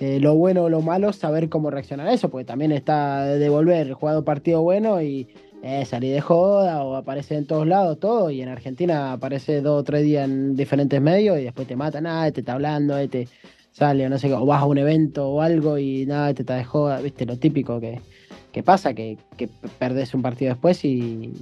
[0.00, 3.48] eh, lo bueno o lo malo, saber cómo reaccionar a eso, porque también está de
[3.48, 5.28] volver, jugado partido bueno y
[5.62, 9.80] eh, salir de joda o aparece en todos lados, todo, y en Argentina aparece dos
[9.80, 13.26] o tres días en diferentes medios y después te matan, nada, te está hablando, te
[13.72, 16.56] sale o no sé, o vas a un evento o algo y nada, te está
[16.56, 18.00] de joda, viste, lo típico que,
[18.62, 19.48] pasa, que, que,
[19.78, 21.32] perdés un partido después y,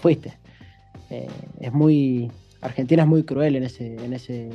[0.00, 0.32] fuiste.
[1.10, 1.28] Eh,
[1.60, 4.50] es muy, Argentina es muy cruel en ese, en ese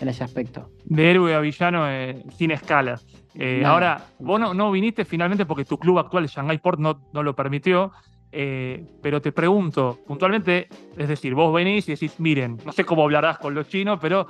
[0.00, 0.70] en ese aspecto.
[0.84, 3.06] De héroe a villano eh, sin escalas.
[3.34, 7.34] Eh, ahora, vos no, viniste finalmente porque tu club actual, Shanghai Port, no, no lo
[7.34, 7.92] permitió.
[8.36, 13.04] Eh, pero te pregunto, puntualmente, es decir, vos venís y decís, miren, no sé cómo
[13.04, 14.26] hablarás con los chinos, pero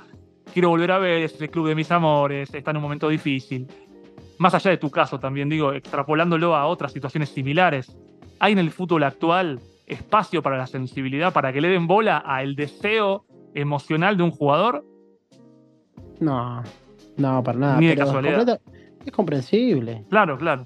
[0.53, 3.67] quiero volver a ver ese club de mis amores, está en un momento difícil.
[4.37, 7.97] Más allá de tu caso también, digo, extrapolándolo a otras situaciones similares,
[8.39, 12.55] ¿hay en el fútbol actual espacio para la sensibilidad, para que le den bola al
[12.55, 13.25] deseo
[13.55, 14.85] emocional de un jugador?
[16.19, 16.63] No,
[17.17, 17.79] no, para nada.
[17.79, 18.59] Ni de casualidad.
[19.05, 20.03] Es comprensible.
[20.09, 20.65] Claro, claro.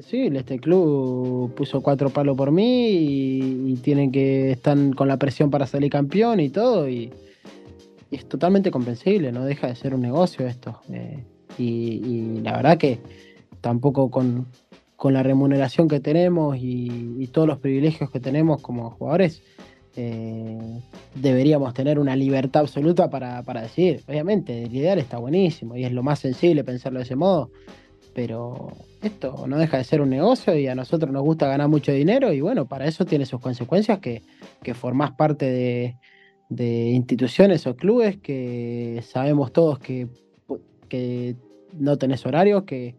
[0.00, 5.50] Sí, este club puso cuatro palos por mí y, tienen que están con la presión
[5.50, 7.12] para salir campeón y todo y,
[8.10, 10.80] es totalmente comprensible, no deja de ser un negocio esto.
[10.90, 11.24] Eh,
[11.58, 13.00] y, la verdad que
[13.60, 14.46] tampoco con,
[15.04, 19.42] la remuneración que tenemos y, todos los privilegios que tenemos como jugadores,
[19.96, 20.80] eh,
[21.14, 24.02] deberíamos tener una libertad absoluta para, para, decir.
[24.08, 27.50] Obviamente, ideal está buenísimo y es lo más sensible pensarlo de ese modo,
[28.14, 31.92] pero esto no deja de ser un negocio y a nosotros nos gusta ganar mucho
[31.92, 34.22] dinero y bueno, para eso tiene sus consecuencias que,
[34.62, 35.96] que formás parte de,
[36.48, 40.08] de instituciones o clubes que sabemos todos que,
[40.88, 41.36] que
[41.72, 42.94] no tenés horarios, que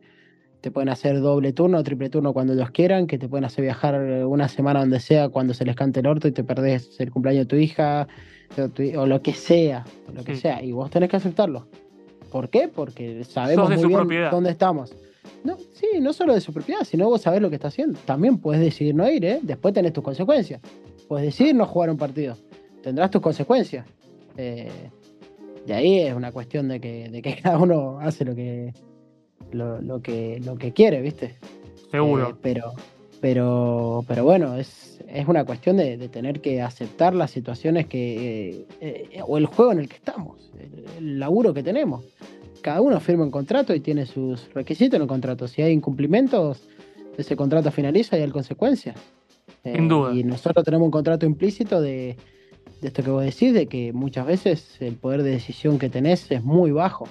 [0.64, 3.66] te pueden hacer doble turno o triple turno cuando ellos quieran, que te pueden hacer
[3.66, 7.12] viajar una semana donde sea cuando se les cante el orto y te perdés el
[7.12, 8.08] cumpleaños de tu hija
[8.96, 9.84] o, lo que sea,
[10.14, 11.68] lo que sea, y vos tenés que aceptarlo.
[12.32, 12.70] ¿Por qué?
[12.74, 14.96] Porque sabemos muy bien dónde estamos.
[15.44, 18.00] No, sí, no solo de su propiedad, sino vos sabés lo que está haciendo.
[18.06, 19.40] También puedes decidir no ir, ¿eh?
[19.42, 20.62] Después tenés tus consecuencias.
[21.10, 22.38] Puedes decidir no jugar un partido.
[22.82, 23.86] Tendrás tus consecuencias.
[24.38, 24.72] Eh,
[25.68, 28.72] de ahí es una cuestión de que, de que cada uno hace lo que,
[29.54, 31.36] lo, que, lo que quiere, ¿viste?
[31.92, 32.30] Seguro.
[32.30, 32.74] Eh, pero,
[33.22, 38.68] pero, pero bueno, es, es una cuestión de, tener que aceptar las situaciones que.
[38.82, 40.52] Eh, eh, o el juego en el que estamos,
[40.98, 42.04] el, laburo que tenemos.
[42.62, 45.48] Cada uno firma un contrato y tiene sus requisitos en el contrato.
[45.48, 46.64] Si hay incumplimientos,
[47.18, 48.96] ese contrato finaliza y hay consecuencias.
[49.64, 50.14] Sin duda.
[50.14, 52.16] Y nosotros tenemos un contrato implícito de,
[52.82, 56.32] de esto que vos decís, de que muchas veces el poder de decisión que tenés
[56.32, 57.08] es muy bajo.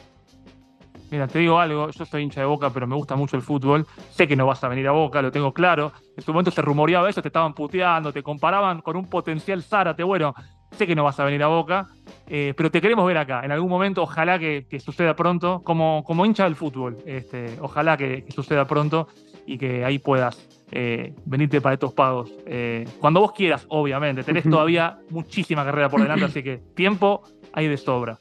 [1.13, 3.87] Mira, te digo algo, yo soy hincha de Boca, pero me gusta mucho el fútbol.
[4.09, 5.93] Sé que no vas a venir a Boca, lo tengo claro.
[6.17, 10.03] En su momento se rumoreaba eso, te estaban puteando, te comparaban con un potencial Zárate.
[10.05, 10.35] Bueno,
[10.71, 11.87] sé que no vas a venir a Boca,
[12.27, 13.43] eh, pero te queremos ver acá.
[13.45, 16.97] En algún momento, ojalá que, suceda pronto, como, como hincha del fútbol.
[17.05, 19.09] Este, ojalá que, suceda pronto
[19.45, 22.33] y que ahí puedas eh, venirte para estos pagos.
[22.47, 24.25] Eh, cuando vos quieras, obviamente.
[24.25, 27.23] Tenés todavía muchísima carrera por delante, así que tiempo
[27.53, 28.19] hay de sobra.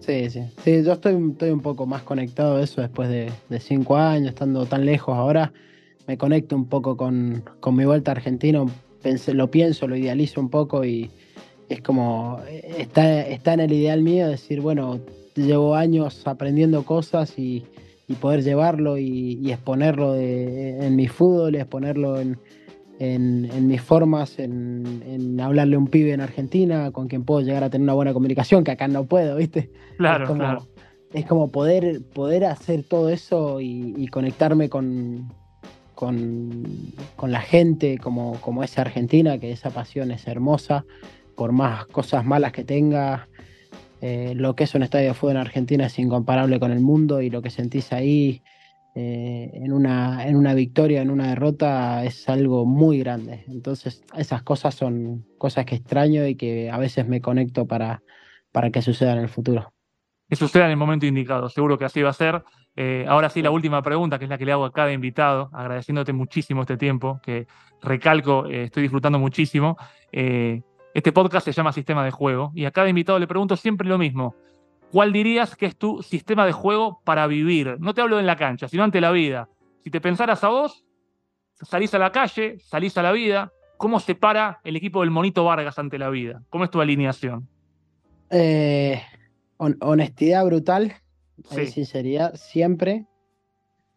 [0.00, 0.42] Sí, sí.
[0.64, 4.66] Sí, yo estoy, estoy un poco más conectado a eso después de, cinco años, estando
[4.66, 5.52] tan lejos ahora.
[6.06, 8.64] Me conecto un poco con, con mi vuelta a Argentina.
[9.32, 11.10] lo pienso, lo idealizo un poco y
[11.68, 15.00] es como, está, está en el ideal mío decir, bueno,
[15.36, 17.64] llevo años aprendiendo cosas y,
[18.20, 22.38] poder llevarlo y, exponerlo en mi fútbol, exponerlo en,
[23.00, 27.70] en, mis formas, en, hablarle a un pibe en Argentina con quien puedo llegar a
[27.70, 29.70] tener una buena comunicación, que acá no puedo, ¿viste?
[29.96, 30.66] Claro, es como, claro.
[31.14, 35.32] Es como poder, poder hacer todo eso y, conectarme con,
[35.94, 40.84] con, la gente como, como es Argentina, que esa pasión es hermosa,
[41.36, 43.28] por más cosas malas que tenga,
[44.02, 47.22] eh, lo que es un estadio de fútbol en Argentina es incomparable con el mundo
[47.22, 48.42] y lo que sentís ahí
[48.94, 53.44] eh, en, una, en una victoria, en una derrota, es algo muy grande.
[53.48, 58.02] Entonces, esas cosas son cosas que extraño y que a veces me conecto para,
[58.52, 59.72] para que suceda en el futuro.
[60.28, 62.42] Que suceda en el momento indicado, seguro que así va a ser.
[62.76, 65.50] Eh, ahora sí, la última pregunta, que es la que le hago a cada invitado,
[65.52, 67.46] agradeciéndote muchísimo este tiempo, que
[67.82, 69.76] recalco, estoy disfrutando muchísimo.
[70.12, 73.98] Este podcast se llama Sistema de Juego y a cada invitado le pregunto siempre lo
[73.98, 74.34] mismo.
[74.92, 77.76] ¿Cuál dirías que es tu sistema de juego para vivir?
[77.78, 79.48] No te hablo en la cancha, sino ante la vida.
[79.84, 80.84] Si te pensaras a vos,
[81.54, 85.44] salís a la calle, salís a la vida, ¿cómo se para el equipo del Monito
[85.44, 86.42] Vargas ante la vida?
[86.50, 87.48] ¿Cómo es tu alineación?
[88.30, 89.00] Eh,
[89.58, 90.94] honestidad brutal,
[91.48, 93.06] sinceridad, siempre.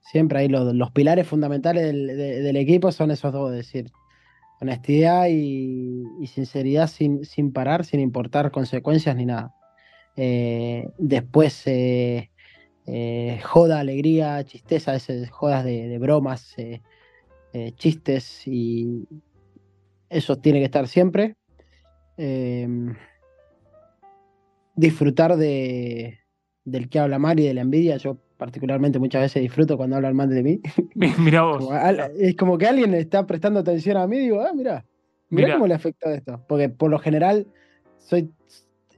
[0.01, 3.89] Siempre ahí los, pilares fundamentales del, del, equipo son esos dos, es decir,
[4.59, 9.55] honestidad y, sinceridad sin, sin, parar, sin importar consecuencias ni nada.
[10.15, 12.29] Eh, después, eh,
[12.85, 16.55] eh, joda, alegría, chisteza, ese, jodas de, bromas,
[17.75, 19.07] chistes y
[20.09, 21.35] eso tiene que estar siempre.
[24.75, 26.19] disfrutar de,
[26.65, 27.97] del que habla mal y de la envidia.
[27.97, 30.61] Yo particularmente muchas veces disfruto cuando hablan mal de mí.
[30.95, 31.69] Mira vos.
[32.17, 34.85] es como que alguien está prestando atención a mí y digo, ah, mira,
[35.29, 36.43] mira cómo le afecta esto.
[36.47, 37.47] Porque por lo general
[37.97, 38.31] soy,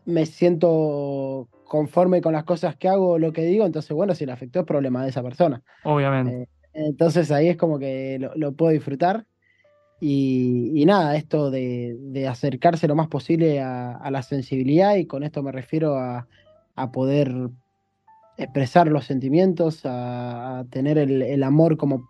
[0.05, 4.25] me siento conforme con las cosas que hago o lo que digo, entonces bueno, si
[4.25, 5.61] le afectó es problema de esa persona.
[5.83, 6.43] Obviamente.
[6.43, 9.25] Eh, entonces ahí es como que lo, puedo disfrutar.
[10.01, 15.51] Y, nada, esto de, acercarse lo más posible a, la sensibilidad y con esto me
[15.51, 16.27] refiero a,
[16.75, 17.33] a poder
[18.37, 22.09] expresar los sentimientos, a, tener el, amor como,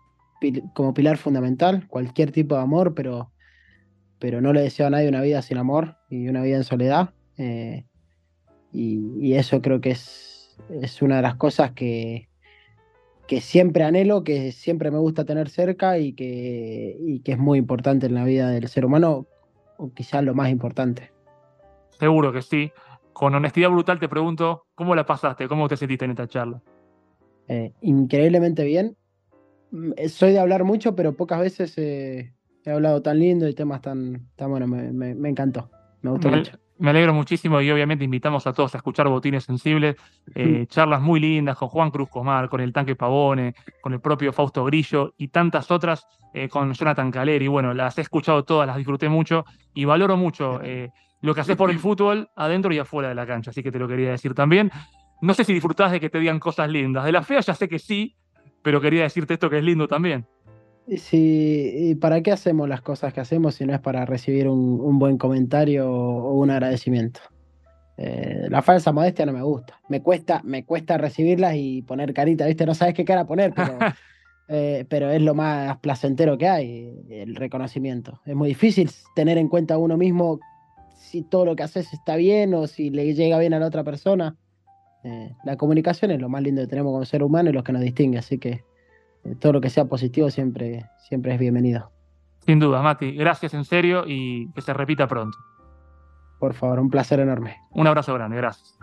[0.74, 3.30] como, pilar fundamental, cualquier tipo de amor, pero,
[4.18, 7.10] pero no le deseo a nadie una vida sin amor y una vida en soledad.
[7.38, 7.84] Eh,
[8.72, 12.28] y, eso creo que es, es una de las cosas que,
[13.26, 17.58] que siempre anhelo, que siempre me gusta tener cerca y que, y que es muy
[17.58, 19.26] importante en la vida del ser humano,
[19.78, 21.12] o quizás lo más importante.
[21.98, 22.70] Seguro que sí
[23.16, 25.48] con honestidad brutal te pregunto, ¿cómo la pasaste?
[25.48, 26.60] ¿Cómo te sentiste en esta charla?
[27.48, 28.94] Eh, increíblemente bien.
[29.70, 32.34] Mm, eh, soy de hablar mucho, pero pocas veces he
[32.66, 34.68] hablado tan lindo y temas tan, tan buenos.
[34.68, 35.70] Me, encantó.
[36.02, 36.58] Me gustó mucho.
[36.78, 39.96] Me alegro muchísimo y obviamente invitamos a todos a escuchar Botines Sensibles,
[40.34, 44.32] eh, charlas muy lindas con Juan Cruz Comar, con el Tanque Pavone, con el propio
[44.32, 46.06] Fausto Grillo y tantas otras
[46.50, 47.48] con Jonathan Caleri.
[47.48, 50.60] Bueno, las he escuchado todas, las disfruté mucho y valoro mucho
[51.22, 53.78] lo que haces por el fútbol adentro y afuera de la cancha, así que te
[53.78, 54.70] lo quería decir también.
[55.22, 57.04] No sé si disfrutás de que te digan cosas lindas.
[57.04, 58.14] De la fea ya sé que sí,
[58.60, 60.26] pero quería decirte esto que es lindo también.
[60.86, 64.98] ¿Y, si, para qué hacemos las cosas que hacemos si no es para recibir un,
[64.98, 67.20] buen comentario o un agradecimiento?
[67.98, 69.80] Eh, la falsa modestia no me gusta.
[69.88, 72.66] Me cuesta, me cuesta recibirlas y poner carita, ¿viste?
[72.66, 73.78] No sabes qué cara poner, pero,
[74.48, 78.20] eh, pero es lo más placentero que hay, el reconocimiento.
[78.24, 80.38] Es muy difícil tener en cuenta a uno mismo
[80.94, 83.82] si todo lo que haces está bien o si le llega bien a la otra
[83.82, 84.36] persona.
[85.02, 87.72] Eh, la comunicación es lo más lindo que tenemos como ser humano y lo que
[87.72, 88.62] nos distingue, así que
[89.34, 91.90] todo lo que sea positivo siempre, siempre es bienvenido.
[92.46, 93.12] Sin duda, Mati.
[93.12, 95.36] Gracias en serio y que se repita pronto.
[96.38, 97.56] Por favor, un placer enorme.
[97.70, 98.78] Un abrazo grande, gracias.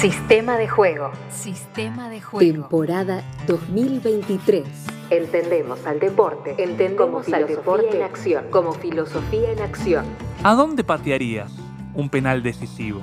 [0.00, 1.12] Sistema de juego.
[1.28, 2.52] Sistema de juego.
[2.52, 4.66] Temporada 2023.
[5.10, 6.54] Entendemos al deporte.
[6.58, 8.44] Entendemos al deporte en acción.
[8.50, 10.06] Como filosofía en acción.
[10.42, 13.02] ¿A dónde patearías un penal decisivo?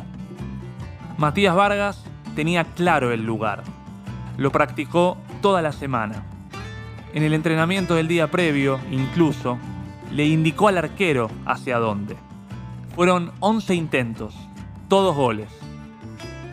[1.18, 2.03] Matías Vargas
[2.35, 3.64] tenía claro el lugar.
[4.38, 6.23] Lo practicó toda la semana.
[7.14, 9.57] En el entrenamiento del día previo, incluso,
[10.11, 12.15] le indicó al arquero hacia dónde.
[12.95, 14.35] Fueron 11 intentos,
[14.88, 15.49] todos goles.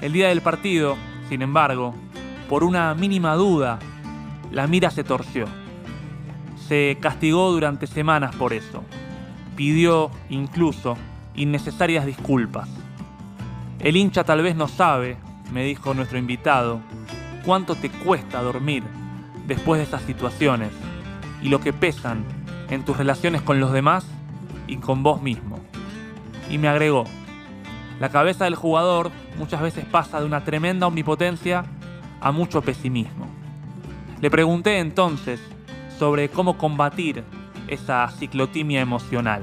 [0.00, 0.96] El día del partido,
[1.28, 1.94] sin embargo,
[2.48, 3.78] por una mínima duda,
[4.50, 5.46] la mira se torció.
[6.68, 8.82] Se castigó durante semanas por eso.
[9.56, 10.96] Pidió, incluso,
[11.34, 12.68] innecesarias disculpas.
[13.80, 15.16] El hincha tal vez no sabe,
[15.52, 16.80] me dijo nuestro invitado,
[17.44, 18.82] cuánto te cuesta dormir
[19.46, 20.70] después de esas situaciones
[21.42, 22.24] y lo que pesan
[22.70, 24.06] en tus relaciones con los demás
[24.66, 25.58] y con vos mismo.
[26.50, 27.04] Y me agregó,
[28.00, 31.64] la cabeza del jugador muchas veces pasa de una tremenda omnipotencia
[32.20, 33.26] a mucho pesimismo.
[34.20, 35.40] Le pregunté entonces
[35.98, 37.22] sobre cómo combatir
[37.68, 39.42] esa ciclotimia emocional.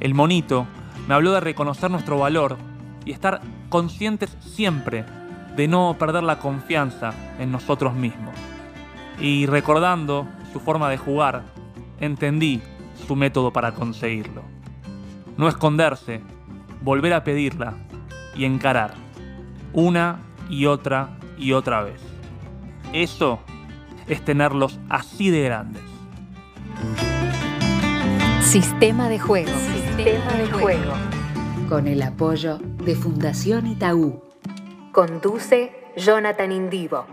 [0.00, 0.66] El monito
[1.06, 2.56] me habló de reconocer nuestro valor
[3.04, 5.04] y estar conscientes siempre
[5.56, 8.34] de no perder la confianza en nosotros mismos.
[9.20, 11.42] Y recordando su forma de jugar,
[12.00, 12.60] entendí
[13.06, 14.42] su método para conseguirlo.
[15.36, 16.20] No esconderse,
[16.80, 17.74] volver a pedirla
[18.34, 18.94] y encarar,
[19.72, 22.00] una y otra y otra vez.
[22.92, 23.40] Eso
[24.06, 25.82] es tenerlos así de grandes.
[28.54, 29.50] Sistema de juego.
[29.50, 30.92] Sistema de juego.
[31.68, 34.22] Con el apoyo de Fundación Itaú.
[34.92, 37.04] Conduce Jonathan Indivo.